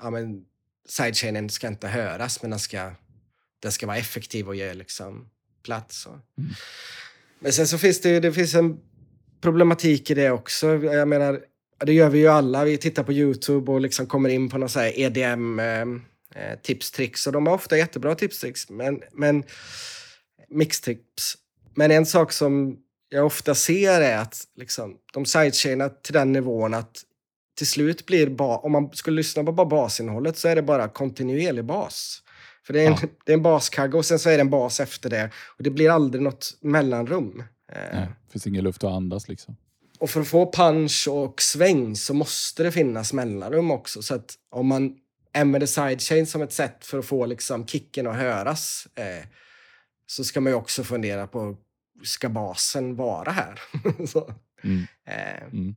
ja, 0.01 0.09
men 0.09 0.45
sidechainen 0.91 1.49
ska 1.49 1.67
inte 1.67 1.87
höras, 1.87 2.41
men 2.41 2.51
den 2.51 2.59
ska, 2.59 2.91
den 3.59 3.71
ska 3.71 3.87
vara 3.87 3.97
effektiv 3.97 4.47
och 4.47 4.55
ge 4.55 4.73
liksom 4.73 5.29
plats. 5.63 6.05
Och. 6.05 6.13
Mm. 6.13 6.51
Men 7.39 7.53
sen 7.53 7.67
så 7.67 7.77
finns 7.77 8.01
det, 8.01 8.19
det 8.19 8.33
finns 8.33 8.53
en 8.55 8.79
problematik 9.41 10.11
i 10.11 10.13
det 10.13 10.31
också. 10.31 10.67
Jag 10.75 11.07
menar, 11.07 11.41
det 11.85 11.93
gör 11.93 12.09
vi 12.09 12.19
ju 12.19 12.27
alla. 12.27 12.63
Vi 12.63 12.77
tittar 12.77 13.03
på 13.03 13.13
Youtube 13.13 13.71
och 13.71 13.81
liksom 13.81 14.07
kommer 14.07 14.29
in 14.29 14.49
på 14.49 14.57
någon 14.57 14.69
så 14.69 14.79
här 14.79 14.99
EDM 14.99 15.59
eh, 15.59 15.81
eh, 16.35 16.59
tips, 16.63 16.91
tricks. 16.91 17.27
Och 17.27 17.33
de 17.33 17.47
har 17.47 17.53
ofta 17.53 17.77
jättebra 17.77 18.15
tips, 18.15 18.39
tricks, 18.39 18.69
men, 18.69 19.01
men 19.11 19.43
mixtips. 20.49 21.37
Men 21.75 21.91
en 21.91 22.05
sak 22.05 22.31
som 22.31 22.77
jag 23.09 23.25
ofta 23.25 23.55
ser 23.55 24.01
är 24.01 24.17
att 24.17 24.47
liksom, 24.55 24.97
de 25.13 25.25
sidechainar 25.25 25.89
till 25.89 26.13
den 26.13 26.31
nivån 26.31 26.73
att 26.73 27.03
till 27.57 27.67
slut 27.67 28.05
blir 28.05 28.29
ba- 28.29 28.57
om 28.57 28.71
man 28.71 28.89
skulle 28.93 29.15
lyssna 29.15 29.43
på 29.43 29.51
bara 29.51 29.65
basinnehållet 29.67 30.37
så 30.37 30.47
är 30.47 30.55
det 30.55 30.61
bara 30.61 30.87
kontinuerlig 30.87 31.65
bas. 31.65 32.23
För 32.65 32.73
det 32.73 32.81
är 32.81 32.87
en, 32.87 32.91
Ja. 33.01 33.07
det 33.25 33.31
är 33.31 33.37
en 33.37 33.43
baskagge 33.43 33.97
och 33.97 34.05
sen 34.05 34.19
så 34.19 34.29
är 34.29 34.33
det 34.37 34.41
en 34.41 34.49
bas 34.49 34.79
efter 34.79 35.09
det. 35.09 35.29
Och 35.57 35.63
det 35.63 35.69
blir 35.69 35.89
aldrig 35.89 36.21
något 36.21 36.57
mellanrum. 36.61 37.43
Eh, 37.71 37.77
Nej. 37.93 38.07
Det 38.25 38.31
finns 38.31 38.47
ingen 38.47 38.63
luft 38.63 38.83
att 38.83 38.91
andas 38.91 39.27
liksom. 39.27 39.55
och 39.99 40.09
för 40.09 40.21
att 40.21 40.27
få 40.27 40.51
punch 40.51 41.07
och 41.11 41.41
sväng 41.41 41.95
så 41.95 42.13
måste 42.13 42.63
det 42.63 42.71
finnas 42.71 43.13
mellanrum 43.13 43.71
också. 43.71 44.01
Så 44.01 44.15
att 44.15 44.33
om 44.49 44.67
man 44.67 44.95
använder 45.33 45.67
sidechain 45.67 46.27
som 46.27 46.41
ett 46.41 46.53
sätt 46.53 46.85
för 46.85 46.99
att 46.99 47.05
få 47.05 47.25
liksom 47.25 47.67
kicken 47.67 48.07
att 48.07 48.15
höras 48.15 48.87
eh, 48.95 49.27
så 50.05 50.23
ska 50.23 50.41
man 50.41 50.51
ju 50.51 50.55
också 50.57 50.83
fundera 50.83 51.27
på, 51.27 51.57
ska 52.03 52.29
basen 52.29 52.95
vara 52.95 53.31
här? 53.31 53.59
så, 54.07 54.33
Mm. 54.63 54.81
eh, 55.07 55.43
Mm. 55.43 55.75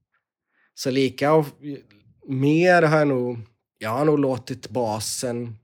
Så 0.74 0.90
lika 0.90 1.32
och 1.32 1.46
mer 2.26 2.82
har 2.82 2.98
jag 2.98 3.08
nog, 3.08 3.38
jag 3.78 3.90
har 3.90 4.04
nog 4.04 4.18
låtit 4.18 4.68
basen 4.68 5.58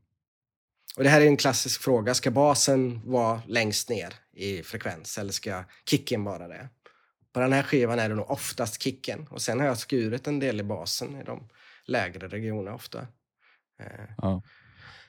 och 0.97 1.05
det 1.05 1.11
här 1.11 1.21
är 1.21 1.27
en 1.27 1.37
klassisk 1.37 1.83
fråga. 1.83 2.15
Ska 2.15 2.31
basen 2.31 3.01
vara 3.11 3.43
längst 3.47 3.89
ner 3.89 4.15
i 4.33 4.63
frekvens 4.63 5.19
eller 5.19 5.33
ska 5.33 5.65
kicken 5.91 6.25
vara 6.25 6.49
det? 6.49 6.69
På 7.33 7.41
den 7.41 7.53
här 7.53 7.63
skivan 7.63 7.99
är 7.99 8.09
det 8.09 8.15
nog 8.15 8.31
oftast 8.31 8.83
kicken. 8.83 9.27
Och 9.31 9.43
sen 9.43 9.61
har 9.61 9.67
jag 9.67 9.79
skurit 9.79 10.27
en 10.27 10.39
del 10.39 10.61
i 10.61 10.63
basen 10.63 11.17
i 11.21 11.25
de 11.25 11.49
lägre 11.87 12.29
regionerna 12.29 12.75
ofta. 12.75 13.01
Eh, 13.81 13.87
Ja. 14.19 14.43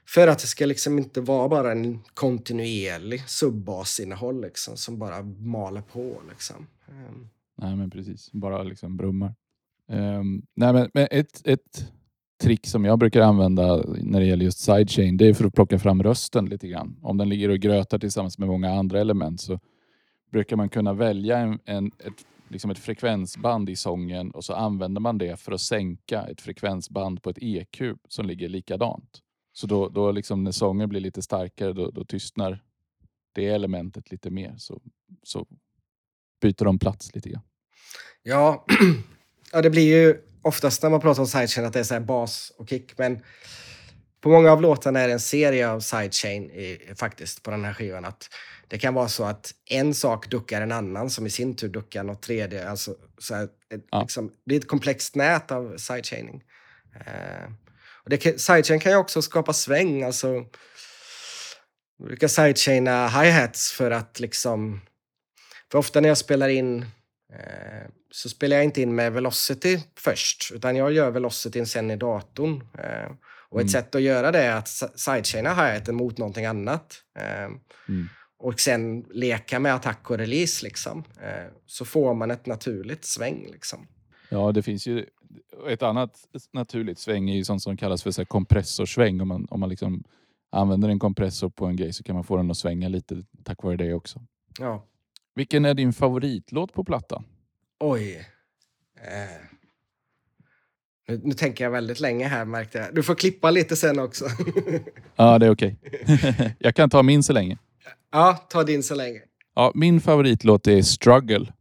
För 0.07 0.27
att 0.27 0.39
det 0.39 0.47
ska 0.47 0.65
liksom 0.65 0.97
inte 0.99 1.21
vara 1.21 1.49
bara 1.49 1.71
en 1.71 2.03
kontinuerlig 2.13 3.29
subbasinnehåll 3.29 4.41
liksom, 4.41 4.77
som 4.77 4.99
bara 4.99 5.21
maler 5.23 5.81
på. 5.81 6.21
Liksom. 6.29 6.67
Eh, 6.87 7.15
Nej 7.57 7.75
men 7.75 7.89
precis, 7.89 8.31
bara 8.31 8.63
liksom 8.63 8.97
brummar. 8.97 9.35
Um, 9.91 10.45
nej, 10.55 10.73
men, 10.73 10.89
men 10.93 11.07
ett, 11.11 11.47
ett 11.47 11.91
trick 12.41 12.67
som 12.67 12.85
jag 12.85 12.99
brukar 12.99 13.21
använda 13.21 13.83
när 13.87 14.19
det 14.19 14.25
gäller 14.25 14.45
just 14.45 14.59
sidechain 14.59 15.17
det 15.17 15.27
är 15.27 15.33
för 15.33 15.45
att 15.45 15.53
plocka 15.53 15.79
fram 15.79 16.03
rösten 16.03 16.45
lite 16.45 16.67
grann. 16.67 16.99
Om 17.01 17.17
den 17.17 17.29
ligger 17.29 17.49
och 17.49 17.59
grötar 17.59 17.99
tillsammans 17.99 18.37
med 18.37 18.47
många 18.47 18.73
andra 18.73 18.99
element 18.99 19.41
så 19.41 19.59
brukar 20.31 20.55
man 20.55 20.69
kunna 20.69 20.93
välja 20.93 21.37
en, 21.37 21.59
en, 21.65 21.87
ett, 21.87 22.25
liksom 22.47 22.71
ett 22.71 22.79
frekvensband 22.79 23.69
i 23.69 23.75
sången 23.75 24.31
och 24.31 24.43
så 24.43 24.53
använder 24.53 25.01
man 25.01 25.17
det 25.17 25.39
för 25.39 25.51
att 25.51 25.61
sänka 25.61 26.21
ett 26.21 26.41
frekvensband 26.41 27.23
på 27.23 27.29
ett 27.29 27.37
EQ 27.41 27.81
som 28.07 28.25
ligger 28.25 28.49
likadant. 28.49 29.19
Så 29.53 29.67
då, 29.67 29.89
då 29.89 30.11
liksom 30.11 30.43
när 30.43 30.51
sången 30.51 30.89
blir 30.89 31.01
lite 31.01 31.21
starkare 31.21 31.73
då, 31.73 31.91
då 31.91 32.03
tystnar 32.03 32.63
det 33.33 33.47
elementet 33.47 34.11
lite 34.11 34.29
mer. 34.29 34.55
Så, 34.57 34.81
så 35.23 35.45
byter 36.41 36.65
de 36.65 36.79
plats 36.79 37.15
lite 37.15 37.29
grann. 37.29 37.43
Ja, 38.23 38.65
ja, 39.51 39.61
det 39.61 39.69
blir 39.69 39.83
ju 39.83 40.17
oftast 40.41 40.83
när 40.83 40.89
man 40.89 41.01
pratar 41.01 41.21
om 41.21 41.27
sidechain 41.27 41.65
att 41.67 41.73
det 41.73 41.79
är 41.79 41.83
så 41.83 41.93
här 41.93 42.01
bas 42.01 42.51
och 42.57 42.69
kick. 42.69 42.97
Men 42.97 43.23
på 44.21 44.29
många 44.29 44.51
av 44.51 44.61
låtarna 44.61 44.99
är 44.99 45.07
det 45.07 45.13
en 45.13 45.19
serie 45.19 45.69
av 45.69 45.79
sidechain 45.79 46.43
i, 46.51 46.93
faktiskt 46.95 47.43
på 47.43 47.51
den 47.51 47.65
här 47.65 47.73
skivan. 47.73 48.05
Att 48.05 48.29
det 48.67 48.77
kan 48.79 48.93
vara 48.93 49.07
så 49.07 49.23
att 49.23 49.51
en 49.69 49.93
sak 49.93 50.29
duckar 50.29 50.61
en 50.61 50.71
annan 50.71 51.09
som 51.09 51.25
i 51.25 51.29
sin 51.29 51.55
tur 51.55 51.69
duckar 51.69 52.03
något 52.03 52.21
tredje. 52.21 52.69
Alltså, 52.69 52.95
så 53.17 53.35
här, 53.35 53.43
ett, 53.43 53.85
Ja. 53.91 54.01
liksom, 54.01 54.27
det 54.27 54.45
blir 54.45 54.59
ett 54.59 54.67
komplext 54.67 55.15
nät 55.15 55.51
av 55.51 55.77
sidechaining. 55.77 56.43
Eh, 56.95 57.51
och 58.03 58.09
det 58.09 58.41
sidechain 58.41 58.79
kan 58.79 58.91
ju 58.91 58.97
också 58.97 59.21
skapa 59.21 59.53
sväng. 59.53 60.03
Alltså, 60.03 60.33
jag 61.97 62.07
brukar 62.07 62.27
sidechaina 62.27 63.07
hi-hats 63.07 63.71
för 63.71 63.91
att 63.91 64.19
liksom... 64.19 64.81
För 65.71 65.77
ofta 65.77 66.01
när 66.01 66.09
jag 66.09 66.17
spelar 66.17 66.49
in 66.49 66.81
eh, 67.33 67.87
så 68.11 68.29
spelar 68.29 68.55
jag 68.57 68.63
inte 68.63 68.81
in 68.81 68.95
med 68.95 69.13
velocity 69.13 69.79
först, 69.97 70.51
utan 70.53 70.75
jag 70.75 70.91
gör 70.91 71.11
velocityn 71.11 71.65
sen 71.65 71.91
i 71.91 71.95
datorn. 71.95 72.63
Eh, 72.77 73.11
och 73.49 73.59
ett 73.59 73.63
Mm. 73.63 73.67
sätt 73.69 73.95
att 73.95 74.01
göra 74.01 74.31
det 74.31 74.39
är 74.43 74.55
att 74.55 74.67
si- 74.67 74.85
sidechaina 74.95 75.49
hi-haten 75.49 75.95
mot 75.95 76.17
någonting 76.17 76.45
annat. 76.45 76.95
Eh, 77.19 77.43
Mm. 77.43 78.07
och 78.37 78.59
sen 78.59 79.05
leka 79.11 79.59
med 79.59 79.73
attack 79.75 80.09
och 80.11 80.17
release 80.17 80.65
liksom. 80.65 81.03
Eh, 81.21 81.51
så 81.65 81.85
får 81.85 82.13
man 82.13 82.31
ett 82.31 82.45
naturligt 82.45 83.05
sväng 83.05 83.47
liksom. 83.51 83.87
Ja, 84.29 84.51
det 84.51 84.61
finns 84.61 84.87
ju 84.87 85.05
ett 85.69 85.83
annat 85.83 86.19
naturligt 86.53 86.99
sväng 86.99 87.29
är 87.29 87.35
ju 87.35 87.43
sånt 87.43 87.63
som 87.63 87.77
kallas 87.77 88.03
för 88.03 88.11
så 88.11 88.21
här 88.21 88.25
kompressorsväng. 88.25 89.21
Om 89.21 89.27
man, 89.27 89.47
om 89.49 89.59
man 89.59 89.69
liksom 89.69 90.03
använder 90.51 90.89
en 90.89 90.99
kompressor 90.99 91.49
på 91.49 91.65
en 91.65 91.75
grej 91.75 91.93
så 91.93 92.03
kan 92.03 92.15
man 92.15 92.23
få 92.23 92.37
den 92.37 92.51
att 92.51 92.57
svänga 92.57 92.89
lite 92.89 93.23
tack 93.43 93.63
vare 93.63 93.77
det 93.77 93.93
också. 93.93 94.21
Ja. 94.59 94.85
Vilken 95.35 95.65
är 95.65 95.73
din 95.73 95.93
favoritlåt 95.93 96.73
på 96.73 96.83
plattan? 96.83 97.23
Oj. 97.83 98.27
Eh. 99.03 99.41
Nu, 101.07 101.21
nu, 101.23 101.33
tänker 101.33 101.63
jag 101.63 101.71
väldigt 101.71 101.99
länge 101.99 102.27
här 102.27 102.45
märkte 102.45 102.77
jag. 102.77 102.95
Du 102.95 103.03
får 103.03 103.15
klippa 103.15 103.51
lite 103.51 103.75
sen 103.75 103.99
också. 103.99 104.25
ja, 105.15 105.39
det 105.39 105.45
är 105.45 105.49
okej. 105.49 105.77
Jag 106.59 106.75
kan 106.75 106.89
ta 106.89 107.03
min 107.03 107.23
så 107.23 107.33
länge. 107.33 107.57
Ja, 108.11 108.45
ta 108.49 108.63
din 108.63 108.83
så 108.83 108.95
länge. 108.95 109.21
Ja, 109.55 109.71
min 109.75 110.01
favoritlåt 110.01 110.67
är 110.67 110.81
Struggle. 110.81 111.53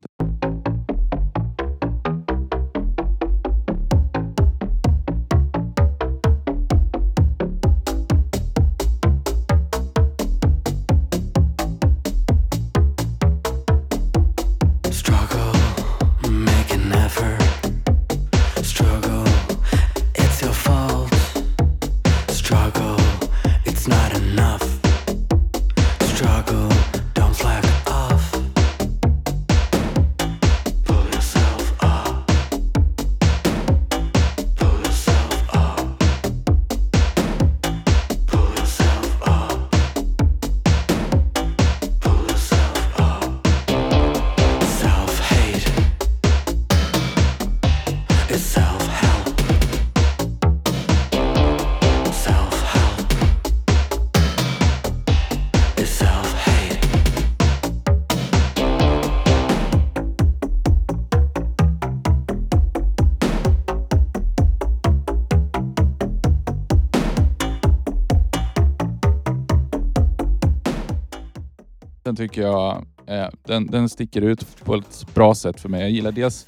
Tycker 72.21 72.43
jag 72.43 72.87
eh, 73.07 73.29
den, 73.43 73.66
den 73.66 73.89
sticker 73.89 74.21
ut 74.21 74.64
på 74.64 74.75
ett 74.75 75.14
bra 75.14 75.35
sätt 75.35 75.61
för 75.61 75.68
mig. 75.68 75.81
Jag 75.81 75.91
gillar 75.91 76.12
dels 76.12 76.47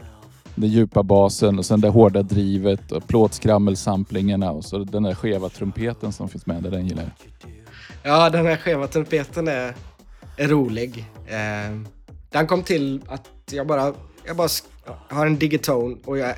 den 0.55 0.69
djupa 0.69 1.03
basen 1.03 1.59
och 1.59 1.67
sen 1.67 1.81
det 1.81 1.89
hårda 1.89 2.23
drivet 2.23 2.93
och 2.93 3.07
plåtskrammelsamplingarna 3.09 4.51
och 4.51 4.65
så 4.65 4.79
den 4.79 5.03
där 5.03 5.15
skeva 5.15 5.49
trumpeten 5.49 6.13
som 6.13 6.29
finns 6.29 6.47
med 6.47 6.63
där. 6.63 6.71
Den 6.71 6.87
gillar 6.87 7.03
jag. 7.03 7.13
Ja, 8.03 8.31
den 8.31 8.47
här 8.47 8.57
skeva 8.57 8.87
trumpeten 8.87 9.49
är, 9.49 9.75
är 10.37 10.49
rolig. 10.49 11.05
Eh, 11.27 11.81
den 12.31 12.47
kom 12.47 12.63
till 12.63 13.01
att 13.07 13.29
jag 13.51 13.67
bara, 13.67 13.95
jag 14.27 14.37
bara 14.37 14.49
har 15.09 15.27
en 15.27 15.39
digitone 15.39 15.97
och 16.05 16.19
jag, 16.19 16.35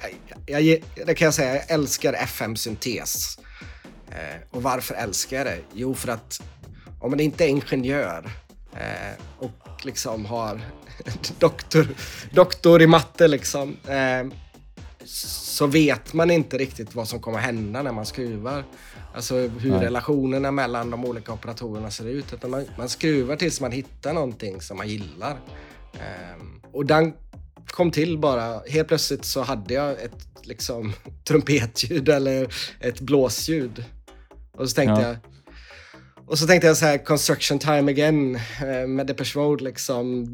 jag, 0.46 0.62
det 1.06 1.14
kan 1.14 1.24
jag 1.24 1.34
säga, 1.34 1.54
jag 1.54 1.70
älskar 1.70 2.12
FM-syntes. 2.12 3.38
Eh, 4.08 4.40
och 4.50 4.62
varför 4.62 4.94
älskar 4.94 5.36
jag 5.36 5.46
det? 5.46 5.58
Jo, 5.72 5.94
för 5.94 6.12
att 6.12 6.42
om 7.00 7.10
man 7.10 7.20
inte 7.20 7.44
är 7.44 7.48
ingenjör 7.48 8.30
Eh, 8.74 9.20
och 9.38 9.84
liksom 9.84 10.26
har 10.26 10.60
doktor, 11.38 11.88
doktor 12.30 12.82
i 12.82 12.86
matte 12.86 13.28
liksom. 13.28 13.76
Eh, 13.86 14.36
så 15.04 15.66
vet 15.66 16.12
man 16.12 16.30
inte 16.30 16.58
riktigt 16.58 16.94
vad 16.94 17.08
som 17.08 17.20
kommer 17.20 17.38
hända 17.38 17.82
när 17.82 17.92
man 17.92 18.06
skruvar. 18.06 18.64
Alltså 19.14 19.34
hur 19.36 19.70
Nej. 19.70 19.80
relationerna 19.80 20.50
mellan 20.50 20.90
de 20.90 21.04
olika 21.04 21.32
operatorerna 21.32 21.90
ser 21.90 22.08
ut. 22.08 22.32
Utan 22.32 22.50
man, 22.50 22.64
man 22.78 22.88
skruvar 22.88 23.36
tills 23.36 23.60
man 23.60 23.72
hittar 23.72 24.12
någonting 24.12 24.60
som 24.60 24.76
man 24.76 24.88
gillar. 24.88 25.36
Eh, 25.94 26.44
och 26.72 26.86
den 26.86 27.12
kom 27.66 27.90
till 27.90 28.18
bara. 28.18 28.60
Helt 28.68 28.88
plötsligt 28.88 29.24
så 29.24 29.42
hade 29.42 29.74
jag 29.74 29.92
ett 30.02 30.26
liksom 30.42 30.92
trumpetljud 31.24 32.08
eller 32.08 32.54
ett 32.80 33.00
blåsljud. 33.00 33.84
Och 34.56 34.70
så 34.70 34.74
tänkte 34.74 35.02
ja. 35.02 35.08
jag, 35.08 35.16
och 36.26 36.38
så 36.38 36.46
tänkte 36.46 36.66
jag 36.66 36.76
så 36.76 36.86
här, 36.86 36.98
Construction 36.98 37.58
Time 37.58 37.92
Again 37.92 38.34
eh, 38.34 38.86
med 38.86 39.06
Depeche 39.06 39.38
Mode 39.38 39.64
liksom. 39.64 40.26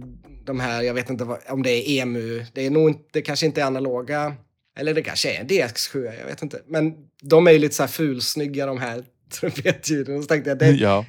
De 0.45 0.61
här, 0.61 0.83
jag 0.83 0.95
vet 0.95 1.11
inte 1.11 1.25
vad, 1.25 1.39
om 1.49 1.63
det 1.63 1.71
är 1.71 2.03
EMU. 2.03 2.45
Det 2.53 2.67
är 2.67 2.71
nog 2.71 2.89
inte, 2.89 3.05
det 3.13 3.23
kanske 3.23 3.47
inte 3.47 3.61
är 3.61 3.65
analoga. 3.65 4.35
Eller 4.77 4.95
det 4.95 5.03
kanske 5.03 5.37
är 5.37 5.41
en 5.41 5.49
DX7, 5.49 6.19
jag 6.21 6.27
vet 6.27 6.43
inte. 6.43 6.61
Men 6.67 6.95
de 7.23 7.47
är 7.47 7.51
ju 7.51 7.59
lite 7.59 7.75
så 7.75 7.83
här 7.83 7.89
fulsnygga 7.89 8.67
de 8.67 8.79
här 8.79 9.05
trumpetljuden. 9.41 10.17
Och 10.17 10.23
så 10.23 10.29
tänkte 10.29 10.51
jag, 10.51 10.59
det, 10.59 10.71
ja. 10.71 11.05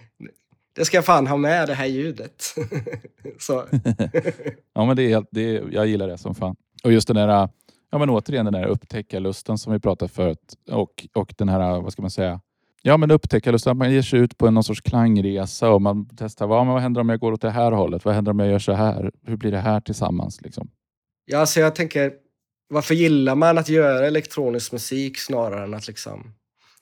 det 0.76 0.86
ska 0.86 0.98
jag 0.98 1.06
fan 1.06 1.28
ha 1.28 1.38
med 1.38 1.68
det 1.68 1.74
här 1.74 1.86
ljudet. 1.86 2.56
så. 3.40 3.66
ja 4.74 4.86
men 4.86 4.96
det 4.96 5.12
är, 5.12 5.26
det 5.32 5.42
är, 5.42 5.70
jag 5.72 5.88
gillar 5.88 6.08
det 6.08 6.18
som 6.18 6.36
fan. 6.36 6.56
Och 6.84 6.92
just 6.92 7.08
den 7.08 7.16
där, 7.16 7.50
ja 7.92 7.98
men 7.98 8.10
återigen 8.10 8.46
den 8.46 8.54
där 8.54 8.66
upptäckarlusten 8.66 9.58
som 9.58 9.74
vi 9.74 9.80
pratade 9.80 10.12
förut. 10.12 10.54
Och, 10.72 11.08
och 11.14 11.34
den 11.38 11.50
här, 11.50 11.82
vad 11.82 11.94
ska 11.94 12.02
man 12.02 12.12
säga, 12.12 12.42
Ja, 12.84 12.98
men 12.98 13.12
upptäcka 13.12 13.52
lust. 13.52 13.68
Att 13.68 13.78
man 13.78 13.92
ger 13.92 14.02
sig 14.02 14.20
ut 14.20 14.38
på 14.38 14.52
någon 14.52 14.64
sorts 14.64 14.82
klangresa 14.82 15.70
och 15.70 15.82
man 15.82 16.10
testar 16.18 16.48
vad, 16.48 16.68
vad 16.68 16.82
händer 16.82 17.02
om 17.02 17.10
jag 17.10 17.20
går 17.20 17.32
åt 17.32 17.42
det 17.42 17.50
här 17.50 17.72
hållet? 17.72 18.06
Vad 18.06 18.14
händer 18.14 18.32
om 18.32 18.40
jag 18.40 18.50
gör 18.50 18.60
så 18.60 18.74
här? 18.74 19.12
Hur 19.26 19.38
blir 19.38 19.52
det 19.52 19.60
här 19.60 19.82
tillsammans? 19.82 20.42
Liksom? 20.42 20.70
Ja, 21.26 21.36
så 21.36 21.40
alltså 21.40 21.60
jag 21.60 21.76
tänker, 21.76 22.14
varför 22.70 22.96
gillar 22.96 23.36
man 23.36 23.58
att 23.58 23.70
göra 23.70 24.08
elektronisk 24.08 24.72
musik 24.72 25.20
snarare 25.20 25.64
än 25.64 25.74
att 25.74 25.88
liksom... 25.88 26.34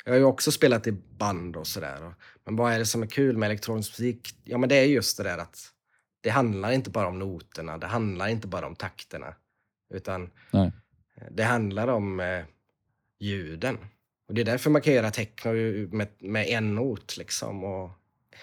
Jag 0.05 0.11
har 0.13 0.17
ju 0.17 0.23
också 0.23 0.51
spelat 0.51 0.87
i 0.87 0.91
band 0.91 1.55
och 1.55 1.67
sådär. 1.67 2.13
Men 2.45 2.55
vad 2.55 2.73
är 2.73 2.79
det 2.79 2.85
som 2.85 3.03
är 3.03 3.07
kul 3.07 3.37
med 3.37 3.47
elektronisk 3.47 3.99
musik? 3.99 4.29
Ja, 4.43 4.57
men 4.57 4.69
det 4.69 4.75
är 4.75 4.85
just 4.85 5.17
det 5.17 5.23
där 5.23 5.37
att 5.37 5.57
det 6.21 6.29
handlar 6.29 6.71
inte 6.71 6.89
bara 6.89 7.07
om 7.07 7.19
noterna. 7.19 7.77
Det 7.77 7.87
handlar 7.87 8.27
inte 8.27 8.47
bara 8.47 8.67
om 8.67 8.75
takterna. 8.75 9.33
Utan 9.93 10.29
Nej. 10.51 10.71
det 11.31 11.43
handlar 11.43 11.87
om 11.87 12.19
eh, 12.19 12.43
ljuden. 13.19 13.77
Och 14.29 14.35
det 14.35 14.41
är 14.41 14.45
därför 14.45 14.69
man 14.69 14.81
kan 14.81 14.93
göra 14.93 15.11
techno 15.11 15.51
med, 15.91 16.07
med 16.19 16.47
en 16.47 16.75
not 16.75 17.17
liksom 17.17 17.63
och 17.63 17.89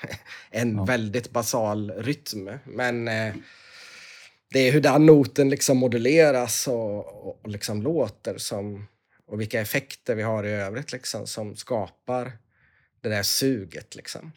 en 0.51 0.77
ja. 0.77 0.85
väldigt 0.85 1.31
basal 1.31 1.91
rytm. 1.91 2.51
Men 2.65 3.09
eh, 3.09 3.35
det 4.53 4.59
är 4.59 4.73
hur 4.73 4.81
den 4.81 5.07
noten 5.07 5.51
liksom 5.51 5.79
moduleras 5.79 6.69
och, 6.69 7.27
och, 7.27 7.39
och 7.43 7.49
liksom 7.49 7.83
låter 7.83 8.39
som, 8.39 8.87
och 9.27 9.41
vilka 9.41 9.61
effekter 9.61 10.15
vi 10.15 10.23
har 10.23 10.45
i 10.45 10.51
övrigt 10.51 10.93
liksom, 10.93 11.27
som 11.27 11.57
skapar 11.57 12.33
det 13.01 13.09
där 13.09 13.23
suget. 13.23 13.97
Liksom. 13.97 14.33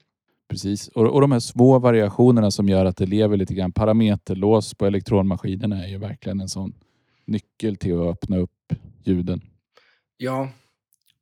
Precis, 0.49 0.87
och, 0.87 1.13
och 1.13 1.21
de 1.21 1.31
här 1.31 1.39
små 1.39 1.79
variationerna 1.79 2.51
som 2.51 2.69
gör 2.69 2.85
att 2.85 2.97
det 2.97 3.05
lever 3.05 3.37
lite 3.37 3.53
grann. 3.53 3.71
Parameterlås 3.71 4.73
på 4.73 4.85
elektronmaskinerna 4.85 5.83
är 5.83 5.87
ju 5.87 5.97
verkligen 5.97 6.41
en 6.41 6.49
sån 6.49 6.73
nyckel 7.25 7.75
till 7.75 8.01
att 8.01 8.07
öppna 8.07 8.37
upp 8.37 8.73
ljuden. 9.03 9.41
Ja, 10.17 10.49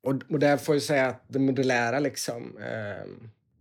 och, 0.07 0.15
och 0.29 0.39
där 0.39 0.57
får 0.57 0.75
jag 0.75 0.81
säga 0.81 1.07
att 1.07 1.23
det 1.27 1.39
modulära 1.39 1.99
liksom. 1.99 2.57
Eh, 2.57 3.07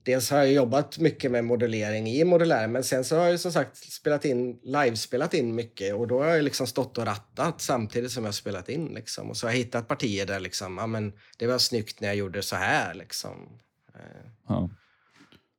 dels 0.03 0.31
har 0.31 0.39
jag 0.39 0.53
jobbat 0.53 0.99
mycket 0.99 1.31
med 1.31 1.45
modulering 1.45 2.09
i 2.09 2.25
modulär, 2.25 2.69
men 2.69 2.85
sen 2.85 3.05
så 3.05 3.17
har 3.17 3.27
jag 3.27 3.41
som 3.41 3.53
sagt 3.53 3.77
spelat 3.77 4.25
in, 4.25 4.59
livespelat 4.63 5.35
in 5.35 5.55
mycket 5.55 5.95
och 5.95 6.09
då 6.09 6.23
har 6.23 6.31
jag 6.31 6.45
liksom 6.45 6.67
stått 6.67 6.99
och 6.99 7.07
rattat 7.07 7.61
samtidigt 7.61 8.13
som 8.13 8.25
jag 8.25 8.35
spelat 8.35 8.69
in 8.69 8.87
liksom. 8.87 9.31
Och 9.31 9.37
så 9.37 9.47
har 9.47 9.53
jag 9.53 9.59
hittat 9.59 9.89
partier 9.89 10.27
där 10.27 10.41
liksom, 10.41 10.79
ja 10.79 10.87
men 10.87 11.13
det 11.39 11.47
var 11.47 11.59
snyggt 11.59 12.01
när 12.01 12.09
jag 12.09 12.17
gjorde 12.17 12.43
så 12.43 12.57
här 12.57 12.95
liksom. 12.95 13.59
Eh, 13.95 14.31
ja. 14.49 14.71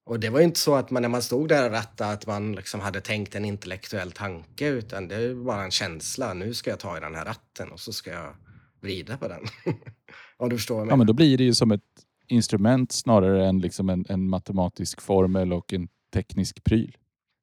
Och 0.06 0.20
det 0.20 0.30
var 0.30 0.40
ju 0.40 0.46
inte 0.46 0.60
så 0.60 0.76
att 0.76 0.92
man 0.92 1.02
när 1.02 1.10
man 1.10 1.22
stod 1.22 1.50
där 1.50 1.66
och 1.66 1.72
rattade 1.72 2.12
att 2.12 2.28
man 2.28 2.56
liksom 2.56 2.80
hade 2.80 3.02
tänkt 3.02 3.36
en 3.36 3.46
intellektuell 3.46 4.12
tanke 4.12 4.68
utan 4.68 5.08
det 5.08 5.34
var 5.34 5.46
bara 5.46 5.64
en 5.64 5.72
känsla. 5.72 6.34
Nu 6.34 6.54
ska 6.54 6.70
jag 6.70 6.80
ta 6.80 6.98
i 6.98 7.00
den 7.00 7.16
här 7.16 7.26
ratten 7.26 7.72
och 7.72 7.80
så 7.80 7.94
ska 7.94 8.12
jag 8.12 8.36
vrida 8.82 9.18
på 9.18 9.28
den. 9.28 9.46
Om 10.38 10.50
du 10.50 10.56
förstår 10.56 10.88
Ja, 10.88 10.96
men 10.96 11.08
då 11.08 11.14
blir 11.14 11.38
det 11.38 11.44
ju 11.44 11.54
som 11.54 11.72
ett 11.72 11.82
instrument 12.28 12.92
snarare 12.92 13.48
än 13.48 13.60
liksom 13.60 13.90
en, 13.90 14.06
en 14.10 14.30
matematisk 14.30 15.02
formel 15.02 15.54
och 15.54 15.74
en 15.74 15.88
teknisk 16.14 16.64
pryl. 16.64 16.98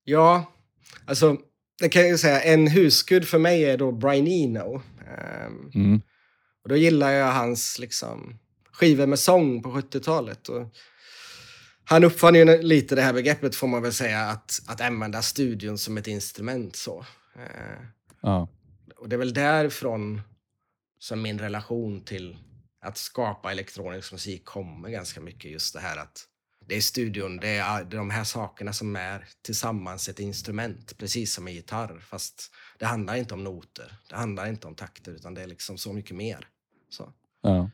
Ja, 0.05 0.53
alltså 1.07 1.37
det 1.81 1.89
kan 1.89 2.09
jag 2.09 2.21
säga. 2.21 2.41
En 2.41 2.67
husgud 2.67 3.25
för 3.25 3.39
mig 3.39 3.65
är 3.65 3.79
då 3.79 3.93
Brian 3.93 4.27
Eno. 4.27 4.75
Um, 4.75 5.71
mm. 5.75 6.03
Och 6.63 6.69
då 6.69 6.77
gillar 6.77 7.11
jag 7.11 7.33
hans 7.33 7.79
liksom, 7.79 8.39
skivor 8.73 9.07
med 9.07 9.19
sång 9.19 9.63
på 9.63 9.71
70-talet. 9.71 10.49
Och 10.49 10.75
han 11.85 12.05
uppfann 12.05 12.35
ju 12.35 12.63
lite 12.63 12.95
det 12.95 13.03
här 13.03 13.13
begreppet 13.13 13.55
får 13.55 13.67
man 13.67 13.83
väl 13.83 13.93
säga, 13.93 14.21
att, 14.21 14.63
att 14.67 14.81
använda 14.81 15.23
studion 15.23 15.79
som 15.79 15.97
ett 15.97 16.07
instrument. 16.07 16.77
så. 16.77 16.99
Uh, 17.37 17.87
ja. 18.21 18.49
Och 18.97 19.09
det 19.09 19.17
är 19.17 19.19
väl 19.19 19.35
därifrån 19.35 20.21
som 20.99 21.23
min 21.23 21.39
relation 21.39 22.01
till 22.01 22.37
att 22.85 22.97
skapa 22.97 23.53
elektronisk 23.53 24.13
musik 24.13 24.45
kommer 24.45 24.89
ganska 24.89 25.21
mycket 25.21 25.51
just 25.51 25.75
det 25.75 25.81
här 25.81 25.97
att 25.97 26.29
det 26.67 26.77
är 26.77 26.81
studion, 26.81 27.37
det 27.37 27.49
är 27.49 27.85
de 27.85 28.11
här 28.11 28.25
sakerna 28.25 28.73
som 28.73 28.97
är 28.97 29.29
tillsammans 29.43 30.09
ett 30.09 30.21
instrument, 30.21 30.99
precis 30.99 31.35
som 31.35 31.49
i 31.49 31.53
gitarr. 31.53 31.99
Fast 31.99 32.55
det 32.79 32.87
handlar 32.87 33.17
inte 33.17 33.35
om 33.35 33.45
noter, 33.45 33.97
det 34.09 34.17
handlar 34.17 34.49
inte 34.49 34.67
om 34.67 34.75
takter, 34.75 35.13
utan 35.13 35.35
det 35.35 35.43
är 35.43 35.47
liksom 35.47 35.79
så 35.79 35.93
mycket 35.93 36.17
mer. 36.17 36.49
Så. 36.89 37.13
Ja. 37.43 37.71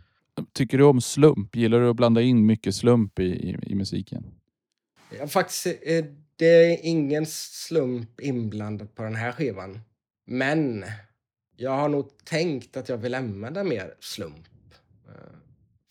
Tycker 0.52 0.78
du 0.78 0.84
om 0.84 1.00
slump? 1.00 1.56
Gillar 1.56 1.80
du 1.80 1.90
att 1.90 1.96
blanda 1.96 2.22
in 2.22 2.46
mycket 2.46 2.74
slump 2.74 3.18
i, 3.18 3.22
i, 3.22 3.58
i 3.62 3.74
musiken? 3.74 4.24
Ja, 5.18 5.28
faktiskt, 5.28 5.66
eh, 5.66 6.04
det 6.36 6.46
är 6.46 6.78
ingen 6.82 7.26
slump 7.26 8.20
inblandad 8.20 8.94
på 8.94 9.02
den 9.02 9.16
här 9.16 9.32
skivan. 9.32 9.80
Men 10.26 10.84
jag 11.56 11.70
har 11.70 11.88
nog 11.88 12.24
tänkt 12.24 12.76
att 12.76 12.88
jag 12.88 12.96
vill 12.96 13.14
använda 13.14 13.64
mer 13.64 13.94
slump. 14.00 14.46
Eh, 15.10 15.36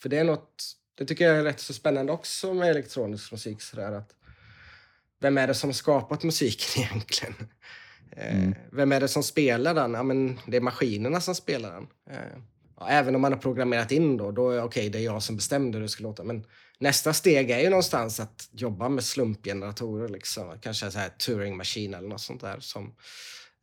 för 0.02 0.10
det 0.10 0.18
är 0.18 0.24
något, 0.24 0.64
det 0.96 1.06
tycker 1.06 1.26
jag 1.26 1.38
är 1.38 1.44
rätt 1.44 1.60
så 1.60 1.74
spännande 1.74 2.12
också 2.12 2.54
med 2.54 2.70
elektronisk 2.70 3.32
musik. 3.32 3.62
Sådär, 3.62 3.92
att 3.92 4.16
vem 5.20 5.38
är 5.38 5.48
det 5.48 5.54
som 5.54 5.74
skapat 5.74 6.24
musiken 6.24 6.84
egentligen? 6.84 7.36
Eh, 8.12 8.38
mm. 8.38 8.56
Vem 8.72 8.92
är 8.92 9.00
det 9.00 9.08
som 9.08 9.24
spelar 9.24 9.74
den? 9.74 9.94
Ja, 9.94 10.04
men 10.04 10.40
det 10.48 10.58
är 10.58 10.62
maskinerna 10.62 11.22
som 11.22 11.36
spelar 11.36 11.74
den. 11.74 11.88
Även 12.88 13.16
om 13.16 13.22
man 13.22 13.34
har 13.34 13.40
programmerat 13.40 13.92
in 13.92 14.18
då, 14.18 14.32
då 14.32 14.52
är 14.52 14.64
okej, 14.64 14.90
det 14.90 15.00
är 15.00 15.04
jag 15.04 15.24
som 15.24 15.36
bestämde 15.36 15.78
hur 15.78 15.84
det 15.84 15.90
ska 15.90 16.04
låta. 16.04 16.24
Men 16.24 16.46
nästa 16.80 17.14
steg 17.14 17.52
är 17.52 17.60
ju 17.60 17.70
någonstans 17.70 18.20
att 18.20 18.50
jobba 18.52 18.90
med 18.90 19.04
slumpgeneratorer, 19.04 20.10
liksom. 20.10 20.60
kanske 20.62 20.92
så 20.92 21.00
här 21.00 21.10
Turing 21.10 21.58
Machine 21.58 21.94
eller 21.94 22.08
något 22.08 22.22
sånt 22.22 22.42
där 22.42 22.60
som 22.60 22.96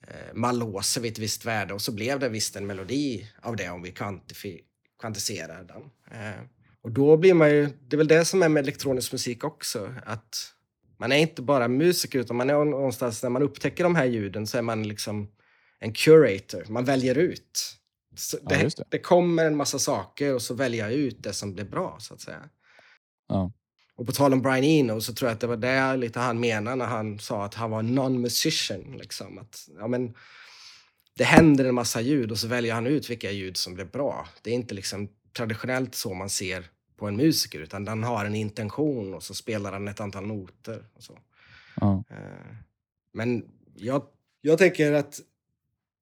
eh, 0.09 0.35
man 0.35 0.59
låser 0.59 1.01
vid 1.01 1.13
ett 1.13 1.19
visst 1.19 1.45
värde 1.45 1.75
och 1.75 1.83
så 1.83 1.93
blev 1.93 2.19
det 2.19 2.29
visst 2.29 2.57
en 2.57 2.67
melodi 2.67 3.29
av 3.43 3.57
det 3.57 3.71
om 3.71 3.83
vi 3.83 3.93
kvantiserar 5.01 5.65
den. 5.65 5.83
Eh, 6.11 6.41
och 6.83 6.91
då 6.91 7.17
blir 7.17 7.35
man 7.35 7.51
ju, 7.51 7.69
det 7.89 7.97
är 7.97 7.99
väl 7.99 8.09
det 8.09 8.25
som 8.25 8.43
är 8.43 8.49
med 8.49 8.63
elektronisk 8.63 9.13
musik 9.13 9.45
också, 9.45 9.95
att 10.07 10.53
man 10.99 11.13
är 11.13 11.17
inte 11.17 11.43
bara 11.43 11.69
musiker 11.69 12.19
utan 12.19 12.37
man 12.37 12.51
är 12.51 12.65
någonstans, 12.65 13.23
när 13.23 13.31
man 13.31 13.43
upptäcker 13.43 13.85
de 13.85 13.97
här 13.97 14.05
ljuden 14.05 14.47
så 14.47 14.59
är 14.59 14.63
man 14.63 14.89
liksom 14.89 15.29
en 15.79 15.93
curator, 15.93 16.65
man 16.69 16.85
väljer 16.85 17.19
ut 17.19 17.77
det, 18.33 18.55
ja, 18.55 18.69
det. 18.77 18.85
det, 18.91 18.99
kommer 18.99 19.45
en 19.45 19.57
massa 19.57 19.79
saker 19.79 20.35
och 20.35 20.43
så 20.43 20.55
väljer 20.55 20.85
jag 20.85 20.93
ut 20.93 21.23
det 21.23 21.33
som 21.33 21.55
blir 21.55 21.65
bra, 21.65 21.97
så 22.01 22.15
att 22.15 22.21
säga. 22.21 22.49
Ja. 23.29 23.53
Och 23.97 24.07
på 24.07 24.13
tal 24.13 24.33
om 24.33 24.43
Brian 24.43 24.65
Eno 24.65 25.01
så 25.01 25.15
tror 25.15 25.29
jag 25.29 25.35
att 25.35 25.41
det 25.41 25.47
var 25.47 25.57
det 25.57 25.97
lite 25.97 26.21
han 26.21 26.41
menade 26.41 26.77
när 26.77 26.87
han 26.87 27.19
sa 27.19 27.45
att 27.45 27.55
han 27.55 27.71
var 27.71 27.83
non-musician. 27.83 28.99
Liksom. 28.99 29.39
Att, 29.39 29.69
ja, 29.79 29.87
men, 29.87 30.15
det 31.17 31.25
händer 31.25 31.65
en 31.65 31.75
massa 31.75 32.01
ljud 32.01 32.31
och 32.31 32.39
så 32.39 32.49
väljer 32.49 32.75
han 32.75 32.87
ut 32.87 33.11
vilka 33.11 33.31
ljud 33.31 33.57
som 33.57 33.75
blir 33.75 33.85
bra. 33.85 34.29
Det 34.43 34.51
är 34.51 34.55
inte 34.55 34.75
liksom 34.75 35.09
traditionellt 35.37 35.95
så 35.95 36.15
man 36.15 36.31
ser 36.31 36.65
på 36.97 37.07
en 37.09 37.17
musiker, 37.17 37.61
utan 37.61 37.85
den 37.85 38.03
har 38.03 38.25
en 38.25 38.35
intention 38.35 39.15
och 39.15 39.23
så 39.23 39.35
spelar 39.35 39.73
han 39.73 39.89
ett 39.89 40.01
antal 40.01 40.27
noter. 40.27 40.85
Och 40.95 41.03
så. 41.03 41.19
Ja. 41.81 42.05
Eh, 42.11 42.57
men 43.13 43.45
jag, 43.75 44.03
jag 44.41 44.59
tänker 44.59 44.93
att 44.93 45.21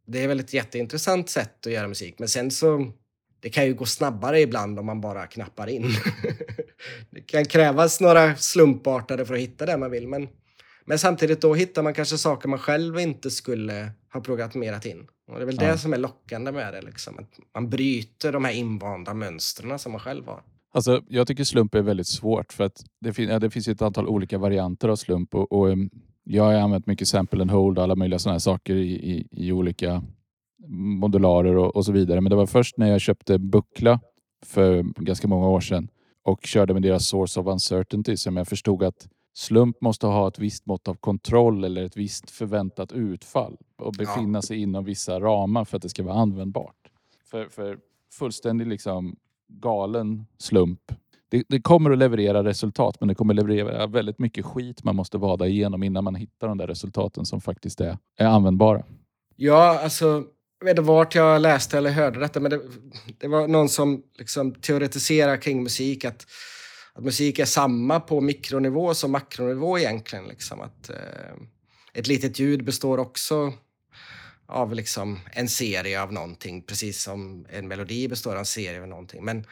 det 0.07 0.23
är 0.23 0.29
väl 0.29 0.41
ett 0.41 0.55
jätteintressant 0.55 1.31
sätt 1.31 1.67
att 1.67 1.73
göra 1.73 1.89
musik. 1.89 2.19
Men 2.19 2.29
sen 2.29 2.51
så, 2.51 2.93
det 3.41 3.51
kan 3.51 3.67
ju 3.67 3.75
gå 3.75 3.87
snabbare 3.87 4.41
ibland 4.41 4.79
om 4.79 4.87
man 4.87 5.01
bara 5.01 5.27
knappar 5.27 5.67
in. 5.67 5.91
det 7.11 7.21
kan 7.21 7.45
krävas 7.45 8.01
några 8.01 8.37
slumpartade 8.37 9.27
för 9.27 9.35
att 9.35 9.41
hitta 9.41 9.67
det 9.67 9.77
man 9.77 9.91
vill. 9.91 10.09
Men, 10.09 10.29
men 10.85 10.99
samtidigt 10.99 11.41
då 11.41 11.55
hittar 11.55 11.83
man 11.83 11.95
kanske 11.95 12.19
saker 12.19 12.49
man 12.49 12.59
själv 12.59 12.99
inte 12.99 13.31
skulle 13.31 13.91
ha 14.13 14.21
programmerat 14.21 14.87
in. 14.87 15.07
Och 15.27 15.35
det 15.35 15.43
är 15.43 15.47
väl 15.47 15.59
ja. 15.61 15.67
det 15.67 15.79
som 15.79 15.93
är 15.93 15.99
lockande 15.99 16.53
med 16.53 16.75
det. 16.75 16.83
Liksom. 16.83 17.19
Att 17.19 17.39
man 17.55 17.71
bryter 17.71 18.33
de 18.33 18.45
här 18.45 18.53
invanda 18.53 19.15
mönstren 19.15 19.79
som 19.79 19.93
man 19.93 20.01
själv 20.01 20.27
har. 20.27 20.43
Alltså, 20.75 21.03
jag 21.09 21.27
tycker 21.27 21.45
slump 21.45 21.75
är 21.75 21.83
väldigt 21.83 22.07
svårt 22.07 22.53
för 22.53 22.65
att 22.65 22.85
det, 23.01 23.13
fin 23.13 23.29
ja, 23.29 23.39
det 23.39 23.51
finns 23.51 23.69
ett 23.69 23.83
antal 23.83 24.09
olika 24.09 24.39
varianter 24.39 24.89
av 24.89 24.97
slump. 24.97 25.35
och, 25.35 25.53
och 25.53 25.69
um, 25.69 25.91
jag 26.25 26.45
har 26.45 26.55
använt 26.55 26.87
mycket 26.87 27.09
sample 27.09 27.41
and 27.41 27.51
hold 27.51 27.79
och 27.79 27.85
alla 27.85 27.97
möjliga 27.97 28.19
sådana 28.19 28.35
här 28.35 28.39
saker 28.39 28.75
i, 28.75 28.93
i, 28.93 29.29
i 29.31 29.53
olika 29.53 30.03
modularer 31.01 31.57
och, 31.57 31.77
och, 31.77 31.85
så 31.85 31.93
vidare. 31.93 32.21
Men 32.21 32.31
det 32.31 32.37
var 32.37 32.47
först 32.47 32.79
när 32.79 32.91
jag 32.91 33.01
köpte 33.01 33.39
Buckla 33.39 34.01
för 34.47 34.83
ganska 34.83 35.29
många 35.29 35.49
år 35.49 35.61
sedan 35.61 35.89
och 36.25 36.47
körde 36.47 36.73
med 36.73 36.83
deras 36.83 37.07
source 37.07 37.41
of 37.41 37.47
uncertainty 37.47 38.17
som 38.17 38.37
jag 38.37 38.49
förstod 38.49 38.83
att 38.83 39.09
slump 39.35 39.81
måste 39.81 40.07
ha 40.07 40.29
ett 40.29 40.39
visst 40.39 40.67
mått 40.67 40.89
av 40.89 40.95
kontroll 40.95 41.65
eller 41.65 41.85
ett 41.85 41.97
visst 41.97 42.31
förväntat 42.31 42.93
utfall 42.93 43.57
och 43.77 43.93
befinna 43.93 44.39
ja. 44.39 44.43
sig 44.43 44.63
inom 44.63 44.85
vissa 44.85 45.21
ramar 45.21 45.65
för 45.65 45.77
att 45.77 45.83
det 45.83 45.89
ska 45.89 46.03
vara 46.03 46.17
användbart. 46.17 46.91
För, 47.25 47.49
för 47.49 47.79
fullständigt 48.13 48.69
liksom 48.69 49.17
galen 49.49 50.27
slump 50.39 50.93
det, 51.35 51.45
det, 51.49 51.61
kommer 51.61 51.91
att 51.91 51.99
leverera 51.99 52.45
resultat, 52.45 52.97
men 53.01 53.09
det 53.09 53.15
kommer 53.15 53.35
att 53.35 53.49
leverera 53.49 53.87
väldigt 53.87 54.19
mycket 54.19 54.45
skit 54.45 54.85
man 54.85 54.97
måste 54.97 55.19
vada 55.19 55.47
igenom 55.47 55.83
innan 55.83 56.05
man 56.05 56.15
hittar 56.15 56.49
de 56.49 56.59
där 56.59 56.67
resultaten 56.67 57.25
som 57.25 57.41
faktiskt 57.41 57.81
är, 57.81 57.99
är 58.17 58.27
användbara. 58.27 58.83
Ja, 59.37 59.81
alltså, 59.83 60.07
jag 60.59 60.65
vet 60.65 60.71
inte 60.71 60.83
vart 60.83 61.15
jag 61.15 61.43
läste 61.43 61.79
eller 61.79 61.91
hörde 61.91 62.21
detta, 62.21 62.41
men 62.41 62.51
det, 62.51 62.61
det 63.19 63.29
var 63.29 63.49
någon 63.49 63.69
som 63.69 64.03
liksom 64.19 64.55
teoretiserar 64.55 65.37
kring 65.37 65.63
musik, 65.63 66.05
att, 66.05 66.27
att 66.95 67.05
musik 67.05 67.39
är 67.39 67.45
samma 67.45 68.01
på 68.01 68.21
mikronivå 68.21 68.95
som 68.95 69.13
makronivå 69.13 69.79
egentligen. 69.79 70.29
Liksom. 70.29 70.61
Att, 70.61 70.91
eh, 70.91 71.35
ett 71.93 72.07
litet 72.07 72.39
ljud 72.39 72.65
består 72.65 72.99
också 72.99 73.53
av 74.47 74.75
liksom 74.75 75.21
en 75.33 75.49
serie 75.49 76.03
av 76.03 76.13
någonting, 76.13 76.63
precis 76.63 77.03
som 77.03 77.47
en 77.51 77.69
melodi 77.69 78.09
består 78.09 78.33
av 78.33 78.39
en 78.39 78.45
serie 78.45 78.83
av 78.83 78.89
någonting. 78.89 79.25
Men 79.25 79.47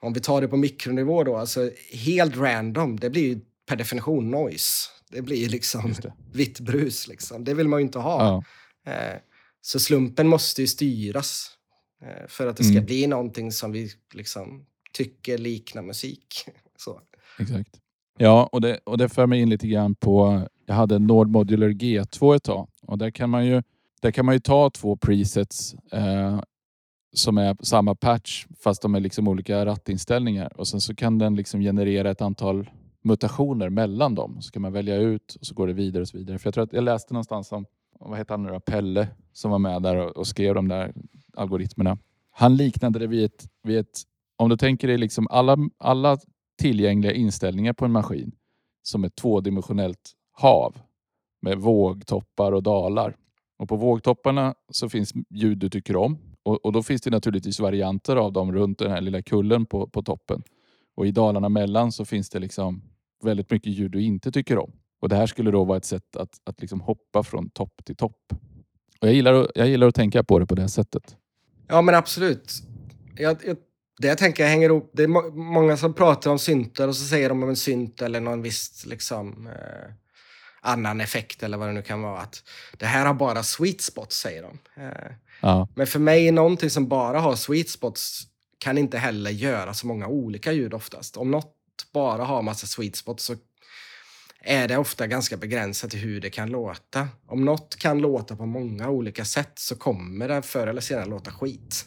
om 0.00 0.12
vi 0.12 0.20
tar 0.20 0.40
det 0.40 0.48
på 0.48 0.56
mikronivå 0.56 1.24
då, 1.24 1.36
alltså 1.36 1.70
helt 1.92 2.36
random, 2.36 3.00
det 3.00 3.10
blir 3.10 3.22
ju 3.22 3.40
per 3.66 3.76
definition 3.76 4.30
noise. 4.30 4.88
Det 5.10 5.22
blir 5.22 5.48
liksom 5.48 5.94
vitt 6.32 6.60
brus 6.60 7.08
liksom. 7.08 7.44
Det 7.44 7.54
vill 7.54 7.68
man 7.68 7.80
ju 7.80 7.86
inte 7.86 7.98
ha. 7.98 8.42
Ja. 8.84 8.92
Eh, 8.92 9.18
så 9.60 9.80
slumpen 9.80 10.28
måste 10.28 10.60
ju 10.60 10.66
styras 10.66 11.50
eh, 12.04 12.28
för 12.28 12.46
att 12.46 12.56
det 12.56 12.64
ska 12.64 12.72
mm. 12.72 12.84
bli 12.84 13.06
någonting 13.06 13.52
som 13.52 13.72
vi 13.72 13.92
liksom 14.14 14.66
tycker 14.92 15.38
liknar 15.38 15.82
musik. 15.82 16.46
Så. 16.84 17.00
Exakt. 17.38 17.80
Ja, 18.18 18.48
och 18.52 18.60
det, 18.60 18.78
och 18.84 18.98
det 18.98 19.08
för 19.08 19.26
mig 19.26 19.40
in 19.40 19.50
lite 19.50 19.68
grann 19.68 19.94
på... 19.94 20.42
Jag 20.66 20.74
hade 20.74 20.96
en 20.96 21.06
Nord 21.06 21.28
Modular 21.28 21.68
G2 21.68 22.36
ett 22.36 22.42
tag 22.42 22.68
och 22.82 22.98
där 22.98 23.10
kan 23.10 23.30
man 23.30 23.46
ju, 23.46 23.62
där 24.00 24.10
kan 24.10 24.26
man 24.26 24.34
ju 24.34 24.40
ta 24.40 24.70
två 24.70 24.96
presets. 24.96 25.74
Eh, 25.92 26.40
som 27.12 27.38
är 27.38 27.56
samma 27.60 27.94
patch 27.94 28.46
fast 28.58 28.82
de 28.82 28.94
är 28.94 29.00
liksom 29.00 29.28
olika 29.28 29.66
rattinställningar 29.66 30.52
och 30.60 30.68
sen 30.68 30.80
så 30.80 30.94
kan 30.94 31.18
den 31.18 31.36
liksom 31.36 31.60
generera 31.60 32.10
ett 32.10 32.22
antal 32.22 32.70
mutationer 33.02 33.68
mellan 33.68 34.14
dem. 34.14 34.42
Så 34.42 34.50
kan 34.50 34.62
man 34.62 34.72
välja 34.72 34.96
ut 34.96 35.36
och 35.40 35.46
så 35.46 35.54
går 35.54 35.66
det 35.66 35.72
vidare 35.72 36.00
och 36.00 36.08
så 36.08 36.18
vidare. 36.18 36.38
För 36.38 36.46
jag 36.46 36.54
tror 36.54 36.64
att 36.64 36.72
jag 36.72 36.84
läste 36.84 37.14
någonstans 37.14 37.52
om, 37.52 37.66
vad 38.00 38.18
heter 38.18 38.34
han 38.34 38.42
nu 38.42 38.48
då? 38.48 38.60
Pelle 38.60 39.08
som 39.32 39.50
var 39.50 39.58
med 39.58 39.82
där 39.82 39.96
och, 39.96 40.16
och 40.16 40.26
skrev 40.26 40.54
de 40.54 40.68
där 40.68 40.92
algoritmerna. 41.34 41.98
Han 42.30 42.56
liknade 42.56 42.98
det 42.98 43.06
vid 43.06 43.24
ett, 43.24 43.48
vid 43.62 43.78
ett 43.78 44.02
om 44.36 44.48
du 44.48 44.56
tänker 44.56 44.88
dig 44.88 44.98
liksom 44.98 45.26
alla, 45.30 45.56
alla 45.78 46.18
tillgängliga 46.62 47.12
inställningar 47.12 47.72
på 47.72 47.84
en 47.84 47.92
maskin 47.92 48.32
som 48.82 49.04
ett 49.04 49.16
tvådimensionellt 49.16 50.12
hav 50.32 50.76
med 51.42 51.58
vågtoppar 51.58 52.52
och 52.52 52.62
dalar. 52.62 53.16
Och 53.58 53.68
på 53.68 53.76
vågtopparna 53.76 54.54
så 54.68 54.88
finns 54.88 55.12
ljud 55.30 55.58
du 55.58 55.70
tycker 55.70 55.96
om 55.96 56.18
och, 56.42 56.64
och, 56.64 56.72
då 56.72 56.82
finns 56.82 57.02
det 57.02 57.10
naturligtvis 57.10 57.60
varianter 57.60 58.16
av 58.16 58.32
dem 58.32 58.52
runt 58.52 58.78
den 58.78 58.90
här 58.90 59.00
lilla 59.00 59.22
kullen 59.22 59.66
på, 59.66 59.86
på 59.86 60.02
toppen. 60.02 60.42
Och 60.94 61.06
i 61.06 61.10
dalarna 61.10 61.48
mellan 61.48 61.92
så 61.92 62.04
finns 62.04 62.30
det 62.30 62.38
liksom 62.38 62.82
väldigt 63.24 63.50
mycket 63.50 63.72
ljud 63.72 63.90
du 63.90 64.02
inte 64.02 64.32
tycker 64.32 64.58
om. 64.58 64.72
Och 65.00 65.08
Det 65.08 65.16
här 65.16 65.26
skulle 65.26 65.50
då 65.50 65.64
vara 65.64 65.78
ett 65.78 65.84
sätt 65.84 66.16
att, 66.16 66.40
att 66.44 66.60
liksom 66.60 66.80
hoppa 66.80 67.22
från 67.22 67.50
topp 67.50 67.84
till 67.84 67.96
topp. 67.96 68.32
Och 69.00 69.08
jag, 69.08 69.14
gillar, 69.14 69.48
jag 69.54 69.68
gillar 69.68 69.86
att 69.86 69.94
tänka 69.94 70.24
på 70.24 70.38
det 70.38 70.46
på 70.46 70.54
det 70.54 70.68
sättet. 70.68 71.16
Ja 71.68 71.82
men 71.82 71.94
absolut. 71.94 72.52
Jag, 73.16 73.36
jag, 73.46 73.56
det 73.98 74.08
jag 74.08 74.18
tänker 74.18 74.46
hänger 74.46 74.68
ihop. 74.68 74.90
Det 74.94 75.02
är 75.02 75.30
många 75.52 75.76
som 75.76 75.94
pratar 75.94 76.30
om 76.30 76.38
syntar 76.38 76.88
och 76.88 76.96
så 76.96 77.04
säger 77.04 77.28
de 77.28 77.42
om 77.42 77.48
en 77.48 77.56
synt 77.56 78.02
eller 78.02 78.20
någon 78.20 78.42
viss 78.42 78.86
liksom, 78.86 79.46
eh, 79.46 79.92
annan 80.60 81.00
effekt 81.00 81.42
eller 81.42 81.58
vad 81.58 81.68
det 81.68 81.72
nu 81.72 81.82
kan 81.82 82.02
vara. 82.02 82.20
Att 82.20 82.42
det 82.78 82.86
här 82.86 83.06
har 83.06 83.14
bara 83.14 83.42
sweet 83.42 83.80
spots, 83.80 84.16
säger 84.16 84.42
de. 84.42 84.58
Eh, 84.82 85.12
Ja. 85.42 85.68
Men 85.74 85.86
för 85.86 85.98
mig, 85.98 86.30
någonting 86.30 86.70
som 86.70 86.88
bara 86.88 87.20
har 87.20 87.36
sweet 87.36 87.70
spots 87.70 88.22
kan 88.58 88.78
inte 88.78 88.98
heller 88.98 89.30
göra 89.30 89.74
så 89.74 89.86
många 89.86 90.06
olika 90.06 90.52
ljud 90.52 90.74
oftast. 90.74 91.16
Om 91.16 91.30
något 91.30 91.54
bara 91.92 92.24
har 92.24 92.42
massa 92.42 92.66
sweet 92.66 92.96
spots 92.96 93.24
så 93.24 93.36
är 94.44 94.68
det 94.68 94.76
ofta 94.76 95.06
ganska 95.06 95.36
begränsat 95.36 95.90
till 95.90 96.00
hur 96.00 96.20
det 96.20 96.30
kan 96.30 96.50
låta. 96.50 97.08
Om 97.26 97.44
något 97.44 97.76
kan 97.76 97.98
låta 97.98 98.36
på 98.36 98.46
många 98.46 98.88
olika 98.90 99.24
sätt 99.24 99.52
så 99.54 99.76
kommer 99.76 100.28
det 100.28 100.42
förr 100.42 100.66
eller 100.66 100.80
senare 100.80 101.06
låta 101.06 101.30
skit. 101.30 101.86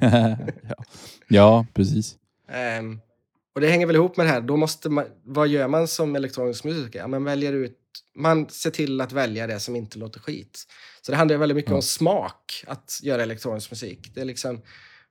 ja. 0.00 0.36
ja, 1.28 1.66
precis. 1.74 2.16
Um, 2.80 3.00
och 3.54 3.60
det 3.60 3.68
hänger 3.68 3.86
väl 3.86 3.96
ihop 3.96 4.16
med 4.16 4.26
det 4.26 4.30
här, 4.30 4.40
då 4.40 4.56
måste 4.56 4.88
man, 4.88 5.04
vad 5.24 5.48
gör 5.48 5.68
man 5.68 5.88
som 5.88 6.16
elektronisk 6.16 6.64
musiker? 6.64 6.98
Ja, 6.98 7.06
man 7.06 7.24
väljer 7.24 7.52
ut, 7.52 7.78
man 8.14 8.48
ser 8.48 8.70
till 8.70 9.00
att 9.00 9.12
välja 9.12 9.46
det 9.46 9.60
som 9.60 9.76
inte 9.76 9.98
låter 9.98 10.20
skit. 10.20 10.66
Så 11.02 11.12
det 11.12 11.18
handlar 11.18 11.36
väldigt 11.36 11.56
mycket 11.56 11.68
mm. 11.68 11.76
om 11.76 11.82
smak, 11.82 12.64
att 12.66 13.00
göra 13.02 13.22
elektronisk 13.22 13.70
musik. 13.70 14.10
Det 14.14 14.20
är 14.20 14.24
liksom, 14.24 14.60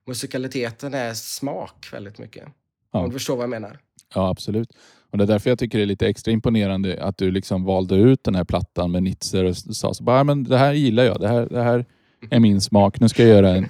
musikaliteten 0.06 0.94
är 0.94 1.14
smak 1.14 1.88
väldigt 1.92 2.18
mycket. 2.18 2.44
Ja. 2.92 2.98
Om 2.98 3.08
du 3.08 3.12
förstår 3.12 3.36
vad 3.36 3.42
jag 3.42 3.50
menar. 3.50 3.78
Ja, 4.14 4.30
absolut. 4.30 4.68
Och 5.12 5.18
Det 5.18 5.24
är 5.24 5.26
därför 5.26 5.50
jag 5.50 5.58
tycker 5.58 5.78
det 5.78 5.84
är 5.84 5.86
lite 5.86 6.06
extra 6.06 6.32
imponerande 6.32 7.02
att 7.02 7.18
du 7.18 7.30
liksom 7.30 7.64
valde 7.64 7.94
ut 7.94 8.24
den 8.24 8.34
här 8.34 8.44
plattan 8.44 8.90
med 8.90 9.02
Nitzer 9.02 9.44
och 9.44 9.56
sa 9.56 9.94
så 9.94 10.04
bara, 10.04 10.24
men 10.24 10.44
det 10.44 10.58
här 10.58 10.72
gillar 10.72 11.04
jag. 11.04 11.20
Det 11.20 11.28
här, 11.28 11.46
det 11.50 11.62
här 11.62 11.84
är 12.30 12.40
min 12.40 12.60
smak. 12.60 13.00
Nu 13.00 13.08
ska 13.08 13.22
jag 13.22 13.30
göra 13.30 13.50
en, 13.50 13.68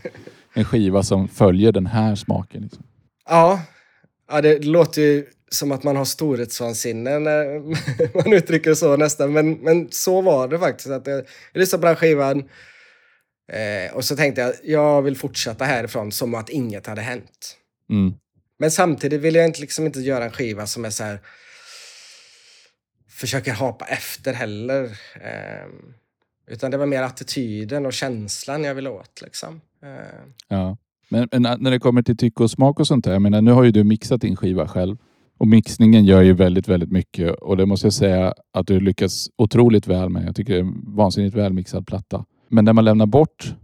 en 0.55 0.65
skiva 0.65 1.03
som 1.03 1.29
följer 1.29 1.73
den 1.73 1.87
här 1.87 2.15
smaken. 2.15 2.63
Liksom. 2.63 2.85
Ja. 3.29 3.61
ja, 4.31 4.41
det 4.41 4.65
låter 4.65 5.03
ju 5.03 5.27
som 5.51 5.73
att 5.73 5.83
man 5.83 5.97
har 5.97 6.05
storhetsvansinne 6.05 7.19
när 7.19 7.61
man 8.25 8.33
uttrycker 8.33 8.75
så 8.75 8.97
nästan. 8.97 9.33
Men, 9.33 9.53
men 9.53 9.89
så 9.91 10.21
var 10.21 10.49
det 10.49 10.59
faktiskt. 10.59 10.91
Att 10.91 11.07
jag, 11.07 11.17
jag 11.53 11.61
lyssnade 11.61 11.81
på 11.81 11.87
den 11.87 11.97
skivan 11.97 12.39
eh, 13.53 13.97
och 13.97 14.05
så 14.05 14.17
tänkte 14.17 14.41
jag 14.41 14.55
jag 14.65 15.03
vill 15.03 15.17
fortsätta 15.17 15.65
härifrån 15.65 16.13
som 16.13 16.35
att 16.35 16.49
inget 16.49 16.87
hade 16.87 17.03
hänt. 17.03 17.57
Mm. 17.91 18.15
Men 18.59 18.71
samtidigt 18.71 19.21
vill 19.21 19.35
jag 19.35 19.45
inte, 19.45 19.61
liksom 19.61 19.87
inte 19.87 20.01
göra 20.01 20.25
en 20.25 20.31
skiva 20.31 20.67
som 20.67 20.85
är 20.85 20.91
så 20.91 21.05
här 21.05 21.21
försöker 23.09 23.53
hapa 23.53 23.85
efter 23.85 24.33
heller. 24.33 24.85
Eh, 25.15 25.69
utan 26.47 26.71
det 26.71 26.77
var 26.77 26.87
mer 26.87 27.03
attityden 27.03 27.87
och 27.87 27.93
känslan 27.93 28.65
jag 28.65 28.75
ville 28.75 28.91
åt. 28.91 29.23
Liksom. 29.23 29.61
Eh, 29.83 30.33
Ja. 30.49 30.77
Men, 31.09 31.29
men 31.33 31.43
när 31.43 31.71
det 31.71 31.79
kommer 31.79 32.03
till 32.03 32.17
tycke 32.17 32.43
och 32.43 32.51
smak 32.51 32.81
och 32.81 32.87
sånt 32.87 33.05
där. 33.05 33.13
Jag 33.13 33.23
menar, 33.23 33.43
nu 33.43 33.51
har 33.51 33.65
ju 33.65 33.71
du 33.71 33.85
mixat 33.85 34.21
din 34.21 34.37
skiva 34.37 34.69
själv. 34.69 34.97
Och 35.39 35.49
mixningen 35.49 36.05
gör 36.05 36.23
ju 36.23 36.33
väldigt, 36.33 36.69
väldigt 36.69 36.93
mycket. 36.93 37.35
Och 37.35 37.57
det 37.57 37.67
måste 37.67 37.87
jag 37.87 37.93
säga 37.93 38.35
att 38.53 38.67
du 38.67 38.81
lyckas 38.81 39.29
otroligt 39.37 39.87
väl 39.87 40.09
med. 40.09 40.27
Jag 40.27 40.37
tycker 40.37 40.53
det 40.53 40.59
är 40.59 40.63
en 40.63 40.95
vansinnigt 40.97 41.37
välmixad 41.37 41.87
platta. 41.87 42.25
Men 42.49 42.65
när 42.65 42.73
man 42.73 42.85
lämnar 42.85 43.07
bort 43.07 43.55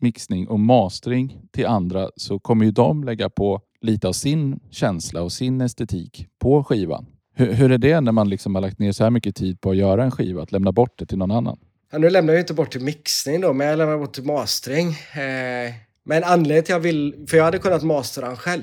mixning 0.00 0.48
och 0.48 0.60
mastering 0.60 1.38
till 1.50 1.66
andra 1.66 2.08
så 2.16 2.38
kommer 2.38 2.64
ju 2.64 2.70
de 2.70 3.04
lägga 3.04 3.30
på 3.30 3.60
lite 3.80 4.08
av 4.08 4.12
sin 4.12 4.60
känsla 4.70 5.22
och 5.22 5.32
sin 5.32 5.60
estetik 5.60 6.26
på 6.38 6.64
skivan. 6.64 7.06
Hur, 7.34 7.52
hur 7.52 7.72
är 7.72 7.78
det 7.78 8.00
när 8.00 8.12
man 8.12 8.28
liksom 8.28 8.54
har 8.54 8.62
lagt 8.62 8.78
ner 8.78 8.92
så 8.92 9.04
här 9.04 9.10
mycket 9.10 9.36
tid 9.36 9.60
på 9.60 9.70
att 9.70 9.76
göra 9.76 10.04
en 10.04 10.10
skiva? 10.10 10.42
Att 10.42 10.52
lämna 10.52 10.72
bort 10.72 10.98
det 10.98 11.06
till 11.06 11.18
någon 11.18 11.30
annan? 11.30 11.58
Ja, 11.92 11.98
nu 11.98 12.10
lämnar 12.10 12.32
jag 12.32 12.42
inte 12.42 12.54
bort 12.54 12.72
till 12.72 12.80
mixning 12.80 13.40
då, 13.40 13.52
men 13.52 13.66
jag 13.66 13.78
lämnar 13.78 13.98
bort 13.98 14.12
till 14.12 14.24
mastering. 14.24 14.88
Eh, 14.88 15.74
men 16.04 16.24
anledningen 16.24 16.64
till 16.64 16.74
att 16.74 16.76
jag 16.76 16.80
vill, 16.80 17.26
för 17.28 17.36
jag 17.36 17.44
hade 17.44 17.58
kunnat 17.58 17.82
mastera 17.82 18.26
den 18.26 18.36
själv. 18.36 18.62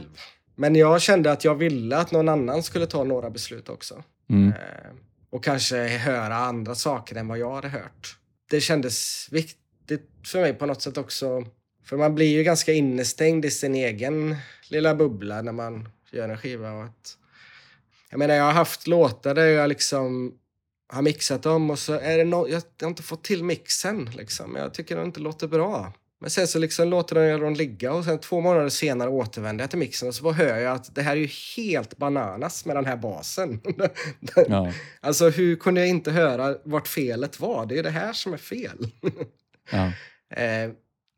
Men 0.56 0.76
jag 0.76 1.02
kände 1.02 1.32
att 1.32 1.46
jag 1.46 1.56
ville 1.56 1.98
att 1.98 2.12
någon 2.12 2.30
annan 2.30 2.64
skulle 2.64 2.86
ta 2.86 3.04
några 3.04 3.30
beslut 3.30 3.70
också. 3.70 4.04
Mm. 4.30 4.48
Eh, 4.48 4.56
och 5.30 5.44
kanske 5.44 5.88
höra 5.88 6.36
andra 6.36 6.76
saker 6.76 7.16
än 7.16 7.28
vad 7.28 7.38
jag 7.38 7.56
hade 7.56 7.68
hört. 7.68 8.18
Det 8.50 8.62
kändes 8.62 9.28
viktigt 9.32 10.10
för 10.26 10.42
mig 10.42 10.54
på 10.54 10.66
något 10.66 10.82
sätt 10.82 10.98
också. 10.98 11.44
För 11.90 11.98
man 11.98 12.16
blir 12.16 12.38
ju 12.38 12.44
ganska 12.44 12.74
innestängd 12.74 13.46
i 13.46 13.52
sin 13.52 13.76
egen 13.76 14.36
lilla 14.70 14.96
bubbla 14.96 15.42
när 15.42 15.52
man 15.52 15.90
gör 16.12 16.30
en 16.30 16.38
skiva. 16.38 16.72
Och 16.72 16.84
att, 16.84 17.18
jag 18.10 18.20
menar, 18.20 18.36
jag 18.36 18.44
har 18.44 18.52
haft 18.52 18.88
låtar 18.88 19.36
där 19.36 19.46
jag 19.46 19.70
liksom 19.70 20.34
har 20.90 21.02
mixat 21.02 21.44
dem 21.44 21.70
och 21.70 21.80
så 21.80 21.94
är 21.94 22.18
det 22.18 22.24
no 22.24 22.48
jag 22.48 22.62
har 22.82 22.88
inte 22.90 23.04
fått 23.04 23.24
till 23.24 23.44
mixen. 23.44 24.10
Liksom. 24.18 24.56
Jag 24.56 24.74
tycker 24.74 24.96
den 24.96 25.06
inte 25.06 25.20
låter 25.20 25.48
bra. 25.48 25.94
Men 26.20 26.30
sen 26.30 26.48
så 26.48 26.60
liksom 26.60 26.88
låter 26.88 27.22
jag 27.22 27.42
dem 27.42 27.54
ligga 27.54 27.94
och 27.94 28.06
sen 28.06 28.20
två 28.20 28.42
månader 28.42 28.70
senare 28.70 29.10
återvänder 29.10 29.64
jag 29.64 29.70
till 29.70 29.80
mixen 29.80 30.08
och 30.08 30.16
så 30.16 30.32
hör 30.32 30.58
jag 30.58 30.76
att 30.76 30.96
det 30.96 31.02
här 31.02 31.12
är 31.12 31.20
ju 31.20 31.30
helt 31.58 31.98
bananas 31.98 32.66
med 32.66 32.76
den 32.76 32.86
här 32.86 32.98
basen. 32.98 33.62
Ja. 34.48 34.74
Alltså 35.02 35.30
hur 35.30 35.56
kunde 35.56 35.82
jag 35.82 35.90
inte 35.90 36.12
höra 36.12 36.58
vart 36.64 36.88
felet 36.88 37.40
var? 37.40 37.66
Det 37.66 37.80
är 37.80 37.84
det 37.84 37.90
här 37.90 38.14
som 38.14 38.34
är 38.34 38.38
fel. 38.38 38.88
Ja. 39.72 39.92
Eh, 40.30 40.72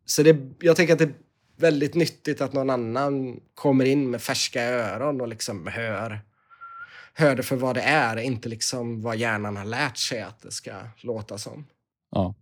så 0.10 0.24
det, 0.24 0.38
jag 0.60 0.76
tänker 0.76 0.93
att 0.93 0.99
det 0.99 1.05
är 1.05 1.14
väldigt 1.57 1.95
nyttigt 1.95 2.41
att 2.41 2.53
någon 2.53 2.70
annan 2.70 3.39
kommer 3.53 3.86
in 3.86 4.12
med 4.12 4.22
färska 4.22 4.64
öron 4.64 5.22
och 5.22 5.28
liksom 5.28 5.68
hör, 5.68 6.22
hör 7.14 7.36
det 7.36 7.43
för 7.43 7.55
vad 7.55 7.76
det 7.76 7.82
är, 7.82 8.18
inte 8.18 8.49
liksom 8.49 9.01
vad 9.01 9.18
hjärnan 9.18 9.57
har 9.57 9.66
lärt 9.66 9.97
sig 9.97 10.22
att 10.22 10.41
det 10.41 10.51
ska 10.51 10.72
låta 11.01 11.38
som. 11.38 11.66
Ja, 12.12 12.36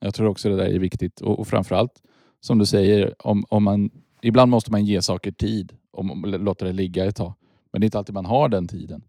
jag 0.00 0.14
tror 0.14 0.28
också 0.28 0.48
det 0.48 0.56
där 0.56 0.66
är 0.66 0.78
viktigt. 0.78 1.20
Och, 1.20 1.38
och 1.38 1.48
framförallt, 1.48 2.02
som 2.40 2.58
du 2.58 2.66
säger, 2.66 3.14
om, 3.26 3.44
om 3.48 3.64
man, 3.64 3.90
ibland 4.22 4.50
måste 4.50 4.70
man 4.70 4.84
ge 4.84 5.02
saker 5.02 5.32
tid 5.32 5.72
och 5.92 6.16
låta 6.26 6.64
det 6.64 6.72
ligga 6.72 7.04
ett 7.04 7.16
tag. 7.16 7.34
Men 7.72 7.80
det 7.80 7.84
är 7.84 7.86
inte 7.86 7.98
alltid 7.98 8.14
man 8.14 8.26
har 8.26 8.48
den 8.48 8.68
tiden. 8.68 9.02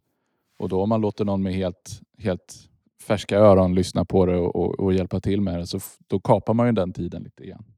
Och 0.58 0.70
då 0.70 0.82
om 0.82 0.90
man 0.90 1.02
låter 1.02 1.26
någon 1.26 1.44
med 1.44 1.54
helt, 1.54 2.02
helt 2.18 2.70
färska 3.08 3.38
öron 3.38 3.76
lyssna 3.76 4.06
på 4.06 4.26
det 4.26 4.38
och, 4.38 4.56
och, 4.56 4.80
och 4.80 4.94
hjälpa 4.94 5.20
till 5.20 5.42
med 5.42 5.60
det, 5.60 5.68
så 5.68 5.80
då 6.08 6.20
kapar 6.20 6.54
man 6.54 6.68
ju 6.68 6.72
den 6.72 6.94
tiden 6.94 7.24
lite 7.24 7.46
grann. 7.46 7.75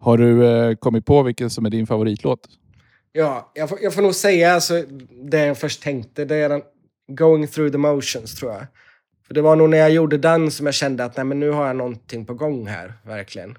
Har 0.00 0.18
du 0.18 0.46
eh, 0.46 0.74
kommit 0.74 1.06
på 1.06 1.22
vilken 1.22 1.50
som 1.50 1.66
är 1.66 1.70
din 1.70 1.86
favoritlåt? 1.86 2.40
Ja, 3.12 3.52
jag 3.54 3.68
får, 3.68 3.78
jag 3.82 3.94
får 3.94 4.02
nog 4.02 4.14
säga 4.14 4.52
alltså, 4.52 4.84
det 5.22 5.46
jag 5.46 5.58
först 5.58 5.82
tänkte. 5.82 6.24
Det 6.24 6.36
är 6.36 6.48
den 6.48 6.62
Going 7.10 7.46
through 7.46 7.72
the 7.72 7.78
motions, 7.78 8.34
tror 8.34 8.52
jag. 8.52 8.66
För 9.26 9.34
det 9.34 9.42
var 9.42 9.56
nog 9.56 9.70
när 9.70 9.78
jag 9.78 9.90
gjorde 9.90 10.18
den 10.18 10.50
som 10.50 10.66
jag 10.66 10.74
kände 10.74 11.04
att 11.04 11.16
nej, 11.16 11.24
men 11.26 11.40
nu 11.40 11.50
har 11.50 11.66
jag 11.66 11.76
någonting 11.76 12.26
på 12.26 12.34
gång 12.34 12.66
här, 12.66 12.92
verkligen. 13.02 13.58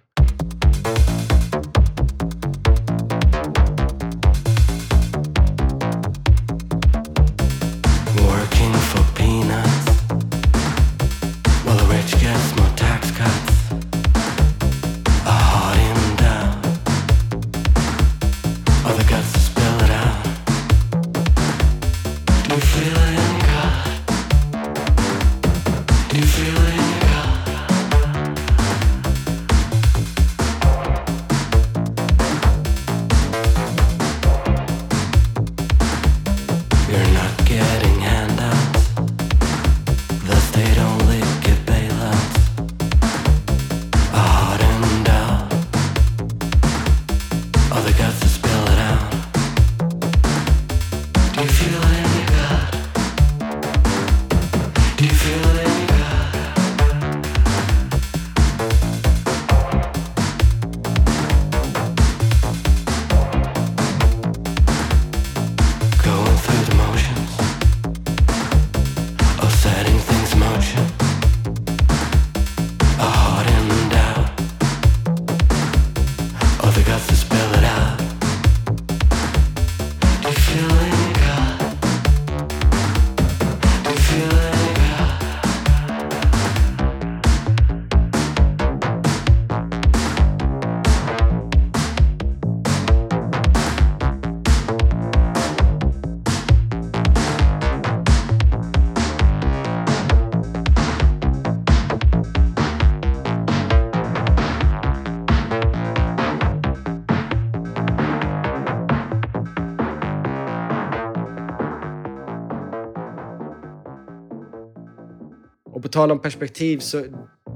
På 115.90 115.94
tal 115.94 116.12
om 116.12 116.20
perspektiv 116.20 116.80
så 116.80 117.06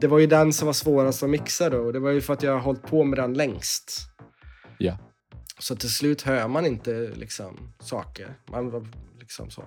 det 0.02 0.08
var 0.08 0.20
ju 0.20 0.28
den 0.28 0.54
som 0.54 0.66
var 0.66 0.74
svårast 0.74 1.24
att 1.24 1.30
mixa 1.30 1.70
då. 1.70 1.78
Och 1.78 1.94
det 1.94 2.00
var 2.00 2.12
ju 2.12 2.22
för 2.22 2.34
att 2.34 2.44
jag 2.44 2.52
har 2.52 2.60
hållit 2.60 2.82
på 2.82 3.04
med 3.04 3.20
den 3.20 3.34
längst. 3.34 3.92
Ja. 4.78 4.98
Så 5.60 5.76
till 5.76 5.90
slut 5.90 6.22
hör 6.22 6.48
man 6.48 6.66
inte 6.66 7.12
liksom 7.16 7.74
saker. 7.80 8.38
Man 8.52 8.72
var 8.72 8.88
liksom 9.20 9.50
så. 9.50 9.64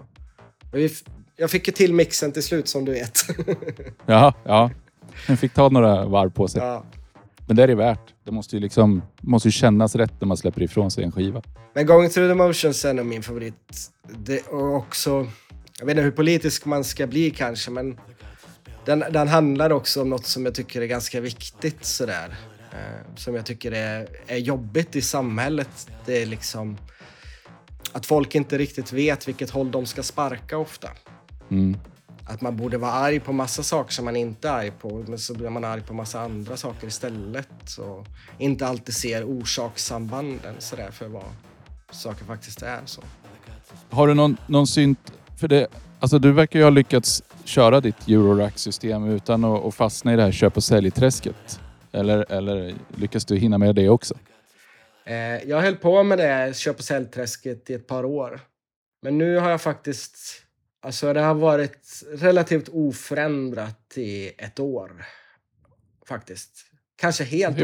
Jag 1.37 1.51
fick 1.51 1.67
ju 1.67 1.73
till 1.73 1.95
mixen 1.95 2.33
till 2.33 2.43
slut 2.43 2.69
som 2.69 2.85
du 2.85 2.93
vet. 2.93 3.19
Jaha, 4.07 4.35
ja. 4.45 4.71
Den 5.27 5.37
fick 5.37 5.55
ta 5.55 5.69
några 5.69 6.07
varv 6.07 6.31
på 6.31 6.49
sig. 6.49 6.63
ja. 6.63 6.85
Men 7.47 7.57
det 7.57 7.63
är 7.63 7.67
det 7.67 7.75
värt. 7.75 8.15
Det 8.25 8.33
måste 8.33 8.57
ju, 8.57 8.63
liksom, 8.63 9.03
måste 9.21 9.49
ju 9.49 9.53
kännas 9.53 9.95
rätt 9.95 10.21
när 10.21 10.29
man 10.29 10.37
släpper 10.37 10.63
ifrån 10.63 10.91
sig 10.91 11.05
en 11.05 11.13
skiva. 11.13 11.43
Men 11.75 11.87
Going 11.87 12.11
through 12.11 12.31
the 12.31 12.35
motions 12.35 12.85
är 12.85 12.95
nog 12.95 13.07
min 13.07 13.23
favorit. 13.23 13.91
Det, 14.19 14.47
och 14.47 14.75
också, 14.75 15.27
jag 15.79 15.87
vet 15.87 15.93
inte 15.93 16.03
hur 16.03 16.11
politisk 16.11 16.65
man 16.65 16.85
ska 16.85 17.07
bli 17.07 17.31
kanske, 17.31 17.71
men 17.71 17.99
den, 18.87 19.05
den 19.11 19.29
handlar 19.29 19.73
också 19.73 20.03
om 20.03 20.11
något 20.11 20.27
som 20.27 20.45
jag 20.45 20.55
tycker 20.55 20.81
är 20.81 20.87
ganska 20.87 21.21
viktigt 21.21 21.85
sådär. 21.85 22.37
Eh, 22.73 23.17
som 23.17 23.35
jag 23.35 23.47
tycker 23.47 23.73
är, 23.73 24.09
är 24.27 24.37
jobbigt 24.37 24.97
i 24.97 25.03
samhället. 25.03 25.89
Det 26.05 26.23
är 26.23 26.27
liksom 26.27 26.77
att 27.93 28.07
folk 28.07 28.35
inte 28.35 28.59
riktigt 28.59 28.93
vet 28.93 29.29
vilket 29.29 29.51
håll 29.51 29.71
de 29.71 29.87
ska 29.87 30.03
sparka 30.03 30.59
ofta. 30.59 30.89
Mm. 31.51 31.77
Att 32.25 32.41
man 32.41 32.57
borde 32.57 32.79
vara 32.79 32.93
arg 32.93 33.21
på 33.21 33.33
massa 33.33 33.63
saker 33.63 33.93
som 33.93 34.05
man 34.05 34.17
inte 34.17 34.49
är 34.49 34.53
arg 34.53 34.73
på, 34.81 35.05
men 35.09 35.19
så 35.19 35.35
blir 35.35 35.51
man 35.51 35.65
arg 35.65 35.83
på 35.83 35.95
massa 35.95 36.21
andra 36.21 36.57
saker 36.57 36.87
istället. 36.87 37.79
Och 37.79 38.07
inte 38.39 38.67
alltid 38.67 38.95
ser 38.95 39.25
orsakssambanden 39.25 40.55
sådär 40.59 40.91
för 40.91 41.09
vad 41.09 41.25
saker 41.91 42.25
faktiskt 42.25 42.63
är. 42.63 42.81
Så. 42.85 43.03
Har 43.91 44.09
du 44.09 44.15
någon, 44.15 44.37
någon 44.47 44.67
synt... 44.67 45.13
För 45.37 45.49
det, 45.49 45.67
alltså 46.01 46.19
du 46.19 46.33
verkar 46.33 46.59
ju 46.59 46.65
ha 46.65 46.71
lyckats 46.71 47.23
köra 47.47 47.81
ditt 47.81 48.09
Eurorack-system 48.09 49.11
utan 49.11 49.45
att, 49.45 49.65
att 49.65 49.75
fastna 49.75 50.13
i 50.13 50.17
det 50.17 50.23
här 50.23 50.33
köp 50.33 50.57
och 50.57 50.65
sälj-träsket. 50.65 51.61
Eller, 51.93 52.33
eller 52.33 52.75
lyckas 52.97 53.25
du 53.25 53.37
hinna 53.37 53.59
med 53.59 53.75
det 53.75 53.89
också? 53.89 54.15
Eh, 55.05 55.49
jag 55.49 55.61
höll 55.61 55.77
på 55.77 56.03
med 56.03 56.19
det 56.19 56.57
köp 56.57 56.79
och 56.79 56.85
säljträsket 56.85 57.71
i 57.71 57.75
ett 57.75 57.87
par 57.87 58.05
år. 58.05 58.41
Men 59.03 59.19
nu 59.19 59.37
har 59.37 59.51
jag 59.51 59.61
faktiskt... 59.61 60.43
Alltså 60.81 61.13
det 61.13 61.21
har 61.21 61.35
varit 61.35 62.03
relativt 62.13 62.69
oförändrat 62.69 63.93
i 63.97 64.33
ett 64.39 64.61
år. 64.61 65.05
Faktiskt. 66.09 66.51
Kanske 66.97 67.25
helt, 67.25 67.59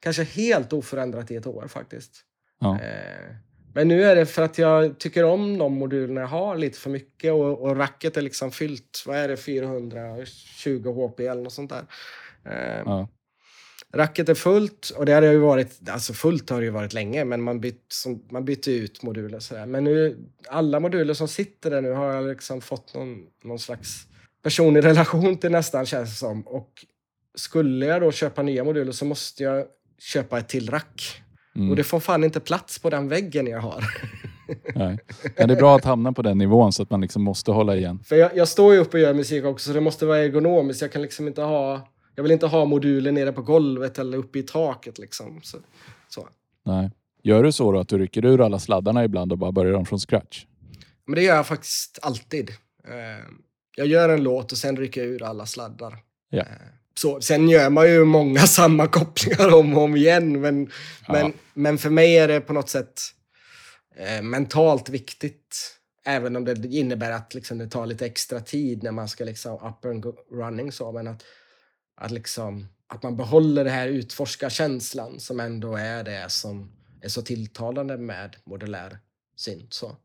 kanske 0.00 0.24
helt 0.24 0.72
oförändrat 0.72 1.30
i 1.30 1.36
ett 1.36 1.46
år 1.46 1.68
faktiskt. 1.68 2.12
Ja. 2.60 2.78
Men 3.74 3.88
nu 3.88 4.04
är 4.04 4.16
det 4.16 4.26
för 4.26 4.42
att 4.42 4.58
jag 4.58 4.98
tycker 4.98 5.24
om 5.24 5.58
de 5.58 5.74
modulerna 5.74 6.20
jag 6.20 6.28
har 6.28 6.56
lite 6.56 6.78
för 6.78 6.90
mycket 6.90 7.32
och, 7.32 7.62
och 7.62 7.76
racket 7.76 8.16
är 8.16 8.22
liksom 8.22 8.50
fyllt, 8.50 9.02
vad 9.06 9.16
är 9.16 9.28
det, 9.28 9.36
420 9.36 10.92
HP 10.92 11.20
eller 11.20 11.42
något 11.42 11.52
sånt 11.52 11.70
där. 11.70 11.84
Eh, 12.44 12.82
Ja. 12.84 13.08
Racket 13.94 14.28
är 14.28 14.34
fullt 14.34 14.90
och 14.90 15.06
det 15.06 15.12
har 15.12 15.22
ju 15.22 15.38
varit, 15.38 15.88
alltså 15.88 16.12
fullt 16.12 16.50
har 16.50 16.60
det 16.60 16.64
ju 16.64 16.70
varit 16.70 16.92
länge, 16.92 17.24
men 17.24 17.42
man, 17.42 17.60
byt, 17.60 17.84
som, 17.88 18.24
man 18.30 18.44
bytte 18.44 18.72
ut 18.72 19.02
moduler 19.02 19.40
sådär. 19.40 19.66
Men 19.66 19.84
nu, 19.84 20.18
alla 20.48 20.80
moduler 20.80 21.14
som 21.14 21.28
sitter 21.28 21.70
där 21.70 21.80
nu 21.80 21.90
har 21.90 22.12
jag 22.12 22.28
liksom 22.28 22.60
fått 22.60 22.94
någon, 22.94 23.18
någon 23.44 23.58
slags 23.58 24.06
personlig 24.42 24.84
relation 24.84 25.36
till 25.36 25.50
nästan 25.50 25.86
känns 25.86 26.10
det 26.10 26.16
som. 26.16 26.46
Och 26.46 26.70
skulle 27.34 27.86
jag 27.86 28.02
då 28.02 28.12
köpa 28.12 28.42
nya 28.42 28.64
moduler 28.64 28.92
så 28.92 29.04
måste 29.04 29.42
jag 29.42 29.66
köpa 29.98 30.38
ett 30.38 30.48
till 30.48 30.70
rack. 30.70 31.22
Mm. 31.56 31.70
Och 31.70 31.76
det 31.76 31.84
får 31.84 32.00
fan 32.00 32.24
inte 32.24 32.40
plats 32.40 32.78
på 32.78 32.90
den 32.90 33.08
väggen 33.08 33.46
jag 33.46 33.60
har. 33.60 33.84
Nej. 34.74 34.98
Men 35.36 35.48
det 35.48 35.54
är 35.54 35.58
bra 35.58 35.76
att 35.76 35.84
hamna 35.84 36.12
på 36.12 36.22
den 36.22 36.38
nivån 36.38 36.72
så 36.72 36.82
att 36.82 36.90
man 36.90 37.00
liksom 37.00 37.22
måste 37.22 37.50
hålla 37.50 37.76
igen. 37.76 37.98
För 38.04 38.16
jag, 38.16 38.36
jag 38.36 38.48
står 38.48 38.74
ju 38.74 38.80
upp 38.80 38.94
och 38.94 39.00
gör 39.00 39.14
musik 39.14 39.44
också, 39.44 39.66
så 39.66 39.72
det 39.72 39.80
måste 39.80 40.06
vara 40.06 40.18
ergonomiskt. 40.18 40.82
Jag 40.82 40.92
kan 40.92 41.02
liksom 41.02 41.26
inte 41.26 41.42
ha... 41.42 41.88
Jag 42.14 42.22
vill 42.22 42.32
inte 42.32 42.46
ha 42.46 42.64
moduler 42.64 43.12
nere 43.12 43.32
på 43.32 43.42
golvet 43.42 43.98
eller 43.98 44.18
uppe 44.18 44.38
i 44.38 44.42
taket 44.42 44.98
liksom. 44.98 45.40
Så, 45.42 45.58
så. 46.08 46.28
Nej. 46.64 46.90
Gör 47.22 47.42
du 47.42 47.52
så 47.52 47.72
då 47.72 47.78
att 47.78 47.88
du 47.88 47.98
rycker 47.98 48.24
ur 48.24 48.40
alla 48.40 48.58
sladdarna 48.58 49.04
ibland 49.04 49.32
och 49.32 49.38
bara 49.38 49.52
börjar 49.52 49.72
om 49.72 49.86
från 49.86 49.98
scratch? 49.98 50.46
Men 51.06 51.14
det 51.14 51.22
gör 51.22 51.36
jag 51.36 51.46
faktiskt 51.46 51.98
alltid. 52.02 52.50
Eh, 52.84 53.24
jag 53.76 53.86
gör 53.86 54.08
en 54.08 54.22
låt 54.22 54.52
och 54.52 54.58
sen 54.58 54.76
rycker 54.76 55.00
jag 55.00 55.10
ur 55.10 55.22
alla 55.22 55.46
sladdar. 55.46 55.98
Ja. 56.30 56.44
Så, 57.00 57.20
sen 57.20 57.48
gör 57.48 57.70
man 57.70 57.88
ju 57.90 58.04
många 58.04 58.40
sammankopplingar 58.46 59.54
om 59.54 59.76
och 59.76 59.82
om 59.82 59.96
igen, 59.96 60.40
men, 60.40 60.70
Ja. 61.06 61.12
men, 61.12 61.32
men 61.54 61.78
för 61.78 61.90
mig 61.90 62.18
är 62.18 62.28
det 62.28 62.40
på 62.40 62.52
något 62.52 62.68
sätt 62.68 63.00
eh, 63.96 64.22
mentalt 64.22 64.88
viktigt. 64.88 65.70
Även 66.06 66.36
om 66.36 66.44
det 66.44 66.66
innebär 66.66 67.10
att 67.10 67.34
liksom, 67.34 67.58
det 67.58 67.68
tar 67.68 67.86
lite 67.86 68.06
extra 68.06 68.40
tid 68.40 68.82
när 68.82 68.92
man 68.92 69.08
ska 69.08 69.24
liksom 69.24 69.54
up 69.54 69.84
and 69.84 70.02
go 70.02 70.14
running. 70.32 70.72
Så, 70.72 70.92
men 70.92 71.08
att, 71.08 71.22
att, 71.96 72.10
liksom, 72.10 72.66
att 72.86 73.02
man 73.02 73.16
behåller 73.16 73.64
det 73.64 73.70
här 73.70 73.88
utforskarkänslan 73.88 75.20
som 75.20 75.40
ändå 75.40 75.76
är 75.76 76.04
det 76.04 76.30
som 76.30 76.72
är 77.02 77.08
så 77.08 77.22
tilltalande 77.22 77.96
med 77.96 78.36
modulär 78.44 78.98
synt. 79.36 79.72
Så. 79.74 79.96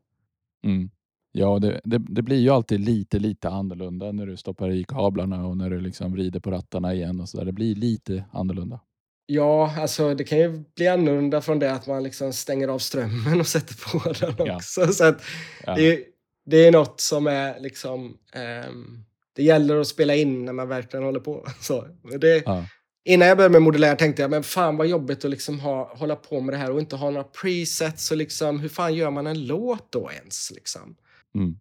Mm. 0.64 0.90
Ja, 1.32 1.58
det, 1.58 1.80
det, 1.84 1.98
det 1.98 2.22
blir 2.22 2.36
ju 2.38 2.50
alltid 2.50 2.80
lite, 2.80 3.18
lite 3.18 3.48
annorlunda 3.48 4.12
när 4.12 4.26
du 4.26 4.36
stoppar 4.36 4.70
i 4.70 4.84
kablarna 4.84 5.46
och 5.46 5.56
när 5.56 5.70
du 5.70 5.80
liksom 5.80 6.12
vrider 6.12 6.40
på 6.40 6.50
rattarna 6.50 6.94
igen 6.94 7.20
och 7.20 7.28
så 7.28 7.38
där. 7.38 7.44
Det 7.44 7.52
blir 7.52 7.74
lite 7.74 8.24
annorlunda. 8.32 8.80
Ja, 9.26 9.74
alltså 9.78 10.14
det 10.14 10.24
kan 10.24 10.38
ju 10.38 10.64
bli 10.76 10.88
annorlunda 10.88 11.40
från 11.40 11.58
det 11.58 11.72
att 11.72 11.86
man 11.86 12.02
liksom 12.02 12.32
stänger 12.32 12.68
av 12.68 12.78
strömmen 12.78 13.40
och 13.40 13.46
sätter 13.46 13.74
på 13.92 14.12
den 14.36 14.46
Ja. 14.46 14.56
också. 14.56 14.86
Så 14.86 15.04
att 15.04 15.22
Ja. 15.66 15.74
det, 15.74 16.04
det 16.46 16.56
är 16.66 16.72
något 16.72 17.00
som 17.00 17.26
är 17.26 17.60
liksom... 17.60 18.16
ehm, 18.32 19.04
det 19.36 19.42
gäller 19.42 19.80
att 19.80 19.86
spela 19.86 20.14
in 20.14 20.44
när 20.44 20.52
man 20.52 20.68
verkligen 20.68 21.04
håller 21.04 21.20
på. 21.20 21.46
Så, 21.60 21.86
det, 22.20 22.42
Ja. 22.46 22.64
Innan 23.04 23.28
jag 23.28 23.36
började 23.36 23.52
med 23.52 23.62
modulär 23.62 23.96
tänkte 23.96 24.22
jag, 24.22 24.30
men 24.30 24.42
fan 24.42 24.76
vad 24.76 24.86
jobbigt 24.86 25.24
att 25.24 25.30
liksom 25.30 25.60
ha, 25.60 25.94
hålla 25.96 26.16
på 26.16 26.40
med 26.40 26.54
det 26.54 26.58
här 26.58 26.70
och 26.70 26.80
inte 26.80 26.96
ha 26.96 27.10
några 27.10 27.24
presets 27.42 28.10
och 28.10 28.16
liksom, 28.16 28.60
hur 28.60 28.68
fan 28.68 28.94
gör 28.94 29.10
man 29.10 29.26
en 29.26 29.46
låt 29.46 29.92
då 29.92 30.10
ens? 30.20 30.50
Liksom? 30.54 30.96
Mm. 31.34 31.56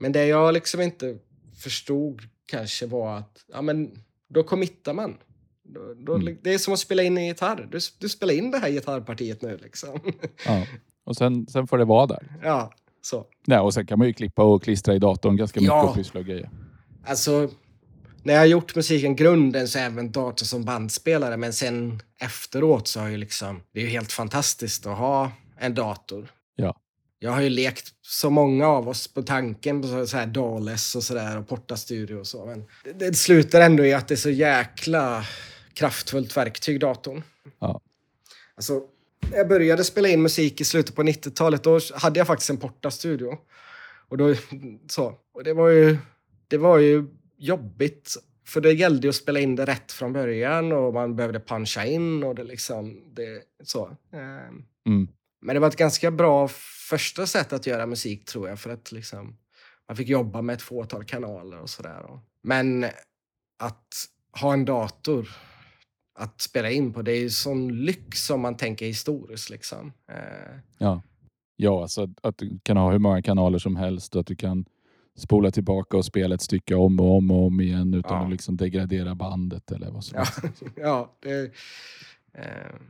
Men 0.00 0.12
det 0.12 0.26
jag 0.26 0.54
liksom 0.54 0.80
inte 0.80 1.18
förstod 1.62 2.22
kanske 2.46 2.86
var 2.86 3.16
att, 3.18 3.44
ja 3.52 3.62
men 3.62 3.90
då 4.28 4.42
committar 4.42 4.92
man. 4.94 5.16
Då, 5.62 5.94
då, 5.94 6.14
Mm. 6.14 6.38
Det 6.42 6.54
är 6.54 6.58
som 6.58 6.72
att 6.74 6.80
spela 6.80 7.02
in 7.02 7.18
en 7.18 7.26
gitarr. 7.26 7.68
Du, 7.72 7.78
du 7.98 8.08
spelar 8.08 8.34
in 8.34 8.50
det 8.50 8.58
här 8.58 8.70
gitarrpartiet 8.70 9.42
nu 9.42 9.58
liksom. 9.62 10.00
Ja. 10.46 10.66
Och 11.04 11.16
sen, 11.16 11.46
sen 11.46 11.66
får 11.66 11.78
det 11.78 11.84
vara 11.84 12.06
där. 12.06 12.38
ja, 12.42 12.72
så. 13.02 13.26
Nej, 13.46 13.58
och 13.58 13.74
sen 13.74 13.86
kan 13.86 13.98
man 13.98 14.06
ju 14.08 14.12
klippa 14.12 14.42
och 14.42 14.62
klistra 14.62 14.94
i 14.94 14.98
datorn 14.98 15.36
ganska 15.36 15.60
mycket 15.60 15.72
Ja. 15.74 15.88
och 15.88 15.94
pyssla 15.94 16.20
och 16.20 16.26
grejer. 16.26 16.50
Alltså, 17.04 17.50
när 18.22 18.34
jag 18.34 18.40
har 18.40 18.46
gjort 18.46 18.74
musiken 18.76 19.16
grunden 19.16 19.68
så 19.68 19.78
är 19.78 19.82
även 19.86 20.12
dator 20.12 20.46
som 20.46 20.64
bandspelare, 20.64 21.36
men 21.36 21.52
sen 21.52 22.02
efteråt 22.20 22.88
så 22.88 23.00
har 23.00 23.08
ju 23.08 23.16
liksom, 23.16 23.60
det 23.72 23.80
är 23.80 23.84
ju 23.84 23.90
helt 23.90 24.12
fantastiskt 24.12 24.86
att 24.86 24.98
ha 24.98 25.32
en 25.58 25.74
dator. 25.74 26.30
Ja. 26.56 26.74
Jag 27.18 27.30
har 27.30 27.40
ju 27.40 27.48
lekt 27.48 27.94
så 28.02 28.30
många 28.30 28.68
av 28.68 28.88
oss 28.88 29.08
på 29.08 29.22
tanken 29.22 29.82
på 29.82 30.06
så 30.06 30.16
här 30.16 30.26
Dales 30.26 30.94
och 30.94 31.02
sådär 31.02 31.38
och 31.38 31.48
Porta 31.48 31.76
Studio 31.76 32.16
och 32.16 32.26
så, 32.26 32.46
men 32.46 32.64
det, 32.84 32.92
det 32.92 33.14
slutar 33.14 33.60
ändå 33.60 33.84
i 33.86 33.92
att 33.92 34.08
det 34.08 34.14
är 34.14 34.16
så 34.16 34.30
jäkla 34.30 35.24
kraftfullt 35.74 36.36
verktyg, 36.36 36.80
datorn. 36.80 37.22
Ja. 37.58 37.80
Alltså, 38.54 38.82
när 39.30 39.38
jag 39.38 39.48
började 39.48 39.84
spela 39.84 40.08
in 40.08 40.22
musik 40.22 40.60
i 40.60 40.64
slutet 40.64 40.94
på 40.94 41.02
90-talet, 41.02 41.62
då 41.62 41.80
hade 41.94 42.20
jag 42.20 42.26
faktiskt 42.26 42.50
en 42.50 42.56
Porta 42.56 42.90
Studio. 42.90 43.38
Och 44.08 44.18
då, 44.18 44.34
så. 44.88 45.14
Och 45.34 45.44
det 45.44 45.54
var 45.54 45.68
ju, 45.68 45.96
det 46.48 46.58
var 46.58 46.78
ju 46.78 47.04
jobbigt. 47.36 48.16
För 48.46 48.60
det 48.60 48.72
gällde 48.72 49.06
ju 49.06 49.08
att 49.08 49.14
spela 49.14 49.40
in 49.40 49.56
det 49.56 49.64
rätt 49.64 49.92
från 49.92 50.12
början 50.12 50.72
och 50.72 50.94
man 50.94 51.16
behövde 51.16 51.40
puncha 51.40 51.84
in 51.84 52.24
och 52.24 52.34
det 52.34 52.44
liksom, 52.44 53.02
det, 53.14 53.42
så. 53.64 53.96
Ehm, 54.12 54.64
Mm. 54.88 55.08
Men 55.40 55.54
det 55.54 55.60
var 55.60 55.68
ett 55.68 55.76
ganska 55.76 56.10
bra 56.10 56.48
första 56.88 57.26
sätt 57.26 57.52
att 57.52 57.66
göra 57.66 57.86
musik 57.86 58.24
tror 58.24 58.48
jag, 58.48 58.60
för 58.60 58.70
att 58.70 58.92
liksom, 58.92 59.36
man 59.88 59.96
fick 59.96 60.08
jobba 60.08 60.42
med 60.42 60.54
ett 60.54 60.62
fåtal 60.62 61.04
kanaler 61.04 61.60
och 61.60 61.70
sådär. 61.70 62.20
Men 62.42 62.84
att 63.62 63.86
ha 64.40 64.52
en 64.52 64.64
dator 64.64 65.28
att 66.18 66.40
spela 66.40 66.70
in 66.70 66.92
på, 66.92 67.02
det 67.02 67.12
är 67.12 67.20
ju 67.20 67.30
sån 67.30 67.84
lyx 67.84 68.24
som 68.26 68.40
man 68.40 68.56
tänker 68.56 68.86
historiskt. 68.86 69.50
Liksom. 69.50 69.92
Eh, 70.12 70.58
Ja, 70.78 71.02
ja 71.56 71.82
alltså 71.82 72.02
att, 72.02 72.10
att 72.22 72.38
du 72.38 72.58
kan 72.62 72.76
ha 72.76 72.92
hur 72.92 72.98
många 72.98 73.22
kanaler 73.22 73.58
som 73.58 73.76
helst 73.76 74.14
och 74.14 74.20
att 74.20 74.26
du 74.26 74.36
kan 74.36 74.64
spola 75.18 75.50
tillbaka 75.50 75.96
och 75.96 76.04
spela 76.04 76.34
ett 76.34 76.42
stycke 76.42 76.74
om 76.74 77.00
och 77.00 77.16
om 77.16 77.30
och 77.30 77.46
om 77.46 77.60
igen 77.60 77.94
utan 77.94 78.16
Ja. 78.18 78.24
att 78.24 78.30
liksom 78.30 78.56
degradera 78.56 79.14
bandet 79.14 79.72
eller 79.72 79.90
vad 79.90 80.04
som 80.04 80.18
helst. 80.18 80.62
ja 80.76 81.16
det, 81.20 81.52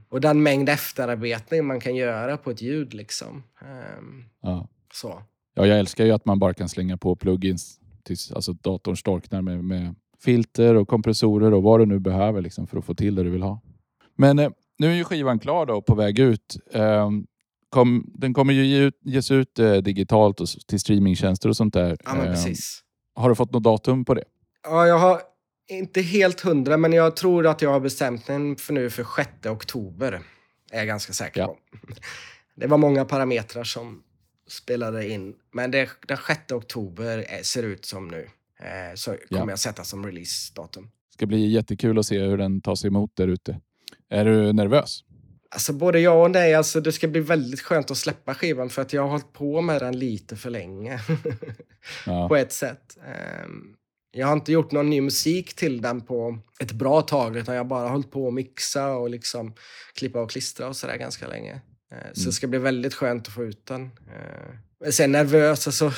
och 0.09 0.21
den 0.21 0.43
mängd 0.43 0.69
efterarbetning 0.69 1.67
man 1.67 1.81
kan 1.81 1.97
göra 1.97 2.37
på 2.37 2.51
ett 2.51 2.63
ljud. 2.63 2.95
liksom. 2.95 3.43
Eh, 3.61 4.03
Ja. 4.43 4.69
så. 4.95 5.23
ja, 5.55 5.67
jag 5.67 5.79
älskar 5.79 6.05
ju 6.05 6.13
att 6.13 6.25
man 6.25 6.39
bara 6.39 6.55
kan 6.55 6.69
slänga 6.69 6.97
på 6.97 7.17
plugins 7.17 7.81
tills 8.05 8.33
alltså, 8.33 8.53
datorn 8.53 8.97
storknar 8.97 9.43
med, 9.43 9.65
med 9.65 9.95
filter 10.25 10.75
och 10.75 10.89
kompressorer 10.89 11.55
och 11.55 11.63
vad 11.63 11.81
du 11.81 11.87
nu 11.87 11.99
behöver 11.99 12.41
liksom, 12.43 12.67
för 12.67 12.79
att 12.79 12.85
få 12.85 12.95
till 12.95 13.15
det 13.15 13.23
du 13.23 13.31
vill 13.31 13.43
ha. 13.43 13.61
Men 14.17 14.39
eh, 14.39 14.51
nu 14.79 14.87
är 14.91 14.95
ju 14.95 15.05
skivan 15.05 15.39
klar 15.39 15.67
då 15.67 15.75
och 15.75 15.87
på 15.87 15.95
väg 15.95 16.19
ut. 16.19 16.57
Eh, 16.73 17.11
kom, 17.71 18.05
den 18.15 18.35
kommer 18.35 18.53
ju 18.53 18.67
ge 18.67 18.79
ut, 18.79 18.99
ges 19.03 19.31
ut 19.31 19.59
eh, 19.59 19.73
digitalt 19.77 20.41
och 20.41 20.47
till 20.69 20.81
streamingtjänster 20.81 21.49
och 21.49 21.57
sånt 21.57 21.75
där. 21.75 21.97
Ja, 22.05 22.15
men 22.15 22.27
Eh, 22.27 22.31
precis. 22.33 22.81
har 23.15 23.29
du 23.29 23.35
fått 23.35 23.53
något 23.53 23.63
datum 23.63 24.05
på 24.05 24.15
det? 24.15 24.25
Ja, 24.63 24.87
jag 24.87 24.99
har 24.99 25.21
inte 25.69 26.01
helt 26.03 26.41
hundra, 26.41 26.77
men 26.77 26.93
jag 26.93 27.17
tror 27.17 27.47
att 27.47 27.63
jag 27.63 27.71
har 27.71 27.81
bestämt 27.81 28.29
mig 28.29 28.57
för 28.57 28.73
nu 28.73 28.91
för 28.91 29.07
6 29.17 29.47
oktober. 29.47 30.21
Är 30.73 30.79
jag 30.79 30.87
ganska 30.87 31.13
säker 31.13 31.41
Ja. 31.41 31.47
på. 31.47 31.57
Det 32.55 32.67
var 32.67 32.79
många 32.79 33.05
parametrar 33.05 33.65
som 33.65 34.03
spelade 34.49 35.09
in, 35.09 35.35
men 35.53 35.71
det, 35.71 35.89
den 36.07 36.17
6 36.27 36.53
oktober 36.53 37.19
är, 37.29 37.43
ser 37.43 37.63
ut 37.63 37.85
som 37.85 38.09
nu. 38.09 38.29
Eh, 38.61 38.95
så 38.95 39.11
kommer 39.11 39.43
Ja. 39.47 39.51
jag 39.51 39.59
sätta 39.59 39.85
som 39.85 40.07
releasedatum. 40.07 40.85
Det 40.85 41.13
ska 41.15 41.27
bli 41.27 41.47
jättekul 41.47 41.99
att 41.99 42.07
se 42.07 42.19
hur 42.19 42.39
den 42.39 42.61
tas 42.61 42.85
emot 42.85 43.17
där 43.17 43.29
ute. 43.29 43.61
Är 44.11 44.25
du 44.25 44.53
nervös? 44.53 45.05
Alltså 45.51 45.73
både 45.73 46.01
ja 46.01 46.23
och 46.23 46.31
nej. 46.31 46.55
Alltså 46.55 46.81
det 46.81 46.93
ska 46.93 47.09
bli 47.09 47.21
väldigt 47.21 47.61
skönt 47.61 47.91
att 47.91 47.97
släppa 47.97 48.35
skivan 48.35 48.71
för 48.71 48.83
att 48.83 48.93
jag 48.93 49.03
har 49.03 49.09
hållit 49.09 49.33
på 49.33 49.61
med 49.61 49.83
den 49.83 49.99
lite 49.99 50.37
för 50.37 50.51
länge. 50.51 51.01
Ja. 52.07 52.29
på 52.29 52.37
ett 52.37 52.53
sätt. 52.53 52.99
Ehm, 53.07 53.75
Jag 54.11 54.27
har 54.27 54.33
inte 54.33 54.53
gjort 54.53 54.73
någon 54.73 54.91
ny 54.91 55.01
musik 55.01 55.55
till 55.55 55.81
den 55.83 56.01
på 56.01 56.39
ett 56.61 56.73
bra 56.73 57.03
tag 57.03 57.37
utan 57.37 57.55
jag 57.55 57.65
har 57.65 57.69
bara 57.69 57.89
hållit 57.89 58.11
på 58.11 58.29
att 58.29 58.35
mixa 58.35 58.91
och 58.97 59.11
liksom 59.11 59.55
klippa 59.95 60.21
och 60.21 60.31
klistra 60.31 60.69
och 60.69 60.77
sådär 60.77 60.97
ganska 60.97 61.27
länge. 61.29 61.53
Eh, 61.93 61.99
Så 62.13 62.21
Mm. 62.21 62.27
det 62.27 62.33
ska 62.33 62.47
bli 62.47 62.59
väldigt 62.59 62.95
skönt 62.95 63.27
att 63.29 63.35
få 63.35 63.45
ut 63.45 63.67
den. 63.67 63.83
Eh, 63.85 64.55
Men 64.81 64.93
sen 64.93 65.13
nervös, 65.13 65.67
alltså. 65.67 65.93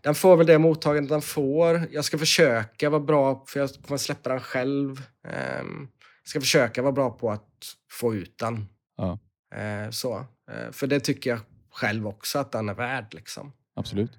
Den 0.00 0.14
får 0.14 0.36
väl 0.36 0.46
det 0.46 0.58
mottagandet 0.58 1.10
den 1.10 1.22
får. 1.22 1.82
Jag 1.90 2.04
ska 2.04 2.18
försöka 2.18 2.90
vara 2.90 3.00
bra, 3.00 3.44
för 3.48 3.60
jag 3.60 3.70
kommer 3.86 3.98
släppa 3.98 4.30
den 4.30 4.40
själv. 4.40 5.02
Ehm, 5.28 5.88
Jag 6.24 6.28
ska 6.28 6.40
försöka 6.40 6.82
vara 6.82 6.92
bra 6.92 7.10
på 7.10 7.30
att 7.30 7.48
få 7.90 8.14
ut 8.14 8.38
den. 8.38 8.66
Ja. 8.96 9.18
Eh, 9.54 9.90
Så. 9.90 10.26
Eh, 10.50 10.70
För 10.72 10.86
det 10.86 11.00
tycker 11.00 11.30
jag 11.30 11.40
själv 11.70 12.06
också 12.06 12.38
att 12.38 12.52
den 12.52 12.68
är 12.68 12.74
värd. 12.74 13.14
Liksom. 13.14 13.52
Absolut. 13.76 14.10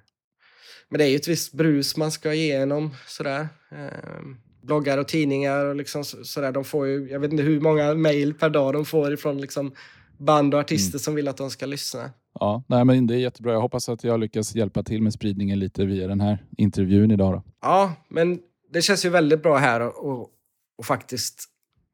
Men 0.93 0.97
det 0.99 1.05
är 1.05 1.09
ju 1.09 1.15
ett 1.15 1.27
visst 1.27 1.53
brus 1.53 1.97
man 1.97 2.11
ska 2.11 2.33
igenom. 2.33 2.89
Sådär. 3.07 3.47
Ehm, 3.71 4.37
bloggar 4.61 4.97
och 4.97 5.07
tidningar 5.07 5.65
och 5.65 5.75
liksom 5.75 6.03
så- 6.05 6.23
sådär. 6.23 6.51
De 6.51 6.63
får 6.63 6.87
ju, 6.87 7.07
jag 7.09 7.19
vet 7.19 7.31
inte 7.31 7.43
hur 7.43 7.59
många 7.61 7.93
mejl 7.93 8.33
per 8.33 8.49
dag 8.49 8.73
de 8.73 8.85
får 8.85 9.13
ifrån 9.13 9.41
liksom 9.41 9.71
band 10.17 10.53
och 10.53 10.59
artister 10.59 10.99
som 10.99 11.15
vill 11.15 11.27
att 11.27 11.37
de 11.37 11.49
ska 11.49 11.65
lyssna. 11.65 12.11
Ja, 12.39 12.63
nej, 12.67 12.85
men 12.85 13.07
det 13.07 13.13
är 13.15 13.17
jättebra. 13.17 13.53
Jag 13.53 13.61
hoppas 13.61 13.89
att 13.89 14.03
jag 14.03 14.19
lyckas 14.19 14.55
hjälpa 14.55 14.83
till 14.83 15.01
med 15.01 15.13
spridningen 15.13 15.59
lite 15.59 15.85
via 15.85 16.07
den 16.07 16.21
här 16.21 16.45
intervjun 16.57 17.11
idag. 17.11 17.33
Då. 17.33 17.43
Ja, 17.61 17.93
men 18.09 18.39
det 18.73 18.81
känns 18.81 19.05
ju 19.05 19.09
väldigt 19.09 19.43
bra 19.43 19.57
här 19.57 19.81
och, 19.81 20.09
och, 20.11 20.29
och 20.77 20.85
faktiskt 20.85 21.43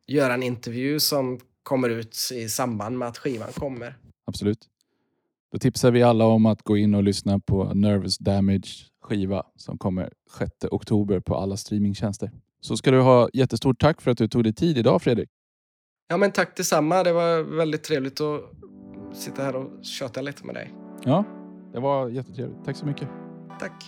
göra 0.07 0.33
en 0.33 0.43
intervju 0.43 0.99
som 0.99 1.39
kommer 1.63 1.89
ut 1.89 2.17
i 2.33 2.49
samband 2.49 2.97
med 2.97 3.07
att 3.07 3.17
skivan 3.17 3.49
kommer. 3.53 3.97
Absolut. 4.27 4.59
Då 5.51 5.59
tipsar 5.59 5.91
vi 5.91 6.03
alla 6.03 6.25
om 6.25 6.45
att 6.45 6.63
gå 6.63 6.77
in 6.77 6.95
och 6.95 7.03
lyssna 7.03 7.39
på 7.39 7.73
Nervous 7.73 8.17
Damage 8.17 8.89
skiva 9.01 9.43
som 9.55 9.77
kommer 9.77 10.13
6 10.37 10.51
oktober 10.71 11.19
på 11.19 11.35
alla 11.35 11.57
streamingtjänster. 11.57 12.31
Så 12.61 12.77
ska 12.77 12.91
du 12.91 13.01
ha 13.01 13.29
jättestort 13.33 13.79
tack 13.79 14.01
för 14.01 14.11
att 14.11 14.17
du 14.17 14.27
tog 14.27 14.43
dig 14.43 14.53
tid 14.53 14.77
idag 14.77 15.01
Fredrik. 15.01 15.29
Ja, 16.07 16.17
men 16.17 16.31
tack 16.31 16.57
detsamma. 16.57 17.03
Det 17.03 17.13
var 17.13 17.57
väldigt 17.57 17.83
trevligt 17.83 18.21
att 18.21 18.41
sitta 19.13 19.43
här 19.43 19.55
och 19.55 19.85
köta 19.85 20.21
lite 20.21 20.45
med 20.45 20.55
dig. 20.55 20.73
Ja, 21.03 21.23
det 21.73 21.79
var 21.79 22.09
jättetrevligt. 22.09 22.65
Tack 22.65 22.75
så 22.75 22.85
mycket. 22.85 23.07
Tack. 23.59 23.83